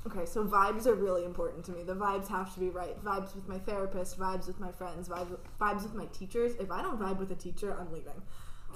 okay, 0.06 0.24
so 0.24 0.44
vibes 0.44 0.86
are 0.86 0.94
really 0.94 1.24
important 1.24 1.64
to 1.66 1.72
me. 1.72 1.82
The 1.82 1.94
vibes 1.94 2.28
have 2.28 2.52
to 2.54 2.60
be 2.60 2.70
right. 2.70 2.96
Vibes 3.04 3.34
with 3.34 3.46
my 3.48 3.58
therapist, 3.58 4.18
vibes 4.18 4.46
with 4.46 4.58
my 4.58 4.72
friends, 4.72 5.08
vibes 5.08 5.36
vibes 5.60 5.82
with 5.82 5.94
my 5.94 6.06
teachers. 6.06 6.54
If 6.58 6.70
I 6.70 6.80
don't 6.82 6.98
vibe 6.98 7.18
with 7.18 7.30
a 7.30 7.36
teacher, 7.36 7.76
I'm 7.78 7.92
leaving. 7.92 8.22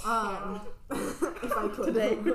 Um, 0.04 0.60
if 0.90 1.56
I 1.56 1.68
could. 1.68 1.86
Today. 1.86 2.16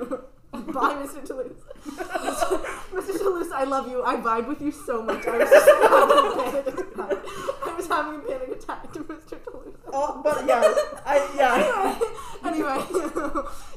Bye, 0.50 0.94
Mr. 1.04 1.22
Toulouse. 1.24 1.52
Mr. 1.84 3.18
Toulouse, 3.18 3.50
I 3.52 3.64
love 3.64 3.88
you. 3.88 4.02
I 4.02 4.16
vibe 4.16 4.48
with 4.48 4.62
you 4.62 4.72
so 4.72 5.02
much. 5.02 5.26
I 5.26 5.38
was 5.38 5.50
just 5.50 5.68
having 5.68 6.26
a 6.26 6.50
panic 6.50 6.78
attack. 6.78 7.18
I 7.66 7.74
was 7.76 7.86
having 7.86 8.14
a 8.14 8.22
panic 8.22 8.48
attack 8.56 8.92
to 8.94 9.00
Mr. 9.00 9.44
Toulouse. 9.44 9.74
Oh, 9.92 10.20
but 10.24 10.46
yeah, 10.46 10.74
I 11.04 11.28
yeah. 11.36 11.98
anyway, 12.48 12.82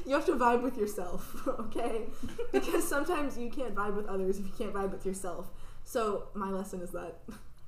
you 0.06 0.14
have 0.14 0.24
to 0.26 0.32
vibe 0.32 0.62
with 0.62 0.78
yourself, 0.78 1.46
okay? 1.46 2.06
Because 2.52 2.88
sometimes 2.88 3.36
you 3.36 3.50
can't 3.50 3.74
vibe 3.74 3.96
with 3.96 4.06
others 4.06 4.38
if 4.38 4.46
you 4.46 4.52
can't 4.56 4.72
vibe 4.72 4.92
with 4.92 5.04
yourself. 5.04 5.50
So 5.84 6.28
my 6.34 6.50
lesson 6.50 6.80
is 6.80 6.90
that 6.92 7.18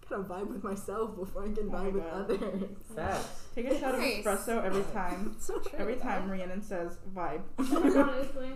gotta 0.08 0.22
vibe 0.22 0.48
with 0.48 0.62
myself 0.64 1.16
before 1.16 1.44
I 1.44 1.52
can 1.52 1.68
Oh 1.70 1.72
vibe 1.72 1.92
with 1.92 2.02
God. 2.04 2.30
others. 2.30 2.62
Facts. 2.94 3.42
Take 3.54 3.66
a 3.70 3.78
shot 3.80 3.94
of 3.94 4.00
espresso 4.00 4.64
every 4.64 4.82
time. 4.92 5.36
So 5.40 5.58
true. 5.58 5.78
Every 5.78 5.96
time 5.96 6.30
Rhiannon 6.30 6.62
says 6.62 6.98
vibe. 7.14 7.42
Honestly. 7.58 8.50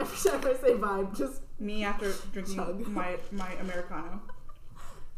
Every 0.00 0.30
time 0.30 0.46
I 0.50 0.54
say 0.60 0.72
vibe, 0.74 1.16
just 1.16 1.42
Me 1.60 1.84
after 1.84 2.12
drinking 2.32 2.56
Chug. 2.56 2.86
my 2.88 3.16
my 3.32 3.52
americano. 3.60 4.20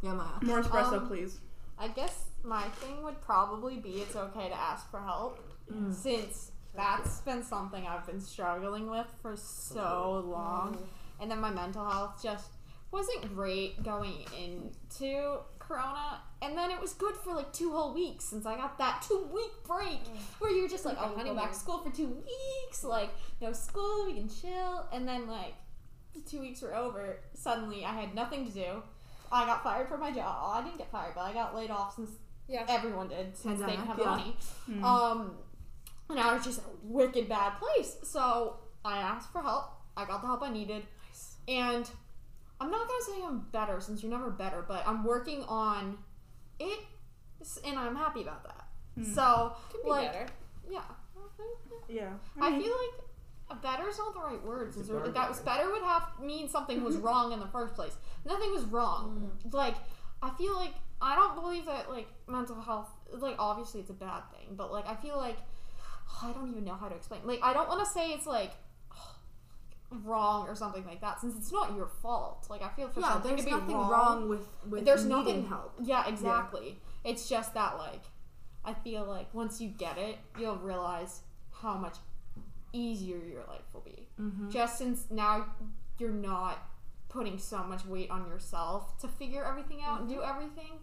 yeah, 0.02 0.12
my 0.14 0.26
More 0.42 0.62
espresso, 0.62 0.98
Um, 0.98 1.08
please. 1.08 1.40
I 1.78 1.88
guess 1.88 2.24
my 2.42 2.62
thing 2.80 3.02
would 3.02 3.20
probably 3.20 3.76
be 3.76 4.00
it's 4.02 4.16
okay 4.16 4.48
to 4.48 4.54
ask 4.54 4.90
for 4.90 5.00
help 5.00 5.38
Mm. 5.72 5.94
since 5.94 6.50
that's 6.74 7.20
been 7.20 7.42
something 7.44 7.86
I've 7.86 8.04
been 8.04 8.20
struggling 8.20 8.90
with 8.90 9.06
for 9.22 9.36
so 9.36 10.24
long. 10.26 10.76
And 11.20 11.30
then 11.30 11.38
my 11.40 11.50
mental 11.50 11.88
health 11.88 12.20
just 12.22 12.48
wasn't 12.90 13.34
great 13.36 13.80
going 13.84 14.24
into 14.36 15.38
Corona. 15.70 16.20
And 16.42 16.56
then 16.58 16.70
it 16.70 16.80
was 16.80 16.94
good 16.94 17.14
for 17.14 17.34
like 17.34 17.52
two 17.52 17.70
whole 17.70 17.94
weeks 17.94 18.24
since 18.24 18.44
I 18.44 18.56
got 18.56 18.76
that 18.78 19.04
two 19.06 19.28
week 19.32 19.52
break 19.66 20.00
where 20.38 20.50
you're 20.50 20.68
just 20.68 20.84
like, 20.84 20.96
oh, 20.98 21.12
honey, 21.16 21.32
back 21.34 21.52
to 21.52 21.58
school 21.58 21.78
for 21.78 21.94
two 21.94 22.08
weeks. 22.08 22.82
Like, 22.82 23.10
no 23.40 23.52
school, 23.52 24.06
we 24.06 24.14
can 24.14 24.28
chill. 24.28 24.88
And 24.92 25.06
then, 25.06 25.28
like, 25.28 25.54
the 26.14 26.20
two 26.28 26.40
weeks 26.40 26.62
were 26.62 26.74
over. 26.74 27.18
Suddenly, 27.34 27.84
I 27.84 27.92
had 27.92 28.14
nothing 28.14 28.46
to 28.46 28.52
do. 28.52 28.82
I 29.30 29.46
got 29.46 29.62
fired 29.62 29.88
from 29.88 30.00
my 30.00 30.10
job. 30.10 30.56
I 30.56 30.64
didn't 30.64 30.78
get 30.78 30.90
fired, 30.90 31.12
but 31.14 31.20
I 31.22 31.32
got 31.32 31.54
laid 31.54 31.70
off 31.70 31.94
since 31.94 32.10
Yeah. 32.48 32.64
everyone 32.68 33.08
did 33.08 33.36
since 33.36 33.60
they 33.60 33.66
didn't 33.66 33.86
have 33.86 33.98
yeah. 33.98 34.04
money. 34.04 34.36
Hmm. 34.66 34.84
Um, 34.84 35.36
and 36.08 36.18
I 36.18 36.34
was 36.34 36.44
just 36.44 36.58
in 36.58 36.64
a 36.64 36.68
wicked 36.82 37.28
bad 37.28 37.52
place. 37.60 37.96
So 38.02 38.56
I 38.84 38.98
asked 38.98 39.30
for 39.30 39.40
help. 39.42 39.66
I 39.96 40.04
got 40.04 40.20
the 40.22 40.26
help 40.26 40.42
I 40.42 40.50
needed. 40.50 40.82
And 41.46 41.88
I'm 42.60 42.70
not 42.70 42.86
gonna 42.86 43.04
say 43.04 43.24
I'm 43.24 43.40
better 43.52 43.80
since 43.80 44.02
you're 44.02 44.10
never 44.12 44.30
better, 44.30 44.64
but 44.66 44.86
I'm 44.86 45.04
working 45.04 45.42
on 45.44 45.98
it, 46.58 46.80
and 47.64 47.78
I'm 47.78 47.96
happy 47.96 48.22
about 48.22 48.44
that. 48.44 48.66
Hmm. 48.96 49.04
So 49.04 49.56
Could 49.72 49.82
be 49.84 49.90
like, 49.90 50.12
better. 50.12 50.26
yeah, 50.68 50.80
mm-hmm. 51.16 51.92
yeah. 51.94 52.10
I 52.40 52.50
mean, 52.50 52.62
feel 52.62 52.72
like 52.72 53.10
a 53.50 53.54
better 53.56 53.88
is 53.88 53.98
not 53.98 54.14
the 54.14 54.20
right 54.20 54.42
word. 54.44 54.74
Since 54.74 54.88
a 54.88 54.92
there- 54.92 55.08
that 55.08 55.28
was 55.28 55.40
better 55.40 55.70
would 55.70 55.82
have 55.82 56.08
mean 56.22 56.48
something 56.48 56.82
was 56.82 56.96
mm-hmm. 56.96 57.06
wrong 57.06 57.32
in 57.32 57.40
the 57.40 57.46
first 57.46 57.74
place. 57.74 57.96
Nothing 58.24 58.52
was 58.52 58.64
wrong. 58.64 59.32
Mm. 59.46 59.52
Like 59.52 59.76
I 60.22 60.30
feel 60.30 60.54
like 60.54 60.74
I 61.00 61.16
don't 61.16 61.34
believe 61.34 61.66
that 61.66 61.90
like 61.90 62.08
mental 62.28 62.60
health. 62.60 62.90
Like 63.12 63.36
obviously 63.38 63.80
it's 63.80 63.90
a 63.90 63.94
bad 63.94 64.22
thing, 64.32 64.54
but 64.56 64.70
like 64.70 64.86
I 64.86 64.94
feel 64.94 65.16
like 65.16 65.36
I 66.22 66.32
don't 66.32 66.50
even 66.50 66.64
know 66.64 66.74
how 66.74 66.88
to 66.88 66.94
explain. 66.94 67.22
Like 67.24 67.40
I 67.42 67.52
don't 67.52 67.68
want 67.68 67.84
to 67.84 67.90
say 67.90 68.10
it's 68.10 68.26
like 68.26 68.52
wrong 70.04 70.46
or 70.48 70.54
something 70.54 70.84
like 70.86 71.00
that 71.00 71.20
since 71.20 71.36
it's 71.36 71.52
not 71.52 71.74
your 71.74 71.86
fault. 71.86 72.46
Like 72.48 72.62
I 72.62 72.68
feel 72.68 72.88
for 72.88 73.00
yeah. 73.00 73.12
something 73.12 73.36
to 73.36 73.42
be 73.42 73.50
nothing 73.50 73.74
wrong, 73.74 73.90
wrong 73.90 74.28
with 74.28 74.46
with 74.68 74.84
there's 74.84 75.04
nothing 75.04 75.46
help. 75.46 75.74
Yeah, 75.82 76.08
exactly. 76.08 76.78
It's 77.04 77.28
just 77.28 77.54
that 77.54 77.76
like 77.78 78.02
I 78.64 78.74
feel 78.74 79.04
like 79.04 79.32
once 79.34 79.60
you 79.60 79.68
get 79.68 79.98
it, 79.98 80.18
you'll 80.38 80.56
realize 80.56 81.22
how 81.52 81.74
much 81.74 81.96
easier 82.72 83.18
your 83.18 83.44
life 83.48 83.62
will 83.72 83.80
be. 83.80 84.08
Mm-hmm. 84.20 84.50
Just 84.50 84.78
since 84.78 85.06
now 85.10 85.46
you're 85.98 86.10
not 86.10 86.70
putting 87.08 87.38
so 87.38 87.64
much 87.64 87.84
weight 87.84 88.10
on 88.10 88.26
yourself 88.28 88.96
to 89.00 89.08
figure 89.08 89.44
everything 89.44 89.78
out 89.84 90.00
and 90.00 90.08
do 90.08 90.22
everything. 90.22 90.78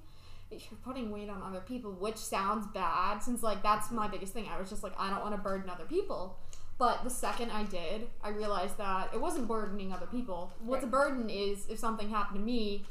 You're 0.49 0.79
putting 0.83 1.11
weight 1.11 1.29
on 1.29 1.41
other 1.41 1.59
people, 1.59 1.91
which 1.91 2.17
sounds 2.17 2.67
bad 2.67 3.19
since 3.19 3.43
like 3.43 3.63
that's 3.63 3.91
my 3.91 4.07
biggest 4.07 4.33
thing. 4.33 4.47
I 4.53 4.59
was 4.59 4.69
just 4.69 4.83
like 4.83 4.93
I 4.97 5.09
don't 5.09 5.21
want 5.21 5.35
to 5.35 5.41
burden 5.41 5.69
other 5.69 5.85
people. 5.85 6.37
But 6.77 7.03
the 7.03 7.09
second 7.09 7.51
I 7.51 7.63
did, 7.63 8.07
I 8.23 8.29
realized 8.29 8.77
that 8.77 9.11
it 9.13 9.19
wasn't 9.19 9.47
burdening 9.47 9.91
other 9.91 10.05
people. 10.05 10.51
What's 10.59 10.83
a 10.83 10.87
burden 10.87 11.29
is 11.29 11.65
if 11.69 11.79
something 11.79 12.09
happened 12.09 12.39
to 12.39 12.45
me 12.45 12.85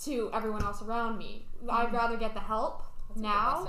to 0.00 0.30
everyone 0.32 0.64
else 0.64 0.82
around 0.82 1.18
me. 1.18 1.46
I'd 1.68 1.92
rather 1.92 2.16
get 2.16 2.34
the 2.34 2.40
help 2.40 2.82
That's 3.10 3.20
now 3.20 3.68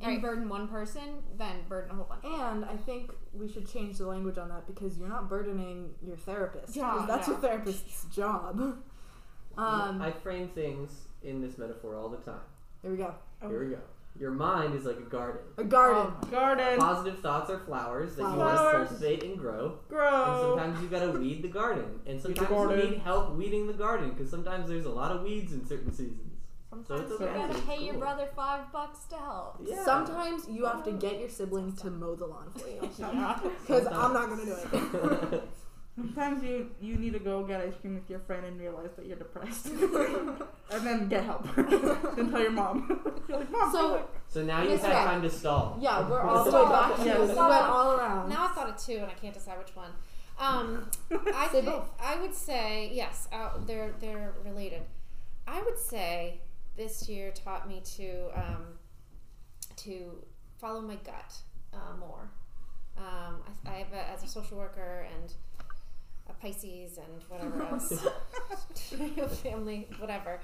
and 0.00 0.12
Right. 0.12 0.20
burden 0.22 0.48
one 0.48 0.68
person 0.68 1.22
than 1.38 1.62
burden 1.68 1.90
a 1.92 1.94
whole 1.94 2.04
bunch. 2.04 2.24
And 2.24 2.64
I 2.66 2.76
think 2.76 3.10
we 3.32 3.48
should 3.48 3.66
change 3.66 3.98
the 3.98 4.06
language 4.06 4.36
on 4.38 4.48
that 4.50 4.66
because 4.66 4.98
you're 4.98 5.08
not 5.08 5.28
burdening 5.28 5.94
your 6.02 6.16
therapist. 6.16 6.66
'cause 6.66 6.76
Yeah, 6.76 7.04
that's 7.08 7.26
yeah. 7.28 7.34
your 7.34 7.40
therapist's 7.42 8.04
job. 8.14 8.60
Um, 9.56 10.02
I 10.02 10.10
frame 10.10 10.48
things 10.48 11.06
in 11.22 11.40
this 11.40 11.56
metaphor 11.58 11.94
all 11.96 12.08
the 12.08 12.18
time. 12.18 12.40
here 12.82 12.90
we 12.90 12.98
go. 12.98 13.14
Here 13.40 13.64
we 13.64 13.70
go. 13.70 13.78
Your 14.18 14.30
mind 14.30 14.76
is 14.76 14.84
like 14.84 14.98
a 14.98 15.02
garden. 15.02 15.42
A 15.58 15.64
garden. 15.64 16.14
Oh, 16.22 16.26
garden. 16.30 16.78
Positive 16.78 17.18
thoughts 17.18 17.50
are 17.50 17.58
flowers 17.58 18.14
that 18.14 18.22
you 18.22 18.38
want 18.38 18.56
to 18.56 18.86
cultivate 18.86 19.24
and 19.24 19.36
grow. 19.36 19.78
Grow. 19.88 20.54
And 20.56 20.60
sometimes 20.60 20.82
you 20.82 20.88
gotta 20.88 21.18
weed 21.18 21.42
the 21.42 21.48
garden, 21.48 21.98
and 22.06 22.20
sometimes 22.20 22.48
garden. 22.48 22.78
you 22.78 22.90
need 22.90 22.98
help 23.00 23.34
weeding 23.34 23.66
the 23.66 23.72
garden 23.72 24.10
because 24.10 24.30
sometimes 24.30 24.68
there's 24.68 24.86
a 24.86 24.90
lot 24.90 25.10
of 25.10 25.22
weeds 25.22 25.52
in 25.52 25.66
certain 25.66 25.92
seasons. 25.92 26.30
Sometimes 26.70 27.10
it's 27.10 27.20
you 27.20 27.26
okay. 27.26 27.34
gotta 27.34 27.52
It's 27.52 27.60
pay 27.62 27.84
your 27.84 27.94
brother 27.94 28.28
five 28.36 28.72
bucks 28.72 29.04
to 29.06 29.16
help. 29.16 29.60
Yeah. 29.64 29.84
Sometimes 29.84 30.46
you 30.48 30.64
have 30.64 30.84
to 30.84 30.92
get 30.92 31.18
your 31.18 31.28
sibling 31.28 31.74
to 31.76 31.90
mow 31.90 32.14
the 32.14 32.26
lawn 32.26 32.50
for 32.56 32.68
you. 32.68 32.80
Because 33.62 33.86
I'm 33.92 34.12
not 34.12 34.28
gonna 34.28 34.44
do 34.44 34.56
it. 35.32 35.42
Sometimes 35.96 36.42
you 36.42 36.70
you 36.80 36.96
need 36.96 37.12
to 37.12 37.20
go 37.20 37.44
get 37.44 37.60
ice 37.60 37.74
cream 37.80 37.94
with 37.94 38.10
your 38.10 38.18
friend 38.20 38.44
and 38.44 38.58
realize 38.60 38.90
that 38.96 39.06
you're 39.06 39.16
depressed, 39.16 39.66
and 39.66 40.86
then 40.86 41.08
get 41.08 41.24
help. 41.24 41.46
then 41.56 42.30
tell 42.30 42.40
your 42.40 42.50
mom. 42.50 43.00
you're 43.28 43.38
like, 43.38 43.50
mom. 43.50 43.72
So- 43.72 43.78
so 43.78 44.08
so 44.26 44.42
now 44.42 44.62
you've 44.62 44.80
had 44.80 44.90
right. 44.90 45.04
time 45.06 45.22
to 45.22 45.30
stall. 45.30 45.78
Yeah, 45.80 46.08
we're 46.08 46.20
all 46.20 46.42
the 46.42 46.50
Stop. 46.50 46.66
way 46.66 46.72
back 46.72 46.96
to 46.98 47.04
Yeah, 47.06 47.20
we 47.20 47.26
went 47.28 47.38
all 47.38 47.92
around. 47.92 48.28
Now 48.28 48.46
I 48.46 48.48
thought 48.48 48.68
of 48.68 48.76
two, 48.76 48.96
and 48.96 49.06
I 49.06 49.14
can't 49.14 49.34
decide 49.34 49.56
which 49.58 49.76
one. 49.76 49.90
Um, 50.38 50.90
I 51.32 51.48
Say 51.52 51.60
both. 51.62 51.88
I 52.00 52.20
would 52.20 52.34
say 52.34 52.90
yes. 52.92 53.28
Uh, 53.32 53.50
they're 53.64 53.92
they're 54.00 54.34
related. 54.44 54.82
I 55.46 55.62
would 55.62 55.78
say 55.78 56.40
this 56.76 57.08
year 57.08 57.30
taught 57.30 57.68
me 57.68 57.80
to 57.96 58.30
um, 58.34 58.64
to 59.76 60.24
follow 60.58 60.80
my 60.80 60.96
gut 60.96 61.34
uh, 61.72 61.96
more. 62.00 62.30
Um, 62.96 63.42
I, 63.66 63.70
I 63.70 63.74
have 63.78 63.92
a, 63.92 64.10
as 64.10 64.22
a 64.24 64.28
social 64.28 64.56
worker 64.56 65.06
and 65.14 65.32
a 66.28 66.32
Pisces 66.32 66.98
and 66.98 67.22
whatever 67.28 67.62
else, 67.62 68.06
family, 69.42 69.88
whatever. 69.98 70.40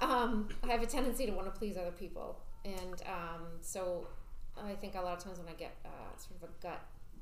Um, 0.00 0.48
I 0.62 0.72
have 0.72 0.82
a 0.82 0.86
tendency 0.86 1.26
to 1.26 1.32
want 1.32 1.52
to 1.52 1.58
please 1.58 1.76
other 1.76 1.90
people, 1.90 2.38
and 2.64 3.02
um, 3.06 3.46
so 3.60 4.06
I 4.56 4.74
think 4.74 4.94
a 4.94 5.00
lot 5.00 5.16
of 5.16 5.24
times 5.24 5.38
when 5.38 5.48
I 5.48 5.58
get 5.58 5.76
uh, 5.84 6.16
sort 6.16 6.42
of 6.42 6.48
a 6.48 6.62
gut 6.62 6.80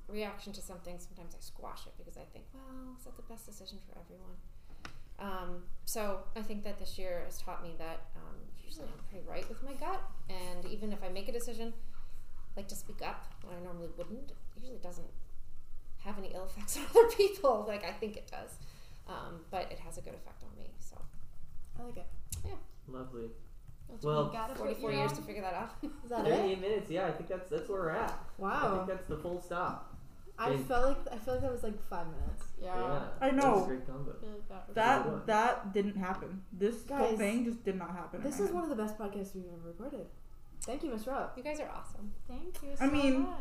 reaction 0.09 0.53
to 0.53 0.61
something, 0.61 0.99
sometimes 0.99 1.35
I 1.35 1.41
squash 1.41 1.87
it 1.87 1.93
because 1.99 2.17
I 2.17 2.25
think, 2.33 2.45
well, 2.55 2.95
is 2.99 3.05
that 3.05 3.17
the 3.17 3.23
best 3.23 3.47
decision 3.47 3.79
for 3.89 3.99
everyone? 3.99 4.37
Um, 5.19 5.63
so 5.85 6.21
I 6.37 6.43
think 6.43 6.65
that 6.65 6.79
this 6.79 6.99
year 6.99 7.23
has 7.25 7.39
taught 7.39 7.63
me 7.63 7.75
that 7.79 8.01
um, 8.17 8.37
usually 8.65 8.87
I'm 8.87 9.05
pretty 9.09 9.25
right 9.27 9.49
with 9.49 9.63
my 9.63 9.73
gut, 9.73 10.03
and 10.29 10.65
even 10.71 10.93
if 10.93 11.03
I 11.03 11.09
make 11.09 11.29
a 11.29 11.33
decision, 11.33 11.73
like 12.57 12.69
to 12.69 12.75
speak 12.75 13.01
up 13.03 13.33
when 13.43 13.57
I 13.57 13.63
normally 13.63 13.89
wouldn't, 13.97 14.31
it 14.31 14.61
usually 14.61 14.79
doesn't 14.79 15.07
have 16.07 16.19
any 16.19 16.33
ill 16.35 16.45
effects 16.47 16.77
on 16.77 16.85
other 16.91 17.09
people 17.17 17.65
like 17.69 17.85
I 17.85 17.93
think 17.93 18.17
it 18.17 18.31
does. 18.31 18.57
Um, 19.09 19.41
but 19.51 19.71
it 19.71 19.79
has 19.81 19.99
a 19.99 20.01
good 20.01 20.15
effect 20.15 20.43
on 20.43 20.51
me. 20.59 20.71
So 20.81 20.97
I 21.79 21.83
like 21.85 21.97
it. 21.99 22.07
Yeah. 22.45 22.53
Lovely. 22.89 23.29
That's 23.89 24.05
Well- 24.05 24.31
gotta 24.31 24.55
44 24.57 24.93
years 24.93 25.11
own- 25.13 25.17
to 25.19 25.23
figure 25.23 25.43
that 25.43 25.55
out. 25.55 25.71
Is 26.05 26.11
that 26.11 26.27
it? 26.27 26.31
38 26.35 26.61
minutes. 26.61 26.91
Yeah, 26.91 27.07
I 27.07 27.13
think 27.13 27.29
that's 27.29 27.49
that's 27.51 27.69
where 27.69 27.81
we're 27.83 27.91
at. 27.91 28.11
I 28.11 28.43
Wow. 28.43 28.75
think 28.77 28.89
that's 28.89 29.07
the 29.09 29.17
full 29.19 29.41
stop. 29.41 29.93
I 30.39 30.51
Big. 30.51 30.67
felt 30.67 30.89
like 30.89 31.15
I 31.15 31.17
feel 31.19 31.35
like 31.35 31.43
that 31.45 31.53
was 31.53 31.63
like 31.63 31.81
five 31.89 32.07
minutes. 32.09 32.43
Yeah. 32.61 32.75
Yeah. 32.77 33.01
I 33.21 33.31
That 33.31 33.37
was 33.37 33.45
know. 33.45 33.65
a 33.65 33.67
great 33.69 33.87
combo. 33.87 34.11
I 34.17 34.21
feel 34.21 34.31
like 34.31 34.49
that 34.49 34.75
that 34.75 35.27
that 35.27 35.73
didn't 35.73 35.97
happen. 35.97 36.43
This 36.53 36.85
whole 36.91 37.17
thing 37.17 37.45
just 37.45 37.65
did 37.65 37.77
not 37.79 37.91
happen. 37.93 38.23
This 38.23 38.41
is 38.41 38.51
one 38.51 38.63
of 38.65 38.69
the 38.69 38.77
best 38.77 38.99
podcasts 38.99 39.35
we've 39.35 39.45
ever 39.47 39.69
recorded. 39.69 40.07
Thank 40.63 40.83
you, 40.83 40.91
Miss 40.91 41.07
Rupp. 41.07 41.35
You 41.39 41.43
guys 41.45 41.61
are 41.61 41.71
awesome. 41.71 42.13
Thank 42.29 42.61
you 42.63 42.75
I 42.81 42.87
mean- 42.89 43.23
much. 43.23 43.39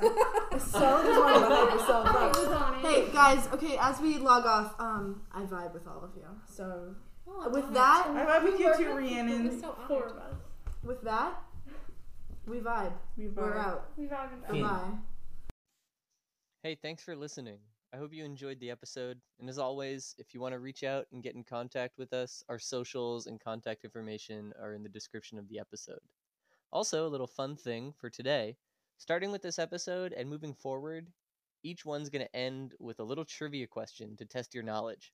So 0.00 0.08
just 0.08 1.20
wanted 1.20 1.48
to 1.48 1.54
hype 1.54 1.72
yourself 1.72 2.06
up. 2.06 2.36
was 2.36 2.46
on 2.48 2.74
it. 2.74 2.80
Hey 2.86 3.12
guys, 3.12 3.48
okay, 3.52 3.76
as 3.80 4.00
we 4.00 4.18
log 4.18 4.44
off, 4.46 4.74
um, 4.78 5.22
I 5.32 5.42
vibe 5.42 5.72
with 5.74 5.86
all 5.86 6.02
of 6.04 6.10
you. 6.16 6.26
So 6.46 6.94
Oh, 7.26 7.48
with 7.48 7.62
darn 7.62 7.70
it. 7.72 7.74
that, 7.74 8.06
I 8.08 8.26
vibe 8.26 8.44
with 8.44 8.60
you 8.60 8.76
too, 8.76 8.90
I'm 8.90 8.96
Rhiannon. 8.96 9.60
so 9.60 9.76
Four 9.88 10.04
of 10.06 10.16
us. 10.18 10.34
with 10.82 11.02
that, 11.02 11.34
We 12.46 12.58
vibe. 12.60 12.92
We 13.16 13.28
We're 13.28 13.52
vibe. 13.54 13.56
out. 13.64 13.88
We 13.96 14.04
vibing. 14.06 14.50
Fiend. 14.50 14.62
Bye. 14.64 14.90
Hey, 16.62 16.74
thanks 16.80 17.02
for 17.02 17.16
listening. 17.16 17.58
I 17.92 17.96
hope 17.96 18.12
you 18.12 18.24
enjoyed 18.24 18.58
the 18.60 18.70
episode. 18.70 19.20
And 19.40 19.48
as 19.48 19.58
always, 19.58 20.14
if 20.18 20.34
you 20.34 20.40
want 20.40 20.52
to 20.52 20.58
reach 20.58 20.82
out 20.82 21.06
and 21.12 21.22
get 21.22 21.34
in 21.36 21.44
contact 21.44 21.96
with 21.98 22.12
us, 22.12 22.42
our 22.48 22.58
socials 22.58 23.26
and 23.26 23.40
contact 23.40 23.84
information 23.84 24.52
are 24.60 24.74
in 24.74 24.82
the 24.82 24.88
description 24.88 25.38
of 25.38 25.48
the 25.48 25.58
episode. 25.60 26.00
Also, 26.72 27.06
a 27.06 27.08
little 27.08 27.26
fun 27.28 27.54
thing 27.56 27.94
for 27.98 28.10
today 28.10 28.56
starting 28.98 29.32
with 29.32 29.42
this 29.42 29.58
episode 29.58 30.12
and 30.12 30.28
moving 30.28 30.54
forward, 30.54 31.08
each 31.62 31.84
one's 31.84 32.10
going 32.10 32.24
to 32.24 32.36
end 32.36 32.72
with 32.78 33.00
a 33.00 33.04
little 33.04 33.24
trivia 33.24 33.66
question 33.66 34.16
to 34.16 34.24
test 34.24 34.54
your 34.54 34.62
knowledge. 34.62 35.12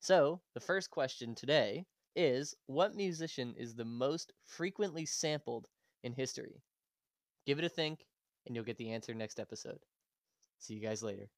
So, 0.00 0.40
the 0.54 0.60
first 0.60 0.90
question 0.90 1.34
today 1.34 1.86
is 2.16 2.54
What 2.66 2.94
musician 2.94 3.54
is 3.56 3.74
the 3.74 3.84
most 3.84 4.32
frequently 4.44 5.06
sampled 5.06 5.66
in 6.02 6.12
history? 6.12 6.62
Give 7.46 7.58
it 7.58 7.64
a 7.64 7.68
think, 7.68 8.06
and 8.46 8.54
you'll 8.54 8.64
get 8.64 8.78
the 8.78 8.92
answer 8.92 9.14
next 9.14 9.40
episode. 9.40 9.80
See 10.58 10.74
you 10.74 10.80
guys 10.80 11.02
later. 11.02 11.28